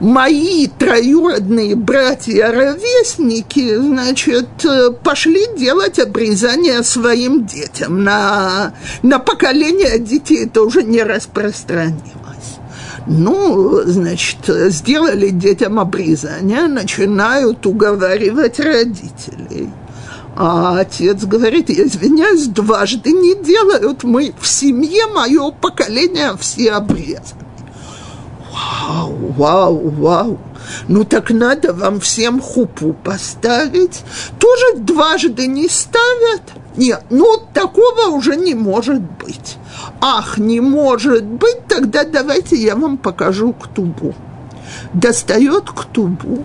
мои 0.00 0.66
троюродные 0.66 1.76
братья-ровесники, 1.76 3.76
значит, 3.76 4.64
э, 4.64 4.90
пошли 4.90 5.46
делать 5.56 5.98
обрезание 5.98 6.82
своим 6.82 7.46
детям. 7.46 8.04
На, 8.04 8.74
на 9.02 9.18
поколение 9.18 9.98
детей 9.98 10.44
это 10.44 10.62
уже 10.62 10.82
не 10.82 11.02
распространимо. 11.02 12.18
Ну, 13.10 13.80
значит, 13.86 14.40
сделали 14.46 15.30
детям 15.30 15.80
обрезание, 15.80 16.66
начинают 16.66 17.64
уговаривать 17.64 18.60
родителей. 18.60 19.70
А 20.40 20.78
отец 20.78 21.24
говорит, 21.24 21.68
я 21.68 21.82
извиняюсь, 21.82 22.46
дважды 22.46 23.10
не 23.10 23.34
делают. 23.34 24.04
Мы 24.04 24.32
в 24.40 24.46
семье, 24.46 25.08
мое 25.08 25.50
поколение 25.50 26.36
все 26.38 26.74
обрезаны. 26.74 27.42
Вау, 28.52 29.16
вау, 29.36 29.88
вау. 29.88 30.38
Ну 30.86 31.02
так 31.02 31.30
надо 31.30 31.72
вам 31.72 31.98
всем 31.98 32.40
хупу 32.40 32.92
поставить. 32.92 34.04
Тоже 34.38 34.76
дважды 34.76 35.48
не 35.48 35.68
ставят. 35.68 36.42
Нет, 36.76 37.02
ну 37.10 37.42
такого 37.52 38.10
уже 38.10 38.36
не 38.36 38.54
может 38.54 39.02
быть. 39.02 39.56
Ах, 40.00 40.38
не 40.38 40.60
может 40.60 41.24
быть, 41.24 41.66
тогда 41.66 42.04
давайте 42.04 42.54
я 42.54 42.76
вам 42.76 42.96
покажу 42.96 43.52
ктубу. 43.54 44.14
Достает 44.92 45.68
ктубу, 45.68 46.44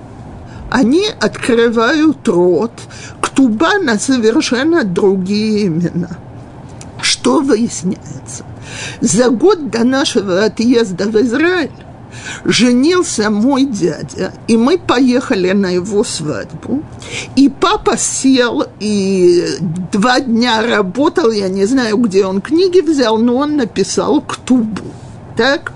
они 0.73 1.05
открывают 1.19 2.27
рот, 2.27 2.71
ктуба 3.21 3.77
на 3.77 3.99
совершенно 3.99 4.83
другие 4.83 5.67
имена. 5.67 6.17
Что 6.99 7.41
выясняется? 7.41 8.43
За 8.99 9.29
год 9.29 9.69
до 9.69 9.83
нашего 9.83 10.43
отъезда 10.43 11.05
в 11.05 11.15
Израиль 11.21 11.69
женился 12.43 13.29
мой 13.29 13.65
дядя, 13.65 14.33
и 14.47 14.57
мы 14.57 14.79
поехали 14.79 15.51
на 15.51 15.69
его 15.69 16.03
свадьбу. 16.03 16.81
И 17.35 17.49
папа 17.49 17.95
сел 17.95 18.65
и 18.79 19.45
два 19.91 20.21
дня 20.21 20.63
работал, 20.63 21.29
я 21.29 21.49
не 21.49 21.65
знаю, 21.65 21.97
где 21.97 22.25
он 22.25 22.41
книги 22.41 22.79
взял, 22.79 23.19
но 23.19 23.35
он 23.35 23.57
написал 23.57 24.21
ктубу. 24.21 24.87
Так? 25.37 25.71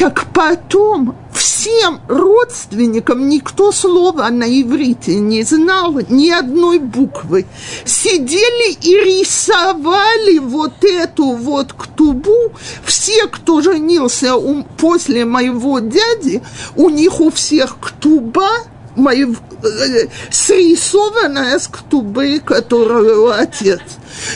Так 0.00 0.32
потом 0.32 1.14
всем 1.30 2.00
родственникам 2.08 3.28
никто 3.28 3.70
слова 3.70 4.30
на 4.30 4.44
иврите 4.44 5.16
не 5.16 5.42
знал, 5.42 6.00
ни 6.08 6.30
одной 6.30 6.78
буквы. 6.78 7.44
Сидели 7.84 8.72
и 8.80 8.94
рисовали 8.94 10.38
вот 10.38 10.82
эту 10.84 11.32
вот 11.32 11.74
ктубу. 11.74 12.52
Все, 12.82 13.26
кто 13.26 13.60
женился 13.60 14.36
у, 14.36 14.62
после 14.78 15.26
моего 15.26 15.80
дяди, 15.80 16.40
у 16.76 16.88
них 16.88 17.20
у 17.20 17.30
всех 17.30 17.76
ктуба– 17.78 18.48
мои, 18.96 19.24
э, 19.24 20.06
срисованная 20.30 21.58
с 21.58 21.68
ктубы, 21.68 22.40
которую 22.44 23.30
отец. 23.30 23.80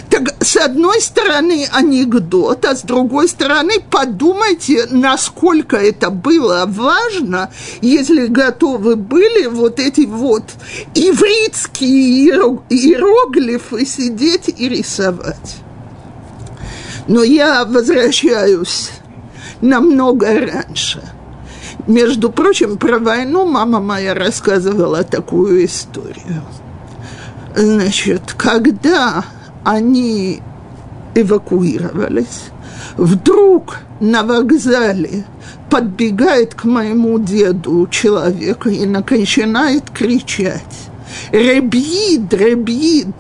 Так, 0.09 0.35
с 0.43 0.57
одной 0.57 1.01
стороны, 1.01 1.67
анекдот, 1.73 2.65
а 2.65 2.75
с 2.77 2.83
другой 2.83 3.29
стороны, 3.29 3.75
подумайте, 3.91 4.87
насколько 4.91 5.77
это 5.77 6.11
было 6.11 6.65
важно, 6.67 7.51
если 7.81 8.27
готовы 8.27 8.97
были 8.97 9.47
вот 9.47 9.81
эти 9.81 10.07
вот 10.07 10.45
ивритские 10.95 12.29
иероглифы 12.71 13.85
сидеть 13.85 14.55
и 14.57 14.69
рисовать. 14.69 15.57
Но 17.07 17.23
я 17.23 17.65
возвращаюсь 17.65 18.91
намного 19.61 20.27
раньше– 20.27 21.03
между 21.87 22.31
прочим, 22.31 22.79
про 22.79 22.99
войну 22.99 23.45
мама 23.45 23.81
моя 23.81 24.15
рассказывала 24.15 25.05
такую 25.05 25.67
историю. 25.67 26.43
Значит, 27.55 28.35
когда 28.37 29.25
они 29.65 30.41
эвакуировались, 31.15 32.45
вдруг 32.97 33.79
на 34.01 34.23
вокзале 34.23 35.25
подбегает 35.71 36.55
к 36.55 36.65
моему 36.65 37.19
деду 37.19 37.87
человек 37.91 38.67
и 38.67 38.87
начинает 38.87 39.91
кричать. 39.91 40.63
Ребид, 41.31 42.33
ребид, 42.33 43.15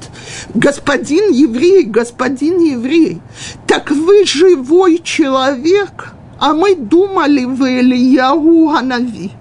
господин 0.54 1.30
еврей, 1.30 1.84
господин 1.84 2.58
еврей, 2.58 3.20
так 3.66 3.90
вы 3.90 4.24
живой 4.24 5.00
человек– 5.04 6.13
а 6.38 6.52
мы 6.52 6.74
думали 6.74 7.44
в 7.44 7.62
Ильяу 7.64 8.68
Ханави. 8.68 9.32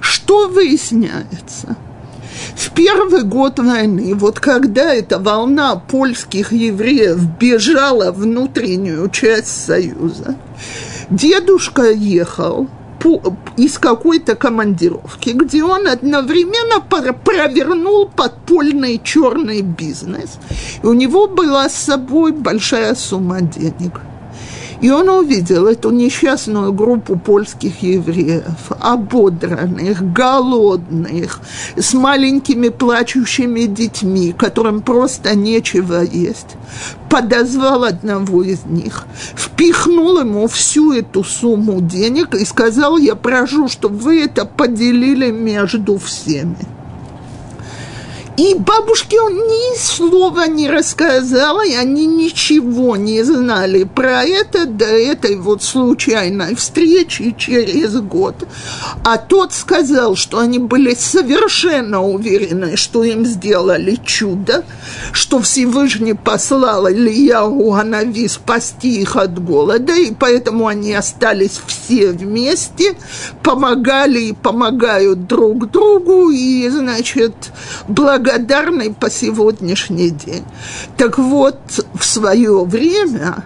Что 0.00 0.48
выясняется? 0.48 1.76
В 2.56 2.70
первый 2.72 3.22
год 3.22 3.58
войны, 3.58 4.14
вот 4.14 4.40
когда 4.40 4.94
эта 4.94 5.18
волна 5.18 5.76
польских 5.76 6.52
евреев 6.52 7.18
бежала 7.38 8.12
в 8.12 8.18
внутреннюю 8.18 9.08
часть 9.10 9.64
Союза, 9.66 10.36
дедушка 11.10 11.90
ехал 11.90 12.68
из 13.56 13.78
какой-то 13.78 14.36
командировки, 14.36 15.30
где 15.30 15.64
он 15.64 15.88
одновременно 15.88 16.80
провернул 16.80 18.08
подпольный 18.08 19.00
черный 19.02 19.62
бизнес. 19.62 20.38
И 20.82 20.86
у 20.86 20.92
него 20.92 21.26
была 21.26 21.68
с 21.68 21.74
собой 21.74 22.32
большая 22.32 22.94
сумма 22.94 23.40
денег– 23.40 24.00
и 24.82 24.90
он 24.90 25.08
увидел 25.08 25.68
эту 25.68 25.90
несчастную 25.90 26.72
группу 26.72 27.16
польских 27.16 27.82
евреев, 27.82 28.72
ободранных, 28.80 30.12
голодных, 30.12 31.40
с 31.76 31.94
маленькими 31.94 32.68
плачущими 32.68 33.66
детьми, 33.66 34.34
которым 34.36 34.82
просто 34.82 35.36
нечего 35.36 36.02
есть. 36.02 36.56
Подозвал 37.08 37.84
одного 37.84 38.42
из 38.42 38.64
них, 38.64 39.06
впихнул 39.36 40.18
ему 40.18 40.48
всю 40.48 40.92
эту 40.92 41.22
сумму 41.22 41.80
денег 41.80 42.34
и 42.34 42.44
сказал, 42.44 42.98
я 42.98 43.14
прошу, 43.14 43.68
чтобы 43.68 43.98
вы 43.98 44.24
это 44.24 44.44
поделили 44.44 45.30
между 45.30 45.96
всеми. 45.96 46.56
И 48.36 48.54
бабушке 48.54 49.20
он 49.20 49.34
ни 49.34 49.76
слова 49.76 50.46
не 50.46 50.70
рассказала, 50.70 51.66
и 51.66 51.74
они 51.74 52.06
ничего 52.06 52.96
не 52.96 53.22
знали 53.24 53.84
про 53.84 54.24
это 54.24 54.64
до 54.64 54.86
этой 54.86 55.36
вот 55.36 55.62
случайной 55.62 56.54
встречи 56.54 57.34
через 57.36 57.94
год. 57.96 58.34
А 59.04 59.18
тот 59.18 59.52
сказал, 59.52 60.16
что 60.16 60.38
они 60.38 60.58
были 60.58 60.94
совершенно 60.94 62.02
уверены, 62.02 62.76
что 62.76 63.04
им 63.04 63.26
сделали 63.26 63.98
чудо, 64.02 64.64
что 65.12 65.40
Всевышний 65.40 66.14
послал 66.14 66.88
Ильяу 66.88 67.74
Анави 67.74 68.28
спасти 68.28 69.02
их 69.02 69.16
от 69.16 69.44
голода, 69.44 69.92
и 69.92 70.10
поэтому 70.10 70.68
они 70.68 70.94
остались 70.94 71.60
все 71.66 72.12
вместе, 72.12 72.96
помогали 73.42 74.20
и 74.20 74.32
помогают 74.32 75.26
друг 75.26 75.70
другу, 75.70 76.30
и, 76.30 76.66
значит, 76.70 77.34
благодаря 77.88 78.21
благодарной 78.22 78.94
по 78.94 79.10
сегодняшний 79.10 80.10
день. 80.10 80.44
Так 80.96 81.18
вот, 81.18 81.58
в 81.94 82.04
свое 82.04 82.64
время, 82.64 83.44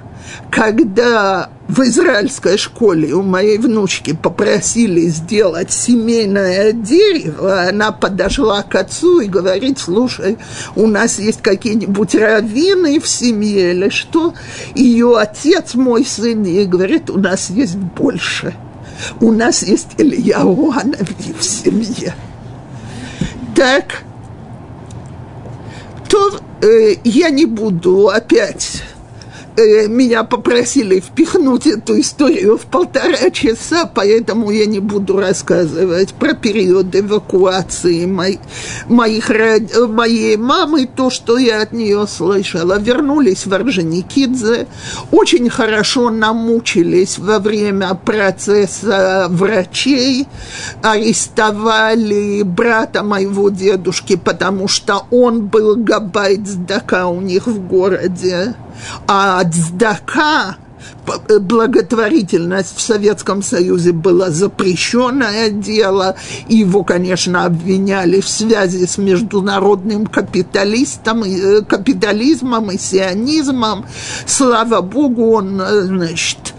когда 0.50 1.48
в 1.68 1.80
израильской 1.80 2.58
школе 2.58 3.12
у 3.14 3.22
моей 3.22 3.58
внучки 3.58 4.12
попросили 4.14 5.06
сделать 5.06 5.72
семейное 5.72 6.72
дерево, 6.72 7.68
она 7.68 7.90
подошла 7.90 8.62
к 8.62 8.74
отцу 8.74 9.20
и 9.20 9.28
говорит, 9.28 9.78
слушай, 9.78 10.36
у 10.74 10.86
нас 10.86 11.18
есть 11.18 11.40
какие-нибудь 11.42 12.14
раввины 12.14 13.00
в 13.00 13.08
семье 13.08 13.72
или 13.72 13.88
что? 13.88 14.34
Ее 14.74 15.16
отец, 15.16 15.74
мой 15.74 16.04
сын, 16.04 16.42
ей 16.44 16.66
говорит, 16.66 17.08
у 17.10 17.18
нас 17.18 17.50
есть 17.50 17.76
больше. 17.76 18.54
У 19.20 19.32
нас 19.32 19.62
есть 19.62 19.88
Илья 19.98 20.44
Уанови 20.44 21.34
в 21.38 21.42
семье. 21.44 22.14
Так, 23.54 24.02
то 26.08 26.40
э, 26.62 26.96
я 27.04 27.30
не 27.30 27.46
буду 27.46 28.08
опять 28.08 28.82
Э, 29.56 29.88
меня 29.88 30.22
попросили 30.22 31.00
впихнуть 31.00 31.66
эту 31.66 31.98
историю 31.98 32.58
в 32.58 32.66
полтора 32.66 33.30
часа, 33.30 33.86
поэтому 33.86 34.50
я 34.50 34.66
не 34.66 34.80
буду 34.80 35.18
рассказывать 35.18 36.12
про 36.12 36.34
период 36.34 36.94
эвакуации 36.94 38.04
моих, 38.04 38.40
моих, 38.86 39.30
моей 39.88 40.36
мамы, 40.36 40.86
то, 40.86 41.08
что 41.08 41.38
я 41.38 41.62
от 41.62 41.72
нее 41.72 42.06
слышала. 42.06 42.78
Вернулись 42.78 43.46
в 43.46 43.54
Орджоникидзе, 43.54 44.66
очень 45.10 45.48
хорошо 45.48 46.10
намучились 46.10 47.18
во 47.18 47.38
время 47.38 47.94
процесса 47.94 49.26
врачей, 49.30 50.26
арестовали 50.82 52.42
брата 52.42 53.02
моего 53.02 53.48
дедушки, 53.48 54.16
потому 54.16 54.68
что 54.68 55.06
он 55.10 55.46
был 55.46 55.76
габайт 55.76 56.46
сдака 56.46 57.06
у 57.06 57.22
них 57.22 57.46
в 57.46 57.66
городе 57.66 58.54
а 59.06 59.42
дздака, 59.46 60.56
благотворительность 61.40 62.76
в 62.76 62.80
Советском 62.80 63.42
Союзе 63.42 63.92
была 63.92 64.30
запрещенное 64.30 65.50
дело. 65.50 66.16
Его, 66.48 66.84
конечно, 66.84 67.44
обвиняли 67.44 68.20
в 68.20 68.28
связи 68.28 68.86
с 68.86 68.98
международным 68.98 70.06
капиталистом, 70.06 71.22
э, 71.22 71.62
капитализмом 71.62 72.70
и 72.70 72.78
сионизмом. 72.78 73.86
Слава 74.26 74.80
Богу, 74.80 75.32
он, 75.32 75.60
э, 75.60 75.82
значит, 75.82 76.54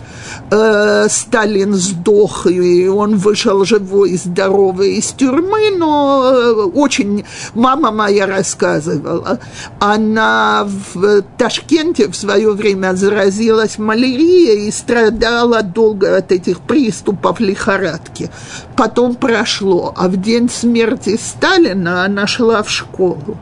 э, 0.49 1.07
Сталин 1.09 1.73
сдох, 1.73 2.47
и 2.47 2.87
он 2.87 3.17
вышел 3.17 3.63
живой 3.65 4.11
и 4.11 4.17
здоровый 4.17 4.95
из 4.95 5.07
тюрьмы, 5.11 5.71
но 5.77 6.31
э, 6.33 6.51
очень... 6.73 7.25
Мама 7.53 7.91
моя 7.91 8.25
рассказывала, 8.25 9.39
она 9.79 10.67
в 10.93 11.21
Ташкенте 11.37 12.07
в 12.07 12.15
свое 12.15 12.51
время 12.51 12.93
заразилась 12.93 13.77
малярией 13.77 14.67
и 14.67 14.71
страдала 14.71 15.63
долго 15.63 16.17
от 16.17 16.31
этих 16.31 16.59
приступов 16.61 17.39
лихорадки. 17.39 18.29
Потом 18.75 19.15
прошло, 19.15 19.93
а 19.95 20.07
в 20.07 20.17
день 20.17 20.49
смерти 20.49 21.17
Сталина 21.21 22.05
она 22.05 22.27
шла 22.27 22.63
в 22.63 22.69
школу 22.69 23.37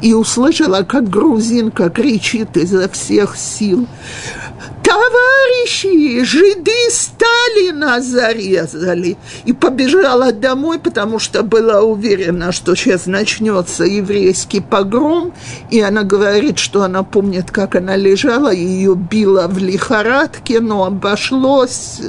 и 0.00 0.14
услышала, 0.14 0.82
как 0.82 1.08
грузинка 1.08 1.90
кричит 1.90 2.56
изо 2.56 2.88
всех 2.88 3.36
сил– 3.36 3.86
товарищи, 4.90 6.24
жиды 6.24 6.72
Сталина 6.90 8.00
зарезали. 8.00 9.16
И 9.44 9.52
побежала 9.52 10.32
домой, 10.32 10.80
потому 10.80 11.20
что 11.20 11.44
была 11.44 11.82
уверена, 11.82 12.50
что 12.50 12.74
сейчас 12.74 13.06
начнется 13.06 13.84
еврейский 13.84 14.60
погром. 14.60 15.32
И 15.70 15.80
она 15.80 16.02
говорит, 16.02 16.58
что 16.58 16.82
она 16.82 17.04
помнит, 17.04 17.52
как 17.52 17.76
она 17.76 17.94
лежала, 17.94 18.52
ее 18.52 18.96
била 18.96 19.46
в 19.46 19.58
лихорадке, 19.58 20.58
но 20.58 20.84
обошлось, 20.84 22.00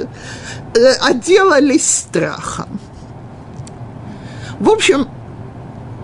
э, 0.74 0.92
отделались 1.00 1.88
страхом. 1.88 2.80
В 4.58 4.68
общем, 4.68 5.06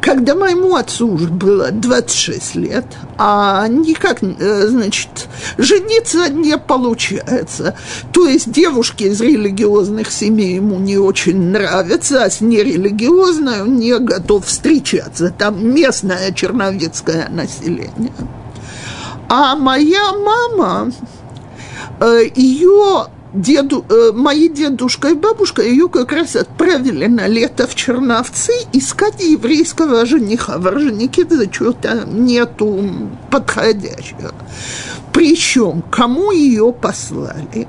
когда 0.00 0.34
моему 0.34 0.76
отцу 0.76 1.08
уже 1.08 1.28
было 1.28 1.70
26 1.70 2.54
лет, 2.56 2.84
а 3.16 3.66
никак, 3.68 4.22
э, 4.22 4.66
значит, 4.66 5.28
жениться 5.56 6.28
не 6.30 6.56
получается. 6.58 7.74
То 8.12 8.26
есть 8.26 8.50
девушки 8.50 9.04
из 9.04 9.20
религиозных 9.20 10.10
семей 10.10 10.56
ему 10.56 10.78
не 10.78 10.98
очень 10.98 11.50
нравятся, 11.50 12.24
а 12.24 12.30
с 12.30 12.40
нерелигиозной 12.40 13.62
он 13.62 13.76
не 13.76 13.98
готов 13.98 14.46
встречаться. 14.46 15.30
Там 15.30 15.74
местное 15.74 16.32
черновецкое 16.32 17.28
население. 17.28 18.12
А 19.28 19.56
моя 19.56 20.12
мама, 20.12 20.92
э, 22.00 22.22
ее 22.34 23.08
деду, 23.32 23.84
э, 23.88 24.12
мои 24.14 24.48
дедушка 24.48 25.08
и 25.08 25.14
бабушка 25.14 25.62
ее 25.62 25.88
как 25.88 26.12
раз 26.12 26.36
отправили 26.36 27.06
на 27.06 27.26
лето 27.26 27.66
в 27.66 27.74
Черновцы 27.74 28.52
искать 28.72 29.22
еврейского 29.22 30.06
жениха. 30.06 30.58
В 30.58 30.66
Орджоникидзе 30.66 31.50
что-то 31.52 32.04
нету 32.06 32.90
подходящего. 33.30 34.34
Причем, 35.12 35.82
кому 35.90 36.32
ее 36.32 36.72
послали? 36.72 37.66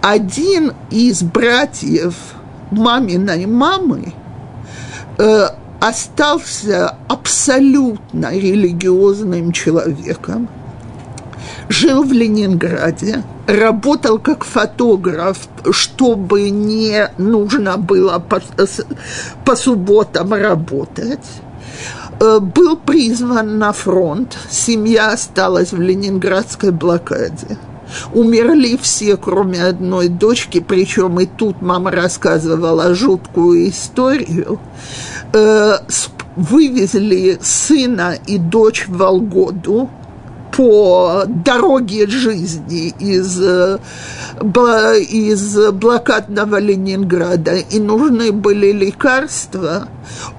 Один 0.00 0.72
из 0.90 1.22
братьев 1.22 2.14
маминой 2.70 3.46
мамы 3.46 4.14
э, 5.18 5.48
остался 5.80 6.96
абсолютно 7.08 8.32
религиозным 8.32 9.52
человеком, 9.52 10.48
жил 11.68 12.02
в 12.02 12.12
Ленинграде– 12.12 13.22
работал 13.48 14.18
как 14.18 14.44
фотограф, 14.44 15.48
чтобы 15.70 16.50
не 16.50 17.10
нужно 17.16 17.78
было 17.78 18.18
по, 18.18 18.42
по 19.44 19.56
субботам 19.56 20.34
работать 20.34 21.24
э, 22.20 22.40
был 22.40 22.76
призван 22.76 23.58
на 23.58 23.72
фронт, 23.72 24.36
семья 24.50 25.12
осталась 25.12 25.72
в 25.72 25.80
ленинградской 25.80 26.72
блокаде. 26.72 27.56
Умерли 28.12 28.78
все, 28.80 29.16
кроме 29.16 29.64
одной 29.64 30.08
дочки, 30.08 30.60
причем 30.60 31.18
и 31.20 31.24
тут 31.24 31.62
мама 31.62 31.90
рассказывала 31.90 32.94
жуткую 32.94 33.70
историю. 33.70 34.60
Э, 35.32 35.78
вывезли 36.36 37.38
сына 37.40 38.14
и 38.26 38.36
дочь 38.36 38.86
в 38.86 38.98
Волгоду, 38.98 39.88
по 40.58 41.22
дороге 41.24 42.08
жизни 42.08 42.92
из, 42.98 43.40
э, 43.40 43.78
из 44.42 45.56
блокадного 45.70 46.58
Ленинграда, 46.58 47.54
и 47.54 47.78
нужны 47.78 48.32
были 48.32 48.72
лекарства. 48.72 49.86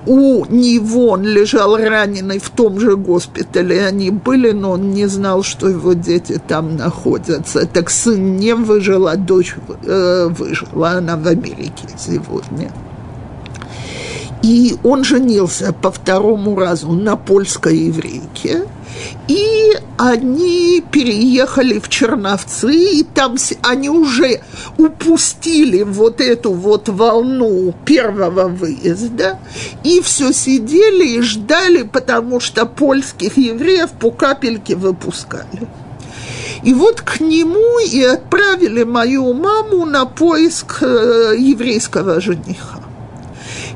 У 0.06 0.44
него 0.50 1.12
он 1.12 1.24
лежал 1.24 1.78
раненый 1.78 2.40
в 2.40 2.50
том 2.50 2.82
же 2.82 2.98
госпитале, 2.98 3.86
они 3.86 4.12
были, 4.12 4.52
но 4.52 4.72
он 4.72 4.92
не 4.92 5.06
знал, 5.06 5.42
что 5.42 5.70
его 5.70 5.94
дети 5.94 6.38
там 6.46 6.76
находятся. 6.76 7.66
Так 7.66 7.90
сын 7.90 8.36
не 8.36 8.56
выжил, 8.56 9.08
а 9.08 9.16
дочь 9.16 9.56
э, 9.86 10.28
выжила, 10.30 10.90
она 10.98 11.16
в 11.16 11.28
Америке 11.28 11.88
сегодня. 11.98 12.74
И 14.44 14.76
он 14.84 15.06
женился 15.06 15.72
по 15.72 15.92
второму 15.92 16.58
разу 16.58 16.92
на 16.92 17.16
польской 17.16 17.78
еврейке– 17.78 18.66
и 19.28 19.74
они 20.00 20.82
переехали 20.94 21.78
в 21.78 21.90
Черновцы, 21.90 22.74
и 22.74 23.04
там 23.04 23.36
они 23.64 23.90
уже 23.90 24.40
упустили 24.78 25.82
вот 25.84 26.22
эту 26.22 26.54
вот 26.54 26.88
волну 26.88 27.76
первого 27.84 28.48
выезда, 28.48 29.40
и 29.84 30.00
все 30.00 30.32
сидели 30.32 31.18
и 31.18 31.22
ждали, 31.22 31.84
потому 31.84 32.40
что 32.40 32.66
польских 32.66 33.36
евреев 33.36 33.92
по 33.92 34.10
капельке 34.10 34.78
выпускали. 34.78 35.68
И 36.64 36.74
вот 36.74 37.02
к 37.02 37.20
нему 37.20 37.80
и 37.86 38.02
отправили 38.02 38.84
мою 38.84 39.34
маму 39.34 39.86
на 39.86 40.06
поиск 40.06 40.82
э, 40.82 41.36
еврейского 41.38 42.22
жениха. 42.22 42.80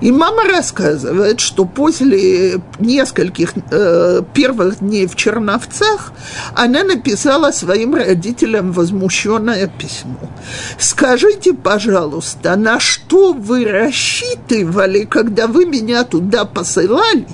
И 0.03 0.11
мама 0.11 0.43
рассказывает, 0.43 1.39
что 1.39 1.63
после 1.63 2.61
нескольких 2.77 3.53
э, 3.71 4.21
первых 4.33 4.79
дней 4.79 5.07
в 5.07 5.15
Черновцах 5.15 6.11
она 6.53 6.83
написала 6.83 7.51
своим 7.51 7.95
родителям 7.95 8.73
возмущенное 8.73 9.67
письмо. 9.67 10.29
Скажите, 10.77 11.53
пожалуйста, 11.53 12.57
на 12.57 12.81
что 12.81 13.31
вы 13.31 13.63
рассчитывали, 13.63 15.05
когда 15.05 15.47
вы 15.47 15.65
меня 15.65 16.03
туда 16.03 16.43
посылали, 16.43 17.25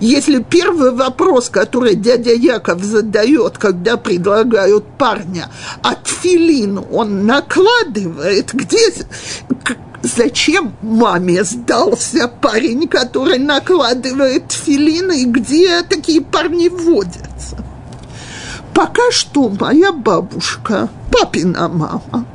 если 0.00 0.42
первый 0.42 0.92
вопрос, 0.92 1.50
который 1.50 1.94
дядя 1.94 2.32
Яков 2.32 2.82
задает, 2.82 3.58
когда 3.58 3.98
предлагают 3.98 4.86
парня, 4.96 5.50
от 5.82 6.08
филин 6.08 6.82
он 6.90 7.26
накладывает, 7.26 8.54
где, 8.54 8.78
зачем 10.04 10.76
маме 10.82 11.44
сдался 11.44 12.28
парень, 12.28 12.86
который 12.88 13.38
накладывает 13.38 14.52
филины, 14.52 15.22
и 15.22 15.24
где 15.24 15.82
такие 15.82 16.20
парни 16.20 16.68
водятся. 16.68 17.56
Пока 18.74 19.10
что 19.10 19.48
моя 19.48 19.92
бабушка, 19.92 20.88
папина 21.10 21.68
мама, 21.68 22.26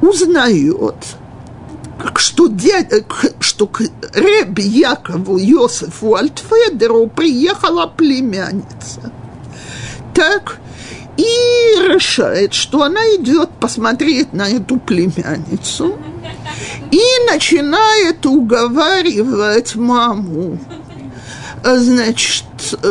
узнает, 0.00 0.94
что, 2.16 2.46
дядя, 2.48 3.04
что 3.40 3.66
к 3.66 3.80
Ребе 4.14 4.64
Якову 4.64 5.38
Йосифу 5.38 6.14
Альтфедеру 6.14 7.06
приехала 7.08 7.86
племянница. 7.86 9.10
Так, 10.14 10.58
и 11.16 11.92
решает, 11.92 12.54
что 12.54 12.82
она 12.82 13.00
идет 13.16 13.50
посмотреть 13.60 14.32
на 14.32 14.48
эту 14.48 14.76
племянницу 14.78 15.96
и 16.90 17.02
начинает 17.30 18.24
уговаривать 18.26 19.74
маму. 19.76 20.58
Значит, 21.64 22.44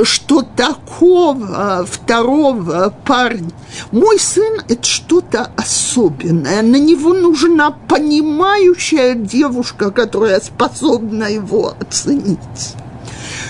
что 0.03 0.41
такого 0.41 1.85
второго 1.89 2.93
парня. 3.05 3.51
Мой 3.91 4.19
сын– 4.19 4.61
это 4.67 4.83
что-то 4.83 5.51
особенное. 5.55 6.61
На 6.61 6.75
него 6.75 7.13
нужна 7.13 7.71
понимающая 7.71 9.13
девушка, 9.13 9.91
которая 9.91 10.41
способна 10.41 11.25
его 11.25 11.73
оценить. 11.79 12.75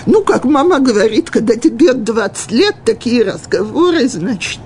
Ну, 0.06 0.22
как 0.22 0.44
мама 0.44 0.78
говорит, 0.78 1.30
когда 1.30 1.56
тебе 1.56 1.92
20 1.92 2.52
лет, 2.52 2.76
такие 2.84 3.24
разговоры, 3.24 4.08
значит, 4.08 4.60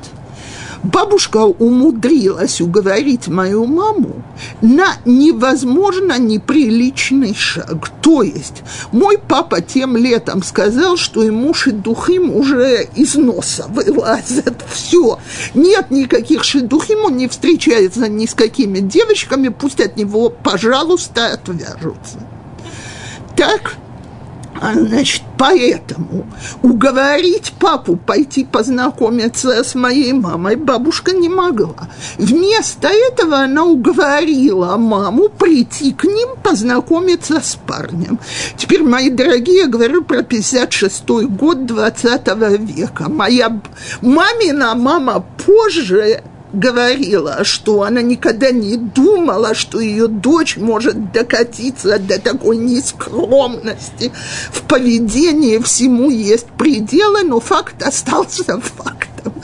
бабушка 0.82 1.38
умудрилась 1.38 2.60
уговорить 2.60 3.28
мою 3.28 3.66
маму 3.66 4.22
на 4.60 4.96
невозможно 5.06 6.18
неприличный 6.18 7.34
шаг. 7.34 7.90
То 8.02 8.22
есть 8.22 8.62
мой 8.92 9.18
папа 9.18 9.62
тем 9.62 9.96
летом 9.96 10.42
сказал, 10.42 10.98
что 10.98 11.22
ему 11.22 11.54
шедухим 11.54 12.34
уже 12.34 12.86
из 12.94 13.14
носа 13.14 13.66
вылазят. 13.68 14.62
Все. 14.70 15.18
Нет 15.54 15.90
никаких 15.90 16.44
шедухим, 16.44 17.04
он 17.04 17.16
не 17.16 17.28
встречается 17.28 18.08
ни 18.08 18.26
с 18.26 18.34
какими 18.34 18.80
девочками, 18.80 19.48
пусть 19.48 19.80
от 19.80 19.96
него, 19.96 20.28
пожалуйста, 20.30 21.32
отвяжутся. 21.32 22.18
Так, 23.36 23.76
значит, 24.60 25.22
поэтому 25.38 26.26
уговорить 26.62 27.52
папу 27.58 27.96
пойти 27.96 28.44
познакомиться 28.44 29.64
с 29.64 29.74
моей 29.74 30.12
мамой 30.12 30.56
бабушка 30.56 31.12
не 31.12 31.28
могла. 31.28 31.88
Вместо 32.18 32.88
этого 32.88 33.38
она 33.38 33.64
уговорила 33.64 34.76
маму 34.76 35.28
прийти 35.28 35.92
к 35.92 36.04
ним 36.04 36.30
познакомиться 36.42 37.40
с 37.40 37.56
парнем. 37.66 38.18
Теперь, 38.56 38.82
мои 38.82 39.10
дорогие, 39.10 39.62
я 39.62 39.66
говорю 39.66 40.04
про 40.04 40.20
56-й 40.20 41.26
год 41.26 41.66
20 41.66 42.26
века. 42.60 43.08
Моя 43.08 43.60
мамина 44.02 44.74
мама 44.74 45.24
позже 45.46 46.22
говорила, 46.52 47.44
что 47.44 47.82
она 47.82 48.02
никогда 48.02 48.50
не 48.50 48.76
думала, 48.76 49.54
что 49.54 49.80
ее 49.80 50.06
дочь 50.08 50.56
может 50.56 51.12
докатиться 51.12 51.98
до 51.98 52.20
такой 52.20 52.56
нескромности 52.56 54.12
в 54.52 54.62
поведении, 54.62 55.58
всему 55.58 56.10
есть 56.10 56.46
пределы, 56.58 57.22
но 57.22 57.40
факт 57.40 57.82
остался 57.82 58.60
фактом. 58.60 59.34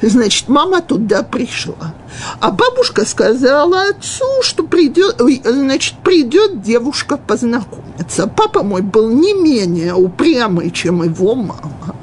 Значит, 0.00 0.48
мама 0.48 0.80
туда 0.80 1.22
пришла. 1.22 1.94
А 2.40 2.50
бабушка 2.50 3.04
сказала 3.04 3.82
отцу, 3.90 4.42
что 4.42 4.64
придет, 4.64 5.20
значит, 5.44 5.94
придет 6.02 6.62
девушка 6.62 7.16
познакомиться. 7.16 8.26
Папа 8.26 8.62
мой 8.62 8.82
был 8.82 9.10
не 9.10 9.34
менее 9.34 9.94
упрямый, 9.94 10.70
чем 10.70 11.02
его 11.02 11.34
мама 11.34 11.96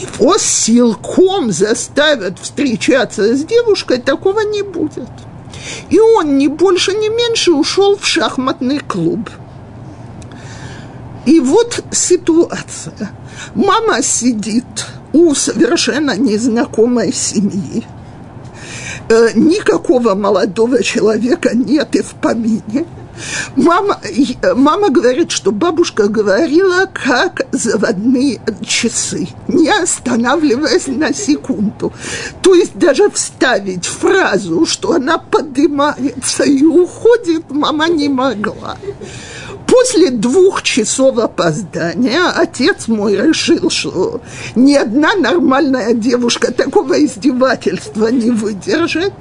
его 0.00 0.36
силком 0.38 1.52
заставят 1.52 2.38
встречаться 2.38 3.36
с 3.36 3.44
девушкой, 3.44 3.98
такого 3.98 4.40
не 4.40 4.62
будет. 4.62 5.08
И 5.90 5.98
он 5.98 6.38
ни 6.38 6.46
больше, 6.46 6.92
ни 6.92 7.08
меньше 7.08 7.52
ушел 7.52 7.96
в 7.96 8.06
шахматный 8.06 8.78
клуб. 8.78 9.30
И 11.24 11.40
вот 11.40 11.82
ситуация. 11.90 13.10
Мама 13.54 14.02
сидит 14.02 14.64
у 15.12 15.34
совершенно 15.34 16.16
незнакомой 16.16 17.12
семьи. 17.12 17.84
Э, 19.08 19.30
никакого 19.34 20.14
молодого 20.14 20.82
человека 20.82 21.50
нет 21.54 21.94
и 21.94 22.02
в 22.02 22.14
помине. 22.14 22.86
Мама, 23.54 23.98
мама 24.54 24.90
говорит, 24.90 25.30
что 25.30 25.52
бабушка 25.52 26.08
говорила, 26.08 26.86
как 26.92 27.46
заводные 27.52 28.40
часы, 28.66 29.28
не 29.48 29.70
останавливаясь 29.70 30.86
на 30.88 31.14
секунду. 31.14 31.92
То 32.42 32.54
есть 32.54 32.76
даже 32.76 33.08
вставить 33.10 33.86
фразу, 33.86 34.66
что 34.66 34.92
она 34.92 35.18
поднимается 35.18 36.44
и 36.44 36.62
уходит, 36.64 37.50
мама 37.50 37.88
не 37.88 38.08
могла. 38.08 38.76
После 39.78 40.08
двух 40.10 40.62
часов 40.62 41.18
опоздания 41.18 42.30
отец 42.30 42.88
мой 42.88 43.14
решил, 43.14 43.68
что 43.68 44.22
ни 44.54 44.72
одна 44.72 45.14
нормальная 45.14 45.92
девушка 45.92 46.50
такого 46.50 47.04
издевательства 47.04 48.06
не 48.06 48.30
выдержит, 48.30 49.12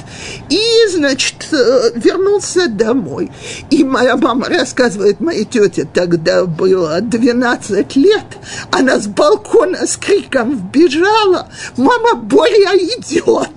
и, 0.50 0.62
значит, 0.92 1.50
э, 1.52 1.92
вернулся 1.96 2.70
домой. 2.70 3.34
И 3.70 3.84
моя 3.84 4.16
мама 4.16 4.48
рассказывает, 4.48 5.20
моей 5.20 5.44
тете 5.44 5.86
тогда 5.94 6.46
было 6.46 7.02
12 7.02 7.98
лет, 7.98 8.26
она 8.72 8.98
с 8.98 9.08
балкона 9.08 9.86
с 9.86 9.98
криком 9.98 10.56
вбежала, 10.56 11.50
мама, 11.76 12.16
Боря 12.16 12.78
идет. 12.78 13.50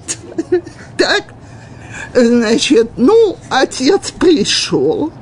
Так, 0.96 1.22
значит, 2.12 2.90
ну, 2.96 3.36
отец 3.50 4.10
пришел, 4.18 5.12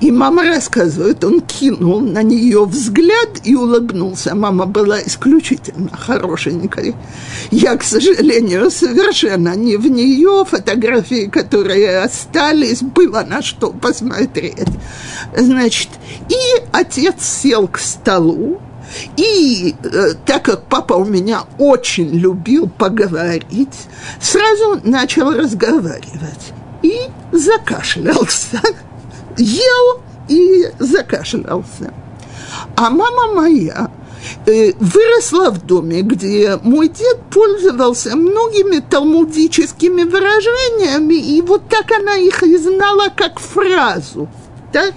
и 0.00 0.12
мама 0.12 0.44
рассказывает, 0.44 1.24
он 1.24 1.40
кинул 1.40 2.00
на 2.00 2.22
нее 2.22 2.64
взгляд 2.64 3.40
и 3.44 3.56
улыбнулся. 3.56 4.34
Мама 4.34 4.66
была 4.66 5.00
исключительно 5.02 5.90
хорошенькой. 5.96 6.94
Я, 7.50 7.76
к 7.76 7.82
сожалению, 7.82 8.70
совершенно 8.70 9.56
не 9.56 9.76
в 9.76 9.90
нее. 9.90 10.44
Фотографии, 10.44 11.26
которые 11.26 11.98
остались, 11.98 12.82
было 12.82 13.24
на 13.28 13.42
что 13.42 13.70
посмотреть. 13.70 14.68
Значит, 15.36 15.88
и 16.28 16.62
отец 16.72 17.24
сел 17.24 17.66
к 17.66 17.78
столу, 17.78 18.60
и 19.16 19.74
э, 19.82 20.14
так 20.24 20.44
как 20.44 20.66
папа 20.66 20.94
у 20.94 21.04
меня 21.04 21.42
очень 21.58 22.10
любил 22.10 22.68
поговорить, 22.68 23.88
сразу 24.20 24.80
начал 24.84 25.32
разговаривать 25.32 26.52
и 26.82 27.00
закашлялся 27.32 28.60
ел 29.38 30.00
и 30.28 30.70
закашлялся. 30.78 31.94
А 32.76 32.90
мама 32.90 33.32
моя 33.34 33.90
э, 34.46 34.72
выросла 34.78 35.50
в 35.50 35.64
доме, 35.64 36.02
где 36.02 36.58
мой 36.62 36.88
дед 36.88 37.20
пользовался 37.30 38.16
многими 38.16 38.80
талмудическими 38.80 40.02
выражениями, 40.04 41.14
и 41.14 41.40
вот 41.42 41.68
так 41.68 41.90
она 41.98 42.16
их 42.16 42.42
и 42.42 42.56
знала 42.56 43.08
как 43.14 43.38
фразу. 43.38 44.28
Так? 44.72 44.94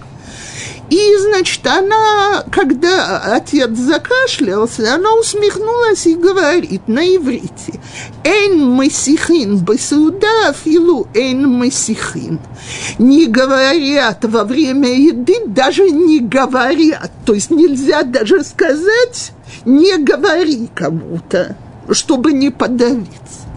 И, 0.92 1.18
значит, 1.20 1.66
она, 1.66 2.44
когда 2.52 3.20
отец 3.34 3.72
закашлялся, 3.78 4.94
она 4.94 5.14
усмехнулась 5.14 6.06
и 6.06 6.16
говорит 6.16 6.89
на 6.89 7.00
иврите, 7.16 7.80
«Эйн 8.26 8.78
месихин 8.78 9.60
бесуда 9.60 10.54
филу 10.54 11.08
эйн 11.14 11.62
месихин». 11.62 12.42
Не 13.00 13.28
говорят 13.28 14.26
во 14.26 14.44
время 14.44 14.94
еды, 14.94 15.46
даже 15.46 15.89
не 15.89 16.20
говорят. 16.20 17.10
То 17.26 17.36
есть 17.36 17.52
нельзя 17.52 18.04
даже 18.04 18.44
сказать 18.44 19.32
«не 19.64 19.98
говори 19.98 20.70
кому-то», 20.76 21.56
чтобы 21.89 22.34
не 22.34 22.50
подавиться. 22.50 23.51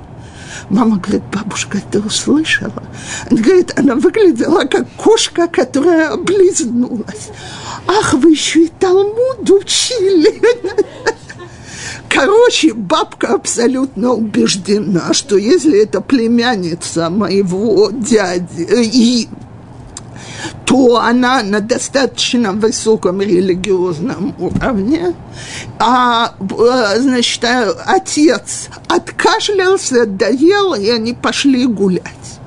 Мама 0.70 0.96
говорит, 0.96 1.22
бабушка, 1.32 1.78
ты 1.90 2.00
услышала? 2.00 2.82
Она 3.30 3.40
говорит, 3.40 3.72
она 3.78 3.94
выглядела 3.96 4.64
как 4.64 4.88
кошка, 4.96 5.46
которая 5.46 6.10
облизнулась. 6.12 7.28
Ах, 7.86 8.14
вы 8.14 8.30
еще 8.30 8.64
и 8.64 8.68
Талмуд 8.78 9.48
учили. 9.50 10.42
Короче, 12.08 12.72
бабка 12.72 13.34
абсолютно 13.34 14.12
убеждена, 14.12 15.12
что 15.12 15.36
если 15.36 15.82
это 15.82 16.00
племянница 16.00 17.10
моего 17.10 17.90
дяди 17.90 18.62
и 18.92 19.28
то 20.64 20.98
она 20.98 21.42
на 21.42 21.60
достаточно 21.60 22.52
высоком 22.52 23.20
религиозном 23.20 24.34
уровне, 24.38 25.14
а, 25.78 26.34
э, 26.40 27.00
значит, 27.00 27.44
отец 27.86 28.68
откашлялся, 28.88 30.06
доел, 30.06 30.74
и 30.74 30.88
они 30.90 31.14
пошли 31.14 31.66
гулять. 31.66 32.40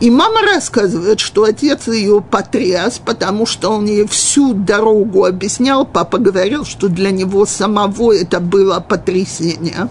И 0.00 0.10
мама 0.10 0.42
рассказывает, 0.42 1.20
что 1.20 1.44
отец 1.44 1.86
ее 1.86 2.20
потряс, 2.20 3.00
потому 3.04 3.46
что 3.46 3.70
он 3.70 3.86
ей 3.86 4.06
всю 4.06 4.52
дорогу 4.52 5.24
объяснял. 5.24 5.86
Папа 5.86 6.18
говорил, 6.18 6.64
что 6.64 6.88
для 6.88 7.10
него 7.10 7.46
самого 7.46 8.12
это 8.12 8.40
было 8.40 8.80
потрясение. 8.80 9.88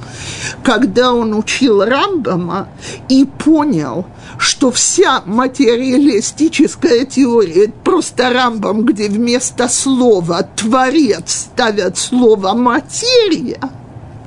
Когда 0.64 1.14
он 1.14 1.34
учил 1.34 1.84
Рамбама 1.84 2.68
и 3.08 3.26
понял, 3.26 4.06
что 4.38 4.72
вся 4.72 5.22
материалистическая 5.26 7.06
теория– 7.06 7.72
просто 7.84 8.30
Рамбам, 8.30 8.86
где 8.86 9.08
вместо 9.08 9.68
слова 9.70 10.44
«творец» 10.56 11.48
ставят 11.54 11.98
слово 11.98 12.54
«материя», 12.54 13.60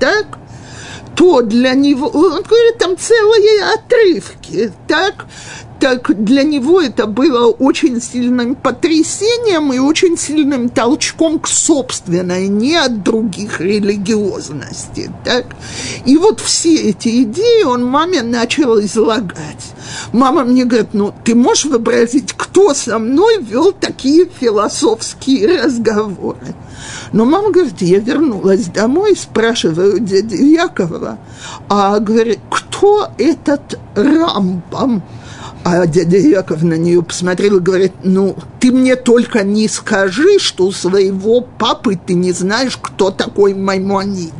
так– 0.00 0.38
то 1.16 1.40
для 1.40 1.72
него, 1.72 2.08
он 2.08 2.42
говорит, 2.42 2.78
там 2.78 2.96
целые 2.96 3.64
отрывки, 3.74 4.70
так, 4.86 5.26
так 5.80 6.24
для 6.24 6.42
него 6.42 6.80
это 6.80 7.06
было 7.06 7.48
очень 7.48 8.00
сильным 8.00 8.54
потрясением 8.54 9.72
и 9.72 9.78
очень 9.78 10.16
сильным 10.16 10.68
толчком 10.68 11.38
к 11.38 11.48
собственной, 11.48 12.48
не 12.48 12.76
от 12.76 13.02
других 13.02 13.60
религиозности. 13.60 15.10
Так? 15.24 15.46
И 16.04 16.16
вот 16.16 16.40
все 16.40 16.74
эти 16.74 17.22
идеи 17.22 17.64
он 17.64 17.84
маме 17.84 18.22
начал 18.22 18.80
излагать. 18.80 19.74
Мама 20.12 20.44
мне 20.44 20.64
говорит, 20.64 20.90
ну 20.92 21.12
ты 21.24 21.34
можешь 21.34 21.66
вообразить, 21.66 22.32
кто 22.32 22.74
со 22.74 22.98
мной 22.98 23.42
вел 23.42 23.72
такие 23.72 24.26
философские 24.26 25.62
разговоры? 25.62 26.54
Но 27.12 27.24
мама 27.24 27.50
говорит, 27.50 27.80
я 27.80 27.98
вернулась 27.98 28.66
домой, 28.66 29.16
спрашиваю 29.16 30.00
дядю 30.00 30.36
Якова, 30.36 31.18
а 31.68 31.98
говорит, 31.98 32.40
кто 32.50 33.08
этот 33.18 33.78
Рамбам? 33.94 35.02
А 35.68 35.84
дядя 35.84 36.18
Яков 36.18 36.62
на 36.62 36.74
нее 36.74 37.02
посмотрел 37.02 37.56
и 37.56 37.60
говорит, 37.60 37.92
ну, 38.04 38.36
ты 38.60 38.70
мне 38.70 38.94
только 38.94 39.42
не 39.42 39.66
скажи, 39.66 40.38
что 40.38 40.66
у 40.66 40.70
своего 40.70 41.40
папы 41.40 41.96
ты 41.96 42.14
не 42.14 42.30
знаешь, 42.30 42.78
кто 42.80 43.10
такой 43.10 43.52
Маймонид. 43.52 44.32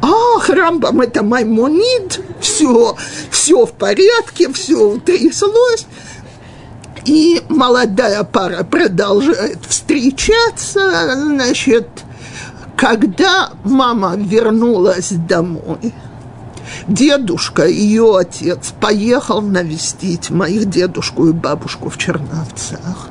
Ах, 0.00 0.48
Рамбам, 0.48 1.00
это 1.00 1.24
Маймонид, 1.24 2.20
все, 2.40 2.94
все 3.32 3.66
в 3.66 3.72
порядке, 3.72 4.52
все 4.52 4.76
утряслось. 4.76 5.86
И 7.04 7.42
молодая 7.48 8.22
пара 8.22 8.62
продолжает 8.62 9.58
встречаться, 9.68 11.16
значит, 11.16 11.88
когда 12.76 13.50
мама 13.64 14.14
вернулась 14.16 15.10
домой, 15.10 15.92
дедушка, 16.88 17.66
ее 17.66 18.16
отец, 18.16 18.72
поехал 18.80 19.40
навестить 19.40 20.30
моих 20.30 20.68
дедушку 20.68 21.28
и 21.28 21.32
бабушку 21.32 21.90
в 21.90 21.98
Черновцах 21.98 23.08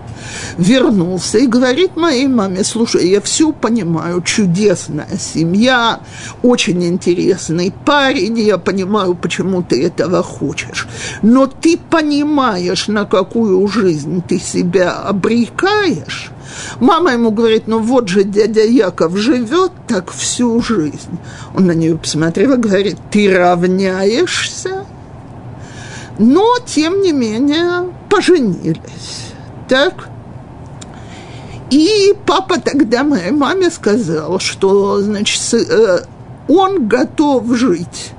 вернулся 0.58 1.38
и 1.38 1.48
говорит 1.48 1.96
моей 1.96 2.28
маме, 2.28 2.64
слушай, 2.64 3.08
я 3.10 3.22
все 3.22 3.52
понимаю, 3.52 4.22
чудесная 4.22 5.18
семья, 5.20 6.00
очень 6.42 6.84
интересный 6.86 7.74
парень, 7.86 8.40
я 8.40 8.58
понимаю, 8.58 9.16
почему 9.16 9.62
ты 9.62 9.86
этого 9.86 10.24
хочешь, 10.24 10.88
но 11.22 11.48
ты 11.48 11.78
понимаешь, 11.78 12.88
на 12.88 13.06
какую 13.06 13.68
жизнь 13.68 14.22
ты 14.28 14.40
себя 14.40 14.94
обрекаешь, 14.94 16.32
Мама 16.80 17.14
ему 17.14 17.32
говорит, 17.32 17.68
ну 17.68 17.80
вот 17.80 18.10
же 18.10 18.24
дядя 18.24 18.66
Яков 18.66 19.16
живет 19.18 19.72
так 19.88 20.12
всю 20.12 20.62
жизнь. 20.62 21.18
Он 21.56 21.66
на 21.66 21.72
нее 21.72 21.98
посмотрел 21.98 22.54
и 22.54 22.58
говорит, 22.58 22.98
ты 23.10 23.34
равняешься? 23.34 24.86
Но, 26.20 26.58
тем 26.66 27.02
не 27.02 27.14
менее, 27.14 27.92
поженились. 28.10 29.34
Так? 29.68 30.10
И 31.72 32.14
папа 32.26 32.60
тогда 32.60 33.04
моей 33.04 33.32
маме 33.32 33.72
сказал, 33.72 34.40
что, 34.40 35.02
значит, 35.02 35.42
э, 35.54 36.04
он 36.50 36.88
готов 36.88 37.56
жить 37.56 38.12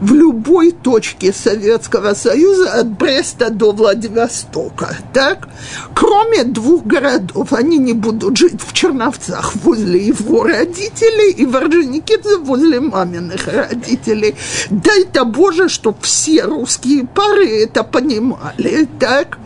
в 0.00 0.12
любой 0.12 0.72
точке 0.72 1.32
Советского 1.32 2.12
Союза 2.12 2.74
от 2.74 2.88
Бреста 2.88 3.50
до 3.50 3.72
Владивостока, 3.72 4.96
так? 5.12 5.48
Кроме 5.94 6.44
двух 6.44 6.84
городов. 6.84 7.52
Они 7.52 7.78
не 7.78 7.94
будут 7.94 8.36
жить 8.36 8.60
в 8.60 8.72
Черновцах 8.74 9.54
возле 9.56 10.06
его 10.06 10.44
родителей 10.44 11.32
и 11.32 11.46
в 11.46 11.56
Орджоникидзе 11.56 12.38
возле 12.38 12.80
маминых 12.80 13.48
родителей. 13.48 14.34
Дай-то 14.70 15.24
Боже, 15.24 15.68
чтобы 15.68 15.98
все 16.02 16.44
русские 16.44 17.06
пары 17.06 17.62
это 17.62 17.84
понимали, 17.84 18.86
так? 18.98 19.38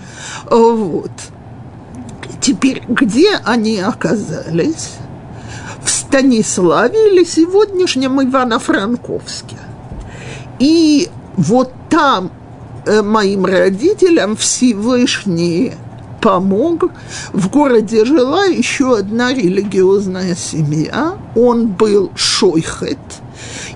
Вот. 0.51 1.11
Теперь, 2.43 2.83
где 2.89 3.37
они 3.45 3.79
оказались? 3.79 4.95
В 5.81 5.89
Станиславе 5.89 7.13
или 7.13 7.23
сегодняшнем 7.25 8.21
Ивано-Франковске? 8.21 9.57
И 10.59 11.09
вот 11.37 11.73
там 11.89 12.33
э, 12.85 13.01
моим 13.01 13.47
родителям 13.47 14.35
Всевышний 14.35 15.73
помог. 16.21 16.91
В 17.33 17.49
городе 17.49 18.05
жила 18.05 18.45
еще 18.45 18.99
одна 18.99 19.33
религиозная 19.33 20.35
семья. 20.35 21.17
Он 21.37 21.69
был 21.69 22.11
шойхет– 22.17 22.99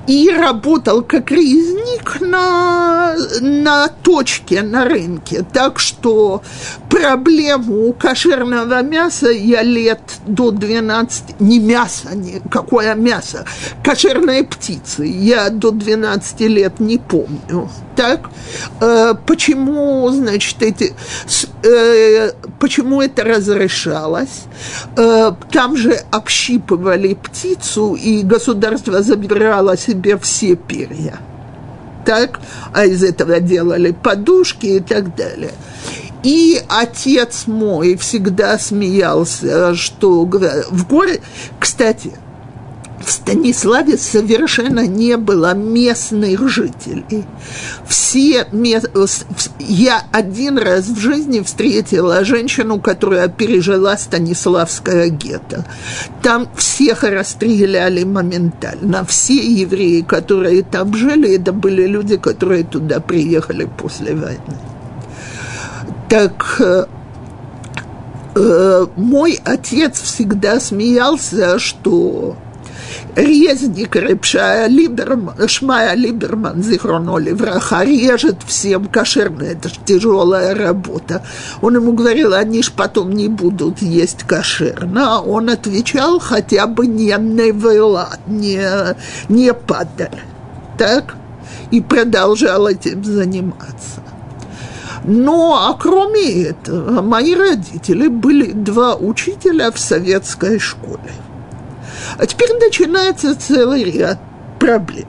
и 0.07 0.31
работал 0.31 1.03
как 1.03 1.31
резник 1.31 2.21
на, 2.21 3.17
на 3.41 3.89
точке, 3.89 4.63
на 4.63 4.85
рынке. 4.85 5.45
Так 5.53 5.79
что 5.79 6.43
проблему 6.89 7.93
кошерного 7.93 8.83
мяса 8.83 9.31
я 9.31 9.63
лет 9.63 10.01
до 10.27 10.51
12, 10.51 11.41
не 11.41 11.59
мясо, 11.59 12.15
не, 12.15 12.41
какое 12.51 12.95
мясо, 12.95 13.45
кошерной 13.83 14.45
птицы 14.45 15.05
я 15.07 15.51
до 15.51 15.71
12 15.71 16.41
лет 16.41 16.81
не 16.81 16.99
помню. 16.99 17.69
Так, 17.97 18.29
э, 18.81 19.15
почему, 19.27 20.09
значит, 20.11 20.63
эти, 20.63 20.95
э, 21.63 22.31
почему 22.61 23.01
это 23.01 23.25
разрешалось? 23.25 24.45
Э, 24.99 25.33
там 25.51 25.77
же 25.79 25.99
общипывали 26.11 27.15
птицу, 27.15 27.95
и 27.95 28.23
государство 28.23 29.03
забирало 29.03 29.79
себе 29.79 29.96
все 30.19 30.57
перья. 30.57 31.19
Так, 32.05 32.41
а 32.73 32.85
из 32.85 33.03
этого 33.03 33.41
делали 33.41 33.91
подушки 33.91 34.67
и 34.67 34.81
так 34.81 35.17
далее. 35.17 35.53
И 36.23 36.61
отец 36.69 37.47
мой 37.47 37.97
всегда 37.97 38.59
смеялся, 38.59 39.75
что 39.75 40.25
в 40.25 40.89
горе... 40.89 41.21
Кстати, 41.61 42.13
в 43.05 43.11
Станиславе 43.11 43.99
совершенно 43.99 44.87
не 44.87 45.17
было 45.17 45.55
местных 45.55 46.49
жителей. 46.49 47.25
Все 47.87 48.47
Я 49.59 50.03
один 50.13 50.59
раз 50.59 50.87
в 50.87 50.99
жизни 50.99 51.41
встретила 51.41 52.25
женщину, 52.25 52.81
которая 52.81 53.29
пережила 53.29 53.97
Станиславское 53.97 55.09
гетто. 55.09 55.65
Там 56.23 56.49
всех 56.57 57.05
расстреляли 57.05 58.05
моментально. 58.05 59.05
Все 59.05 59.37
евреи, 59.37 60.01
которые 60.01 60.63
там 60.63 60.95
жили, 60.95 61.37
это 61.37 61.53
были 61.53 61.87
люди, 61.87 62.17
которые 62.17 62.65
туда 62.65 63.01
приехали 63.01 63.69
после 63.79 64.15
войны. 64.15 64.57
Так 66.09 66.57
э, 66.61 66.87
э 68.37 68.87
мой 68.97 69.41
отец 69.45 70.01
всегда 70.01 70.61
смеялся, 70.61 71.59
что 71.59 72.37
резник 73.15 73.97
Репшая 73.97 74.67
Либерман, 74.69 75.49
Шмая 75.49 75.95
Либерман, 75.95 76.63
Зихроно 76.63 77.19
Левраха, 77.19 77.83
режет 77.85 78.37
всем 78.47 78.87
кошерно, 78.87 79.45
это 79.45 79.69
же 79.69 79.77
тяжелая 79.85 80.55
работа. 80.55 81.25
Он 81.63 81.77
ему 81.77 81.93
говорил, 81.93 82.35
они 82.35 82.63
ж 82.63 82.73
потом 82.73 83.13
не 83.13 83.29
будут 83.29 83.83
есть 83.83 84.25
кошерно. 84.25 85.21
Он 85.21 85.49
отвечал, 85.51 86.19
хотя 86.19 86.67
бы 86.67 86.87
не 86.87 87.17
невела, 87.19 88.11
не, 88.27 88.61
не 89.29 89.53
падаль. 89.55 90.23
Так? 90.79 91.17
И 91.71 91.81
продолжал 91.81 92.67
этим 92.67 93.03
заниматься. 93.05 94.03
Но, 95.05 95.69
а 95.69 95.75
кроме 95.75 96.43
этого, 96.45 97.01
мои 97.01 97.35
родители 97.35 98.09
были 98.09 98.53
два 98.53 98.97
учителя 98.97 99.71
в 99.71 99.79
советской 99.79 100.59
школе. 100.59 101.13
А 102.19 102.27
теперь 102.27 102.53
начинается 102.55 103.39
целый 103.39 103.85
ряд 103.85 104.19
проблем. 104.59 105.09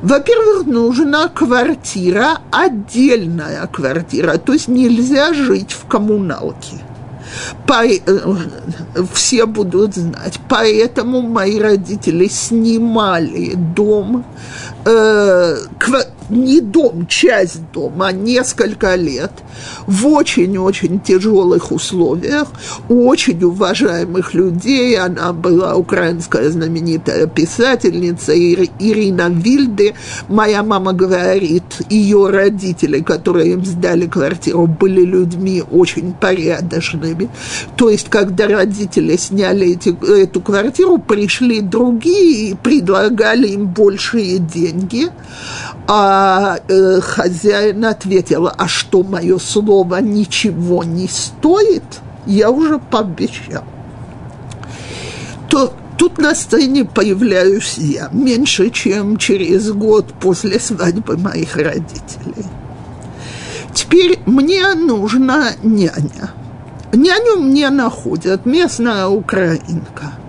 Во-первых, 0.00 0.66
нужна 0.66 1.28
квартира, 1.28 2.38
отдельная 2.50 3.66
квартира, 3.66 4.38
то 4.38 4.52
есть 4.52 4.68
нельзя 4.68 5.34
жить 5.34 5.72
в 5.72 5.86
коммуналке. 5.86 6.76
По, 7.66 7.84
э, 7.84 8.00
все 9.12 9.46
будут 9.46 9.94
знать. 9.94 10.38
Поэтому 10.48 11.22
мои 11.22 11.58
родители 11.58 12.28
снимали 12.28 13.54
дом, 13.54 14.24
э, 14.84 15.56
ква, 15.78 16.04
не 16.32 16.60
дом, 16.60 17.06
часть 17.06 17.70
дома, 17.72 18.08
а 18.08 18.12
несколько 18.12 18.94
лет 18.94 19.32
в 19.86 20.06
очень-очень 20.06 21.00
тяжелых 21.00 21.70
условиях, 21.72 22.48
у 22.88 23.06
очень 23.06 23.42
уважаемых 23.42 24.34
людей. 24.34 24.98
Она 24.98 25.32
была 25.32 25.76
украинская 25.76 26.50
знаменитая 26.50 27.26
писательница 27.26 28.32
Ирина 28.34 29.28
Вильде. 29.28 29.94
Моя 30.28 30.62
мама 30.62 30.92
говорит, 30.92 31.62
ее 31.90 32.30
родители, 32.30 33.00
которые 33.00 33.52
им 33.52 33.64
сдали 33.64 34.06
квартиру, 34.06 34.66
были 34.66 35.04
людьми 35.04 35.62
очень 35.70 36.12
порядочными. 36.12 37.28
То 37.76 37.90
есть, 37.90 38.08
когда 38.08 38.48
родители 38.48 39.16
сняли 39.16 39.72
эти, 39.72 39.94
эту 40.22 40.40
квартиру, 40.40 40.98
пришли 40.98 41.60
другие 41.60 42.50
и 42.50 42.54
предлагали 42.54 43.48
им 43.48 43.66
большие 43.66 44.38
деньги. 44.38 45.08
А 45.86 46.21
э, 46.68 47.00
хозяин 47.00 47.84
ответил, 47.84 48.48
а 48.56 48.68
что 48.68 49.02
мое 49.02 49.38
слово 49.38 50.00
ничего 50.00 50.84
не 50.84 51.08
стоит, 51.08 51.84
я 52.26 52.50
уже 52.50 52.78
пообещал. 52.78 53.64
То 55.48 55.72
тут 55.98 56.18
на 56.18 56.34
сцене 56.34 56.84
появляюсь 56.84 57.74
я 57.78 58.08
меньше, 58.12 58.70
чем 58.70 59.16
через 59.16 59.70
год 59.72 60.12
после 60.20 60.58
свадьбы 60.58 61.16
моих 61.16 61.56
родителей. 61.56 62.46
Теперь 63.74 64.20
мне 64.26 64.74
нужна 64.74 65.50
няня. 65.62 66.30
Няню 66.92 67.40
мне 67.40 67.70
находят 67.70 68.44
местная 68.46 69.06
украинка– 69.06 70.12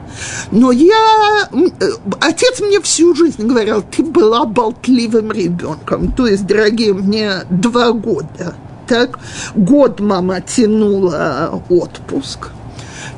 но 0.52 0.72
я... 0.72 1.50
Э, 1.52 1.86
отец 2.22 2.60
мне 2.60 2.80
всю 2.82 3.16
жизнь 3.16 3.46
говорил, 3.46 3.82
ты 3.82 4.04
была 4.04 4.46
болтливым 4.46 5.32
ребенком. 5.32 6.12
То 6.12 6.28
есть, 6.28 6.46
дорогие, 6.46 6.94
мне 6.94 7.42
два 7.50 7.92
года. 7.92 8.56
Так, 8.88 9.20
год 9.56 10.00
мама 10.00 10.42
тянула 10.42 11.62
отпуск. 11.70 12.50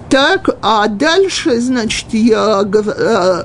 Так, 0.10 0.50
а 0.62 0.88
дальше, 0.88 1.60
значит, 1.60 2.06
я, 2.14 2.62
э, 2.64 3.44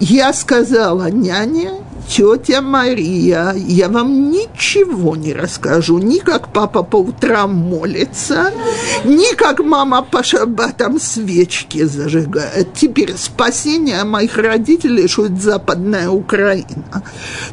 я 0.00 0.32
сказала 0.32 1.08
няне, 1.10 1.83
тетя 2.08 2.60
Мария, 2.60 3.52
я 3.54 3.88
вам 3.88 4.30
ничего 4.30 5.16
не 5.16 5.32
расскажу, 5.32 5.98
ни 5.98 6.18
как 6.18 6.52
папа 6.52 6.82
по 6.82 6.96
утрам 6.96 7.54
молится, 7.54 8.52
ни 9.04 9.34
как 9.34 9.60
мама 9.60 10.02
по 10.02 10.22
шабатам 10.22 11.00
свечки 11.00 11.84
зажигает. 11.84 12.74
Теперь 12.74 13.14
спасение 13.16 14.04
моих 14.04 14.36
родителей, 14.36 15.08
что 15.08 15.26
это 15.26 15.36
западная 15.36 16.08
Украина. 16.08 17.02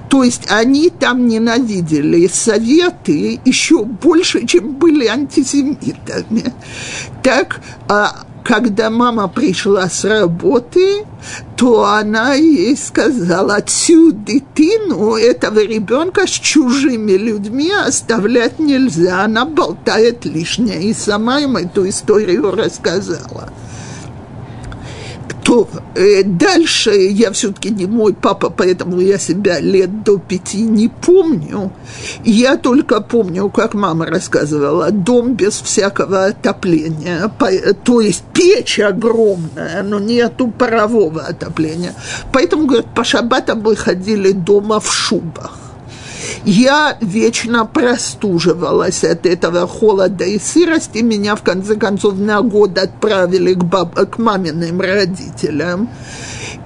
То 0.10 0.24
есть 0.24 0.50
они 0.50 0.90
там 0.90 1.28
ненавидели 1.28 2.28
советы 2.28 3.40
еще 3.46 3.84
больше, 3.84 4.46
чем 4.46 4.74
были 4.74 5.08
антисемитами. 5.08 6.54
Так, 7.24 7.62
а 7.88 8.26
когда 8.44 8.90
мама 8.90 9.28
пришла 9.28 9.90
с 9.90 10.04
работы, 10.04 11.06
то 11.56 11.86
она 11.86 12.34
ей 12.34 12.76
сказала, 12.76 13.56
отсюда 13.56 14.20
дитину 14.26 15.16
этого 15.16 15.60
ребенка 15.60 16.26
с 16.26 16.32
чужими 16.32 17.14
людьми 17.14 17.72
оставлять 17.72 18.60
нельзя. 18.60 19.24
Она 19.24 19.46
болтает 19.46 20.26
лишнее. 20.26 20.84
И 20.84 20.94
сама 20.94 21.40
им 21.40 21.58
эту 21.58 21.88
историю 21.88 22.52
рассказала. 22.52 23.52
То 25.44 25.68
э, 25.96 26.24
дальше 26.24 26.92
я 26.92 27.32
все-таки 27.32 27.70
не 27.70 27.86
мой 27.86 28.14
папа, 28.14 28.50
поэтому 28.50 29.00
я 29.00 29.18
себя 29.18 29.60
лет 29.60 30.04
до 30.04 30.18
пяти 30.18 30.62
не 30.62 30.88
помню. 30.88 31.72
Я 32.24 32.58
только 32.58 33.02
помню, 33.02 33.50
как 33.50 33.74
мама 33.74 34.06
рассказывала, 34.06 34.92
дом 34.92 35.34
без 35.34 35.62
всякого 35.62 36.26
отопления, 36.26 37.28
по, 37.40 37.50
то 37.84 38.02
есть 38.02 38.24
печь 38.34 38.80
огромная, 38.80 39.84
но 39.84 40.00
нету 40.00 40.48
парового 40.48 41.22
отопления. 41.22 41.96
Поэтому, 42.32 42.66
говорят, 42.66 42.94
по 42.94 43.04
шабатам 43.04 43.62
мы 43.62 43.76
ходили 43.76 44.32
дома 44.32 44.80
в 44.80 44.94
шубах. 44.94 45.61
Я 46.46 46.98
вечно 47.02 47.66
простуживалась 47.66 49.04
от 49.04 49.26
этого 49.26 49.68
холода 49.68 50.24
и 50.24 50.40
сырости. 50.40 51.00
Меня, 51.00 51.36
в 51.36 51.44
конце 51.44 51.76
концов, 51.76 52.18
на 52.18 52.42
год 52.42 52.78
отправили 52.78 53.54
к, 53.54 53.64
баб... 53.64 53.94
к 53.94 54.18
маминым 54.18 54.82
родителям. 54.82 55.90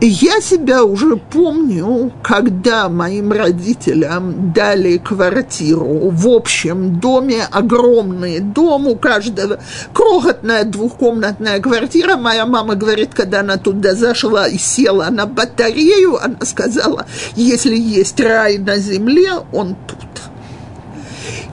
Я 0.02 0.42
себя 0.42 0.84
уже 0.84 1.16
помню, 1.16 2.12
когда 2.22 2.90
моим 2.90 3.32
родителям 3.32 4.52
дали 4.52 4.98
квартиру 4.98 6.10
в 6.10 6.28
общем 6.28 7.00
доме, 7.00 7.46
огромный 7.50 8.40
дом, 8.40 8.88
у 8.88 8.98
каждого 8.98 9.60
крохотная 9.94 10.66
двухкомнатная 10.66 11.62
квартира. 11.62 12.18
Моя 12.18 12.46
мама 12.46 12.76
говорит, 12.76 13.14
когда 13.14 13.40
она 13.40 13.56
туда 13.56 13.96
зашла 13.96 14.48
и 14.48 14.58
села 14.58 15.08
на 15.10 15.26
батарею, 15.26 16.22
она 16.22 16.40
сказала, 16.44 17.06
если 17.38 17.78
есть 17.78 18.20
рай 18.20 18.58
на 18.58 18.78
земле, 18.78 19.32
он 19.54 19.78
тут. 19.88 20.00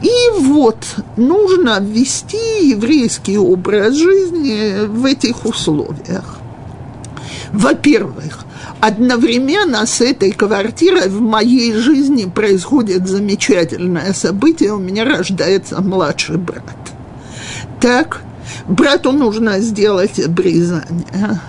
И 0.03 0.41
вот 0.41 0.85
нужно 1.17 1.79
ввести 1.81 2.71
еврейский 2.71 3.39
образ 3.39 3.95
жизни 3.95 4.85
в 4.87 5.05
этих 5.05 5.47
условиях. 5.47 6.42
Во-первых, 7.53 8.41
одновременно 8.81 9.85
с 9.87 10.01
этой 10.01 10.33
квартирой 10.33 11.09
в 11.09 11.21
моей 11.21 11.75
жизни 11.75 12.25
происходит 12.25 13.07
замечательное 13.07 14.13
событие. 14.15 14.73
У 14.73 14.79
меня 14.79 15.05
рождается 15.05 15.81
младший 15.83 16.39
брат. 16.39 16.65
Так, 17.81 18.23
брату 18.67 19.13
нужно 19.13 19.61
сделать 19.61 20.19
обрезание 20.19 21.41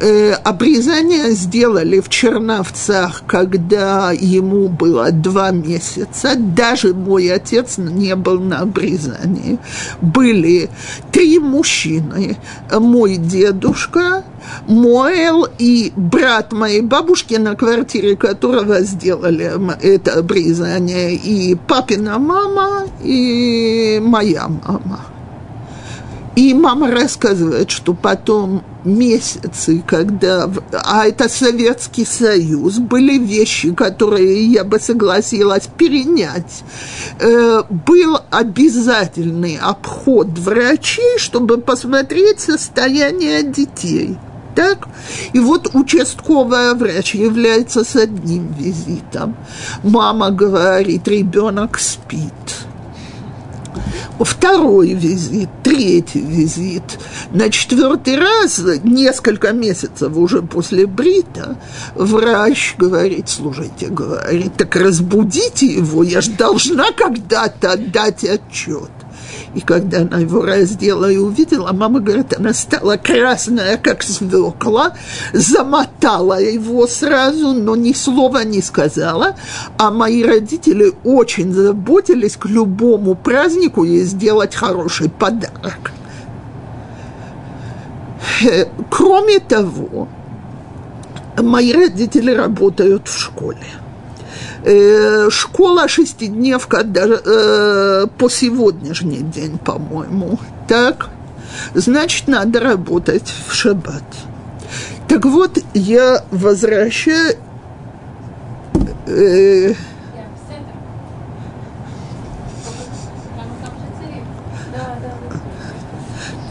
э, 0.00 0.32
обрезание 0.32 1.32
сделали 1.32 2.00
в 2.00 2.08
Черновцах, 2.08 3.22
когда 3.26 4.12
ему 4.12 4.68
было 4.68 5.10
два 5.10 5.50
месяца. 5.50 6.34
Даже 6.36 6.94
мой 6.94 7.32
отец 7.32 7.78
не 7.78 8.14
был 8.14 8.40
на 8.40 8.60
обрезании. 8.60 9.58
Были 10.00 10.70
три 11.12 11.38
мужчины. 11.38 12.36
Мой 12.70 13.16
дедушка, 13.16 14.24
Моэл 14.66 15.46
и 15.58 15.92
брат 15.96 16.52
моей 16.52 16.80
бабушки, 16.80 17.34
на 17.34 17.54
квартире 17.54 18.16
которого 18.16 18.80
сделали 18.80 19.52
это 19.82 20.18
обрезание, 20.18 21.14
и 21.14 21.54
папина 21.54 22.18
мама, 22.18 22.86
и 23.02 24.00
моя 24.02 24.48
мама. 24.48 25.06
И 26.38 26.54
мама 26.54 26.88
рассказывает, 26.88 27.68
что 27.68 27.94
потом 27.94 28.62
месяцы, 28.84 29.82
когда... 29.84 30.48
А 30.84 31.04
это 31.08 31.28
Советский 31.28 32.04
Союз, 32.04 32.78
были 32.78 33.18
вещи, 33.18 33.74
которые 33.74 34.44
я 34.44 34.62
бы 34.62 34.78
согласилась 34.78 35.68
перенять. 35.76 36.62
Э, 37.18 37.62
был 37.68 38.20
обязательный 38.30 39.58
обход 39.60 40.28
врачей, 40.38 41.18
чтобы 41.18 41.58
посмотреть 41.58 42.38
состояние 42.38 43.42
детей. 43.42 44.16
Так? 44.54 44.86
И 45.32 45.40
вот 45.40 45.74
участковая 45.74 46.74
врач 46.74 47.16
является 47.16 47.82
с 47.82 47.96
одним 47.96 48.52
визитом. 48.52 49.36
Мама 49.82 50.30
говорит, 50.30 51.08
ребенок 51.08 51.80
спит 51.80 52.67
второй 54.20 54.92
визит, 54.92 55.48
третий 55.62 56.20
визит. 56.20 56.98
На 57.30 57.50
четвертый 57.50 58.16
раз, 58.16 58.60
несколько 58.82 59.52
месяцев 59.52 60.16
уже 60.16 60.42
после 60.42 60.86
Брита, 60.86 61.56
врач 61.94 62.74
говорит, 62.78 63.28
слушайте, 63.28 63.86
говорит, 63.88 64.54
так 64.56 64.74
разбудите 64.76 65.66
его, 65.66 66.02
я 66.02 66.20
же 66.20 66.32
должна 66.32 66.92
когда-то 66.92 67.72
отдать 67.72 68.24
отчет. 68.24 68.90
И 69.58 69.60
когда 69.60 70.02
она 70.02 70.18
его 70.18 70.42
раздела 70.42 71.10
и 71.10 71.16
увидела, 71.16 71.72
мама 71.72 71.98
говорит, 71.98 72.32
она 72.38 72.54
стала 72.54 72.96
красная, 72.96 73.76
как 73.76 74.04
свекла, 74.04 74.92
замотала 75.32 76.40
его 76.40 76.86
сразу, 76.86 77.54
но 77.54 77.74
ни 77.74 77.92
слова 77.92 78.44
не 78.44 78.62
сказала. 78.62 79.34
А 79.76 79.90
мои 79.90 80.22
родители 80.22 80.92
очень 81.02 81.52
заботились 81.52 82.36
к 82.36 82.46
любому 82.46 83.16
празднику 83.16 83.82
ей 83.82 84.04
сделать 84.04 84.54
хороший 84.54 85.10
подарок. 85.10 85.90
Э, 88.48 88.66
кроме 88.88 89.40
того, 89.40 90.06
мои 91.36 91.72
родители 91.72 92.30
работают 92.30 93.08
в 93.08 93.18
школе 93.18 93.66
э, 94.64 95.30
школа 95.30 95.88
шестидневка 95.88 96.82
даже 96.84 97.20
э, 97.24 98.06
по 98.18 98.28
сегодняшний 98.28 99.22
день, 99.22 99.58
по-моему. 99.58 100.38
Так, 100.66 101.10
значит, 101.74 102.28
надо 102.28 102.60
работать 102.60 103.32
в 103.48 103.54
шаббат. 103.54 104.04
Так 105.08 105.24
вот, 105.24 105.58
я 105.74 106.24
возвращаю... 106.30 107.36
Э, 109.06 109.74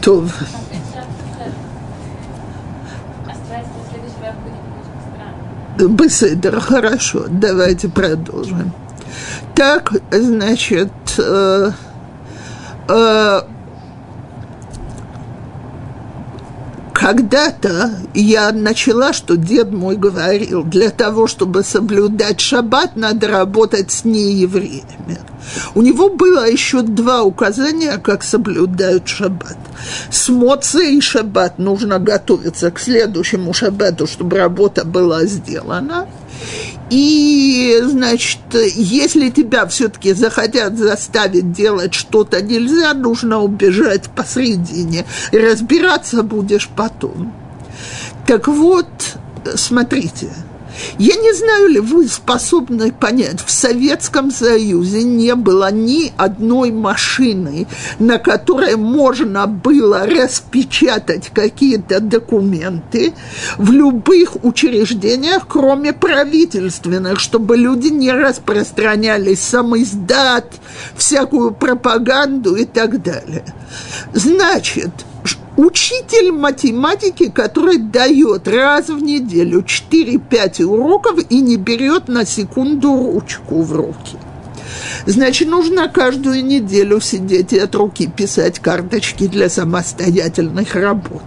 то 0.00 0.24
Беседер, 5.78 6.60
хорошо, 6.60 7.26
давайте 7.28 7.88
продолжим. 7.88 8.72
Так, 9.54 9.92
значит, 10.10 10.90
э, 11.18 11.70
э, 12.88 13.40
когда-то 17.08 17.90
я 18.12 18.52
начала, 18.52 19.14
что 19.14 19.38
дед 19.38 19.72
мой 19.72 19.96
говорил, 19.96 20.62
для 20.62 20.90
того, 20.90 21.26
чтобы 21.26 21.64
соблюдать 21.64 22.38
шаббат, 22.38 22.96
надо 22.96 23.28
работать 23.28 23.90
с 23.90 24.04
неевреями. 24.04 25.18
У 25.74 25.80
него 25.80 26.10
было 26.10 26.46
еще 26.46 26.82
два 26.82 27.22
указания, 27.22 27.96
как 27.96 28.22
соблюдают 28.22 29.08
шаббат. 29.08 29.56
С 30.10 30.28
моцей 30.28 31.00
шаббат 31.00 31.58
нужно 31.58 31.98
готовиться 31.98 32.70
к 32.70 32.78
следующему 32.78 33.54
шаббату, 33.54 34.06
чтобы 34.06 34.36
работа 34.36 34.84
была 34.84 35.24
сделана. 35.24 36.08
И, 36.90 37.80
значит, 37.82 38.40
если 38.74 39.28
тебя 39.30 39.66
все-таки 39.66 40.14
захотят 40.14 40.78
заставить 40.78 41.52
делать 41.52 41.94
что-то 41.94 42.40
нельзя, 42.40 42.94
нужно 42.94 43.40
убежать 43.40 44.08
посредине. 44.08 45.04
Разбираться 45.32 46.22
будешь 46.22 46.68
потом. 46.68 47.32
Так 48.26 48.48
вот, 48.48 48.88
смотрите– 49.56 50.28
Я 50.98 51.16
не 51.16 51.32
знаю, 51.32 51.68
ли 51.68 51.80
вы 51.80 52.08
способны 52.08 52.92
понять, 52.92 53.40
в 53.44 53.50
Советском 53.50 54.30
Союзе 54.30 55.02
не 55.02 55.34
было 55.34 55.70
ни 55.70 56.12
одной 56.16 56.70
машины, 56.70 57.66
на 57.98 58.18
которой 58.18 58.76
можно 58.76 59.46
было 59.46 60.06
распечатать 60.06 61.30
какие-то 61.32 62.00
документы 62.00 63.14
в 63.56 63.70
любых 63.70 64.44
учреждениях, 64.44 65.46
кроме 65.48 65.92
правительственных, 65.92 67.20
чтобы 67.20 67.56
люди 67.56 67.88
не 67.88 68.12
распространяли 68.12 69.34
сам 69.34 69.76
издат, 69.76 70.52
всякую 70.96 71.52
пропаганду 71.52 72.54
и 72.56 72.64
так 72.64 73.02
далее. 73.02 73.44
Значит, 74.12 74.90
учитель 75.58 76.30
математики, 76.30 77.30
который 77.30 77.78
дает 77.78 78.46
раз 78.46 78.88
в 78.88 79.02
неделю 79.02 79.62
4-5 79.62 80.62
уроков 80.64 81.18
и 81.28 81.40
не 81.40 81.56
берет 81.56 82.08
на 82.08 82.24
секунду 82.24 82.94
ручку 82.94 83.62
в 83.62 83.72
руки. 83.72 84.16
Значит, 85.06 85.48
нужно 85.48 85.88
каждую 85.88 86.44
неделю 86.44 87.00
сидеть 87.00 87.52
и 87.52 87.58
от 87.58 87.74
руки 87.74 88.06
писать 88.06 88.58
карточки 88.58 89.26
для 89.26 89.48
самостоятельных 89.48 90.74
работ. 90.74 91.22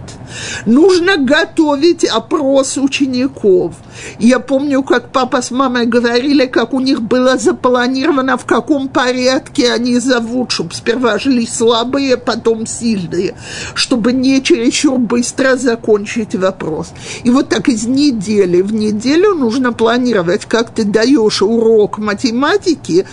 Нужно 0.66 1.16
готовить 1.16 2.04
опрос 2.04 2.76
учеников. 2.76 3.74
Я 4.18 4.38
помню, 4.38 4.82
как 4.82 5.12
папа 5.12 5.42
с 5.42 5.50
мамой 5.50 5.86
говорили, 5.86 6.46
как 6.46 6.72
у 6.72 6.80
них 6.80 7.02
было 7.02 7.36
запланировано, 7.36 8.38
в 8.38 8.44
каком 8.46 8.88
порядке 8.88 9.72
они 9.72 9.98
зовут, 9.98 10.50
чтобы 10.50 10.74
сперва 10.74 11.18
шли 11.18 11.46
слабые, 11.46 12.16
потом 12.16 12.66
сильные, 12.66 13.34
чтобы 13.74 14.12
не 14.12 14.42
чересчур 14.42 14.98
быстро 14.98 15.56
закончить 15.56 16.34
вопрос. 16.34 16.92
И 17.24 17.30
вот 17.30 17.48
так 17.48 17.68
из 17.68 17.86
недели 17.86 18.62
в 18.62 18.72
неделю 18.72 19.34
нужно 19.34 19.72
планировать, 19.72 20.46
как 20.46 20.70
ты 20.70 20.84
даешь 20.84 21.42
урок 21.42 21.98
математики, 21.98 23.06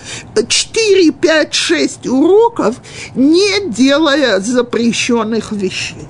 4, 0.48 1.12
5, 1.12 1.54
6 1.54 2.08
уроков, 2.08 2.76
не 3.16 3.70
делая 3.70 4.40
запрещенных 4.40 5.52
вещей. 5.52 6.08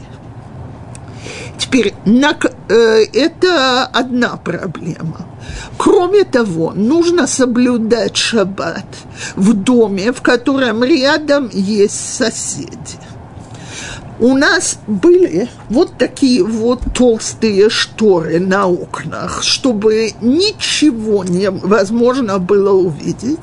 Теперь 1.58 1.94
на, 2.06 2.36
э, 2.70 3.06
это 3.14 3.86
одна 3.86 4.38
проблема. 4.38 5.28
Кроме 5.78 6.24
того, 6.24 6.74
нужно 6.74 7.28
соблюдать 7.28 8.18
шаббат 8.18 8.86
в 9.36 9.54
доме, 9.54 10.12
в 10.12 10.22
котором 10.22 10.84
рядом 10.84 11.50
есть 11.52 12.16
соседи. 12.16 12.98
У 14.20 14.36
нас 14.36 14.80
были 14.86 15.48
вот 15.70 15.98
такие 15.98 16.44
вот 16.44 16.82
толстые 16.94 17.70
шторы 17.70 18.40
на 18.41 18.68
окнах, 18.68 19.44
чтобы 19.44 20.12
ничего 20.20 21.24
невозможно 21.24 22.38
было 22.38 22.72
увидеть. 22.72 23.40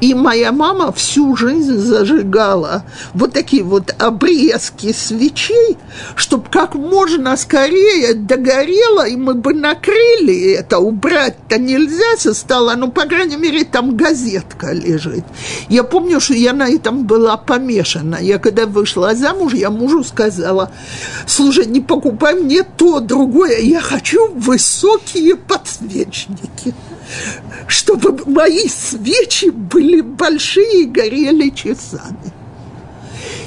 И 0.00 0.14
моя 0.14 0.52
мама 0.52 0.92
всю 0.92 1.34
жизнь 1.34 1.78
зажигала 1.78 2.84
вот 3.14 3.32
такие 3.32 3.62
вот 3.62 3.94
обрезки 3.98 4.92
свечей, 4.92 5.78
чтобы 6.14 6.44
как 6.50 6.74
можно 6.74 7.36
скорее 7.36 8.14
догорело, 8.14 9.06
и 9.08 9.16
мы 9.16 9.34
бы 9.34 9.54
накрыли 9.54 10.52
это. 10.52 10.78
Убрать-то 10.78 11.58
нельзя 11.58 12.16
со 12.18 12.34
стола, 12.34 12.76
но, 12.76 12.90
по 12.90 13.06
крайней 13.06 13.36
мере, 13.36 13.64
там 13.64 13.96
газетка 13.96 14.72
лежит. 14.72 15.24
Я 15.68 15.84
помню, 15.84 16.20
что 16.20 16.34
я 16.34 16.52
на 16.52 16.68
этом 16.68 17.06
была 17.06 17.36
помешана. 17.38 18.18
Я 18.20 18.38
когда 18.38 18.66
вышла 18.66 19.14
замуж, 19.14 19.54
я 19.54 19.70
мужу 19.70 19.95
сказала, 20.04 20.70
слушай, 21.26 21.66
не 21.66 21.80
покупай 21.80 22.34
мне 22.34 22.62
то, 22.62 23.00
другое, 23.00 23.60
я 23.60 23.80
хочу 23.80 24.32
высокие 24.32 25.36
подсвечники 25.36 26.74
чтобы 27.66 28.18
мои 28.26 28.66
свечи 28.68 29.50
были 29.50 30.00
большие 30.00 30.82
и 30.82 30.86
горели 30.86 31.50
часами. 31.50 32.32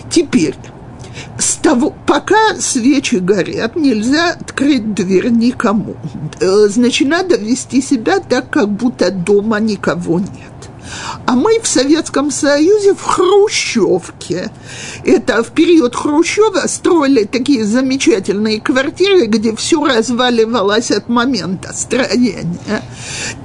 Теперь, 0.10 0.56
с 1.38 1.56
того, 1.56 1.94
пока 2.06 2.56
свечи 2.60 3.16
горят, 3.16 3.76
нельзя 3.76 4.32
открыть 4.32 4.94
дверь 4.94 5.30
никому. 5.30 5.96
Э, 6.40 6.68
значит, 6.68 7.08
надо 7.08 7.38
вести 7.38 7.82
себя 7.82 8.20
так, 8.20 8.50
как 8.50 8.70
будто 8.70 9.12
дома 9.12 9.60
никого 9.60 10.20
нет. 10.20 10.59
А 11.26 11.36
мы 11.36 11.60
в 11.60 11.68
Советском 11.68 12.32
Союзе 12.32 12.94
в 12.94 13.02
Хрущевке, 13.04 14.52
это 15.06 15.44
в 15.44 15.52
период 15.52 15.96
Хрущева 15.96 16.68
строили 16.68 17.24
такие 17.26 17.64
замечательные 17.66 18.60
квартиры, 18.60 19.26
где 19.28 19.56
все 19.56 19.84
разваливалось 19.84 20.92
от 20.92 21.10
момента 21.10 21.74
строения. 21.74 22.84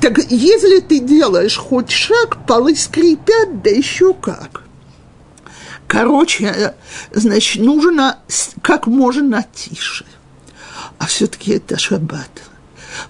Так 0.01 0.19
если 0.31 0.81
ты 0.81 1.01
делаешь 1.01 1.57
хоть 1.57 1.91
шаг, 1.91 2.47
полы 2.47 2.75
скрипят, 2.77 3.63
да 3.63 3.71
еще 3.71 4.15
как. 4.15 4.63
Короче, 5.87 6.75
значит, 7.13 7.63
нужно 7.63 8.19
как 8.63 8.87
можно 8.87 9.45
тише. 9.55 10.07
А 10.99 11.07
все-таки 11.07 11.53
это 11.53 11.79
шаббат. 11.79 12.31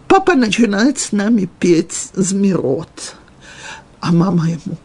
Папа 0.08 0.34
начинает 0.34 0.98
с 0.98 1.12
нами 1.12 1.48
петь 1.58 2.08
«Змирот» 2.14 3.14
а 4.04 4.12
мама 4.12 4.50
ему 4.50 4.76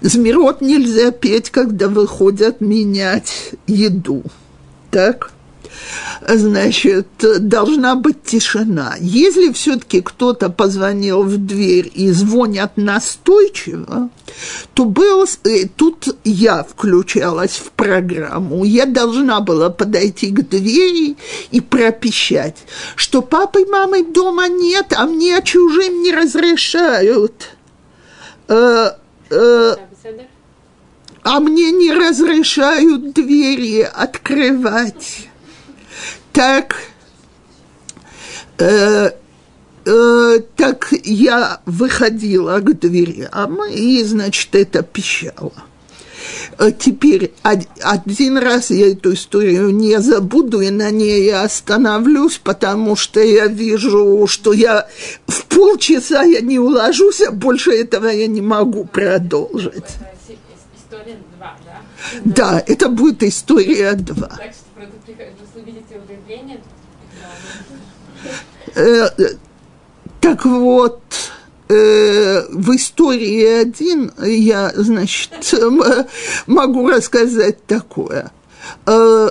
Змирот 0.00 0.60
нельзя 0.60 1.10
петь, 1.10 1.50
когда 1.50 1.88
выходят 1.88 2.60
менять 2.60 3.54
еду. 3.66 4.22
Так? 4.92 5.32
Значит, 6.26 7.08
должна 7.40 7.94
быть 7.94 8.22
тишина. 8.22 8.94
Если 9.00 9.52
все-таки 9.52 10.00
кто-то 10.00 10.50
позвонил 10.50 11.22
в 11.22 11.36
дверь 11.38 11.90
и 11.94 12.10
звонят 12.10 12.76
настойчиво, 12.76 14.10
то 14.74 14.84
был, 14.84 15.24
э, 15.44 15.66
тут 15.74 16.16
я 16.24 16.62
включалась 16.62 17.56
в 17.56 17.70
программу. 17.72 18.64
Я 18.64 18.86
должна 18.86 19.40
была 19.40 19.70
подойти 19.70 20.30
к 20.30 20.48
двери 20.48 21.16
и 21.50 21.60
пропищать, 21.60 22.56
что 22.96 23.22
папы 23.22 23.62
и 23.62 23.66
мамы 23.66 24.04
дома 24.04 24.48
нет, 24.48 24.92
а 24.96 25.06
мне 25.06 25.40
чужим 25.42 26.02
не 26.02 26.12
разрешают. 26.12 27.50
Э, 28.48 28.92
э, 29.30 29.76
а 31.22 31.40
мне 31.40 31.72
не 31.72 31.92
разрешают 31.92 33.12
двери 33.12 33.80
открывать 33.80 35.27
так, 36.38 36.76
э, 38.58 39.10
э, 39.84 40.38
так 40.54 40.92
я 41.02 41.60
выходила 41.66 42.60
к 42.60 42.78
дверям 42.78 43.58
и, 43.68 44.04
значит, 44.04 44.54
это 44.54 44.84
пищала. 44.84 45.64
Э, 46.60 46.70
теперь 46.70 47.32
один 47.42 48.38
раз 48.38 48.70
я 48.70 48.92
эту 48.92 49.14
историю 49.14 49.70
не 49.70 50.00
забуду 50.00 50.60
и 50.60 50.70
на 50.70 50.92
ней 50.92 51.34
остановлюсь, 51.34 52.38
потому 52.38 52.94
что 52.94 53.18
я 53.18 53.48
вижу, 53.48 54.28
что 54.28 54.52
я 54.52 54.86
в 55.26 55.44
полчаса 55.46 56.22
я 56.22 56.40
не 56.40 56.60
уложусь, 56.60 57.20
а 57.22 57.32
больше 57.32 57.72
этого 57.72 58.06
я 58.06 58.28
не 58.28 58.42
могу 58.42 58.84
продолжить. 58.84 59.90
История 60.76 61.16
2, 61.36 61.56
да? 61.64 61.80
Да, 62.24 62.64
это 62.64 62.88
будет 62.88 63.24
история 63.24 63.94
2. 63.94 64.14
Так 64.14 64.54
Э, 68.74 69.08
так 70.20 70.44
вот, 70.44 71.00
э, 71.68 72.42
в 72.50 72.76
истории 72.76 73.60
один 73.60 74.12
я, 74.22 74.72
значит, 74.74 75.54
могу 76.46 76.88
рассказать 76.88 77.64
такое. 77.66 78.30
Э, 78.86 79.30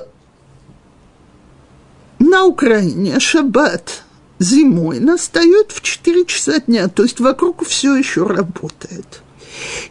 на 2.20 2.46
Украине 2.46 3.20
шаббат 3.20 4.04
зимой 4.40 5.00
настает 5.00 5.72
в 5.72 5.82
4 5.82 6.26
часа 6.26 6.60
дня, 6.62 6.88
то 6.88 7.04
есть 7.04 7.20
вокруг 7.20 7.66
все 7.66 7.96
еще 7.96 8.26
работает. 8.26 9.22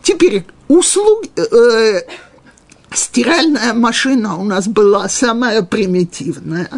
Теперь 0.03 0.45
услуги, 0.69 1.31
э, 1.37 2.03
стиральная 2.97 3.74
машина 3.74 4.36
у 4.36 4.44
нас 4.44 4.66
была 4.66 5.09
самая 5.09 5.62
примитивная, 5.62 6.70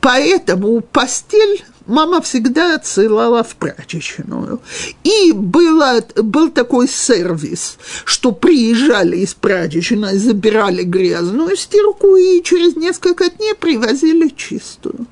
поэтому 0.00 0.80
постель 0.80 1.64
мама 1.86 2.20
всегда 2.22 2.76
отсылала 2.76 3.42
в 3.42 3.56
прачечную. 3.56 4.60
И 5.04 5.32
было, 5.32 6.02
был 6.16 6.50
такой 6.50 6.88
сервис, 6.88 7.76
что 8.04 8.32
приезжали 8.32 9.18
из 9.18 9.34
прачечной, 9.34 10.16
забирали 10.16 10.82
грязную 10.82 11.56
стирку 11.56 12.16
и 12.16 12.42
через 12.42 12.76
несколько 12.76 13.28
дней 13.28 13.54
привозили 13.54 14.28
чистую. 14.28 15.06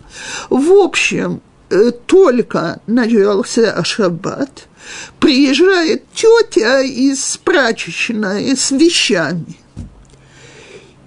В 0.49 0.73
общем, 0.73 1.43
э, 1.71 1.91
только 2.07 2.81
начался 2.87 3.83
шаббат, 3.85 4.69
приезжает 5.21 6.05
тетя 6.15 6.81
из 6.81 7.39
прачечной 7.45 8.57
с 8.57 8.71
вещами– 8.71 9.59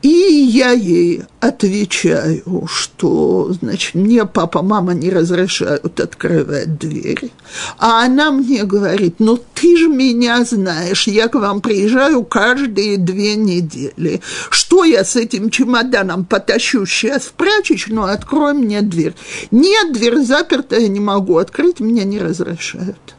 И 0.01 0.07
я 0.07 0.71
ей 0.71 1.23
отвечаю, 1.39 2.67
что, 2.67 3.53
значит, 3.53 3.93
мне 3.93 4.25
папа, 4.25 4.63
мама 4.63 4.93
не 4.93 5.11
разрешают 5.11 5.99
открывать 5.99 6.79
двери. 6.79 7.31
А 7.77 8.05
она 8.05 8.31
мне 8.31 8.63
говорит, 8.63 9.15
ну 9.19 9.39
ты 9.53 9.77
же 9.77 9.87
меня 9.87 10.43
знаешь, 10.43 11.07
я 11.07 11.27
к 11.27 11.35
вам 11.35 11.61
приезжаю 11.61 12.23
каждые 12.23 12.97
две 12.97 13.35
недели. 13.35 14.21
Что 14.49 14.83
я 14.83 15.05
с 15.05 15.15
этим 15.15 15.51
чемоданом 15.51 16.25
потащу 16.25 16.85
сейчас 16.87 17.23
в 17.23 17.33
прачечную, 17.33 18.11
открой 18.11 18.53
мне 18.53 18.81
дверь. 18.81 19.13
Нет, 19.51 19.93
дверь 19.93 20.17
заперта, 20.23 20.79
я 20.79 20.87
не 20.87 20.99
могу 20.99 21.37
открыть, 21.37 21.79
мне 21.79 22.05
не 22.05 22.19
разрешают. 22.19 23.15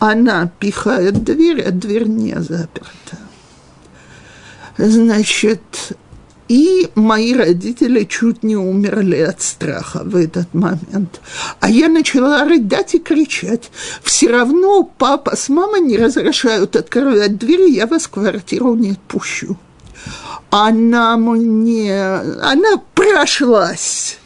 Она 0.00 0.50
пихает 0.58 1.22
дверь, 1.22 1.62
а 1.62 1.70
дверь 1.70 2.08
не 2.08 2.34
заперта. 2.40 3.18
Значит, 4.82 5.60
и 6.48 6.88
мои 6.94 7.34
родители 7.34 8.04
чуть 8.04 8.42
не 8.42 8.56
умерли 8.56 9.18
от 9.18 9.42
страха 9.42 10.00
в 10.04 10.16
этот 10.16 10.54
момент. 10.54 11.20
А 11.60 11.68
я 11.68 11.88
начала 11.88 12.44
рыдать 12.44 12.94
и 12.94 12.98
кричать. 12.98 13.70
Все 14.02 14.30
равно 14.30 14.82
папа 14.82 15.36
с 15.36 15.50
мамой 15.50 15.82
не 15.82 15.98
разрешают 15.98 16.76
открывать 16.76 17.36
двери, 17.36 17.70
я 17.70 17.86
вас 17.86 18.04
в 18.04 18.10
квартиру 18.10 18.74
не 18.74 18.92
отпущу. 18.92 19.58
Она 20.48 21.18
мне, 21.18 22.02
она 22.42 22.78
прошлась 22.94 24.19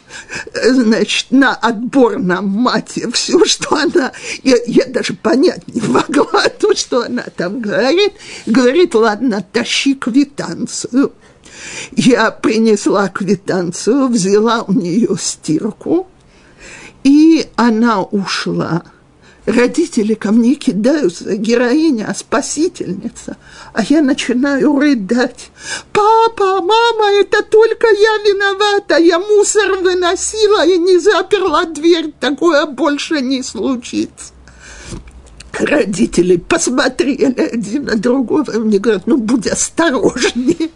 значит, 0.53 1.27
на 1.31 1.53
отборном 1.53 2.47
мате 2.47 3.09
все, 3.11 3.43
что 3.45 3.75
она, 3.75 4.11
я, 4.43 4.57
я 4.67 4.85
даже 4.85 5.13
понять 5.13 5.67
не 5.67 5.81
могла 5.81 6.47
то, 6.59 6.75
что 6.75 7.03
она 7.03 7.23
там 7.35 7.61
говорит, 7.61 8.13
говорит, 8.45 8.95
ладно, 8.95 9.45
тащи 9.51 9.95
квитанцию. 9.95 11.13
Я 11.95 12.31
принесла 12.31 13.07
квитанцию, 13.07 14.07
взяла 14.07 14.63
у 14.63 14.73
нее 14.73 15.15
стирку, 15.19 16.07
и 17.03 17.47
она 17.55 18.01
ушла– 18.01 18.83
Родители 19.45 20.15
ко 20.15 20.31
мне 20.31 20.55
кидаются, 20.55 21.35
героиня, 21.35 22.11
спасительница, 22.17 23.37
а 23.73 23.83
я 23.83 24.01
начинаю 24.01 24.79
рыдать. 24.79 25.51
Папа, 25.93 26.61
мама, 26.61 27.11
это 27.19 27.43
только 27.43 27.85
я 27.87 28.17
виновата, 28.23 28.97
я 28.97 29.19
мусор 29.19 29.83
выносила 29.83 30.65
и 30.65 30.79
не 30.79 30.97
заперла 30.97 31.65
дверь, 31.65 32.11
такое 32.19 32.65
больше 32.65 33.21
не 33.21 33.43
случится. 33.43 34.33
Родители 35.59 36.37
посмотрели 36.37 37.25
один 37.25 37.85
на 37.85 37.95
другого 37.95 38.51
и 38.51 38.57
мне 38.57 38.79
говорят, 38.79 39.05
ну 39.05 39.17
будь 39.17 39.47
осторожнее. 39.47 40.71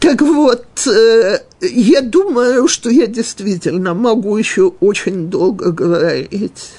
Так 0.00 0.22
вот, 0.22 0.64
э, 0.86 1.40
я 1.60 2.00
думаю, 2.00 2.68
что 2.68 2.88
я 2.88 3.06
действительно 3.06 3.92
могу 3.92 4.36
еще 4.38 4.72
очень 4.80 5.28
долго 5.28 5.72
говорить. 5.72 6.70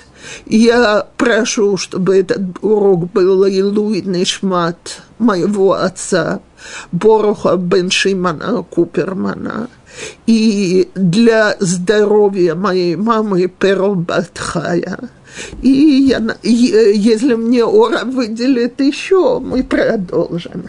Я 0.48 1.08
прошу, 1.18 1.78
чтобы 1.78 2.18
этот 2.18 2.42
урок 2.62 3.12
был 3.12 3.46
Илуй 3.46 4.02
Нишмат 4.02 5.02
моего 5.20 5.74
отца, 5.74 6.42
Боруха 6.92 7.58
Бен 7.58 7.92
Шимана 7.92 8.64
Купермана. 8.64 9.70
И 10.26 10.90
для 10.96 11.56
здоровья 11.60 12.56
моей 12.56 12.96
мамы 12.96 13.48
Перл 13.48 13.94
Батхая. 13.96 14.98
И 15.62 15.70
я, 15.70 16.22
если 16.44 17.36
мне 17.36 17.64
Ора 17.64 18.04
выделит 18.06 18.80
еще, 18.80 19.40
мы 19.40 19.64
продолжим. 19.64 20.66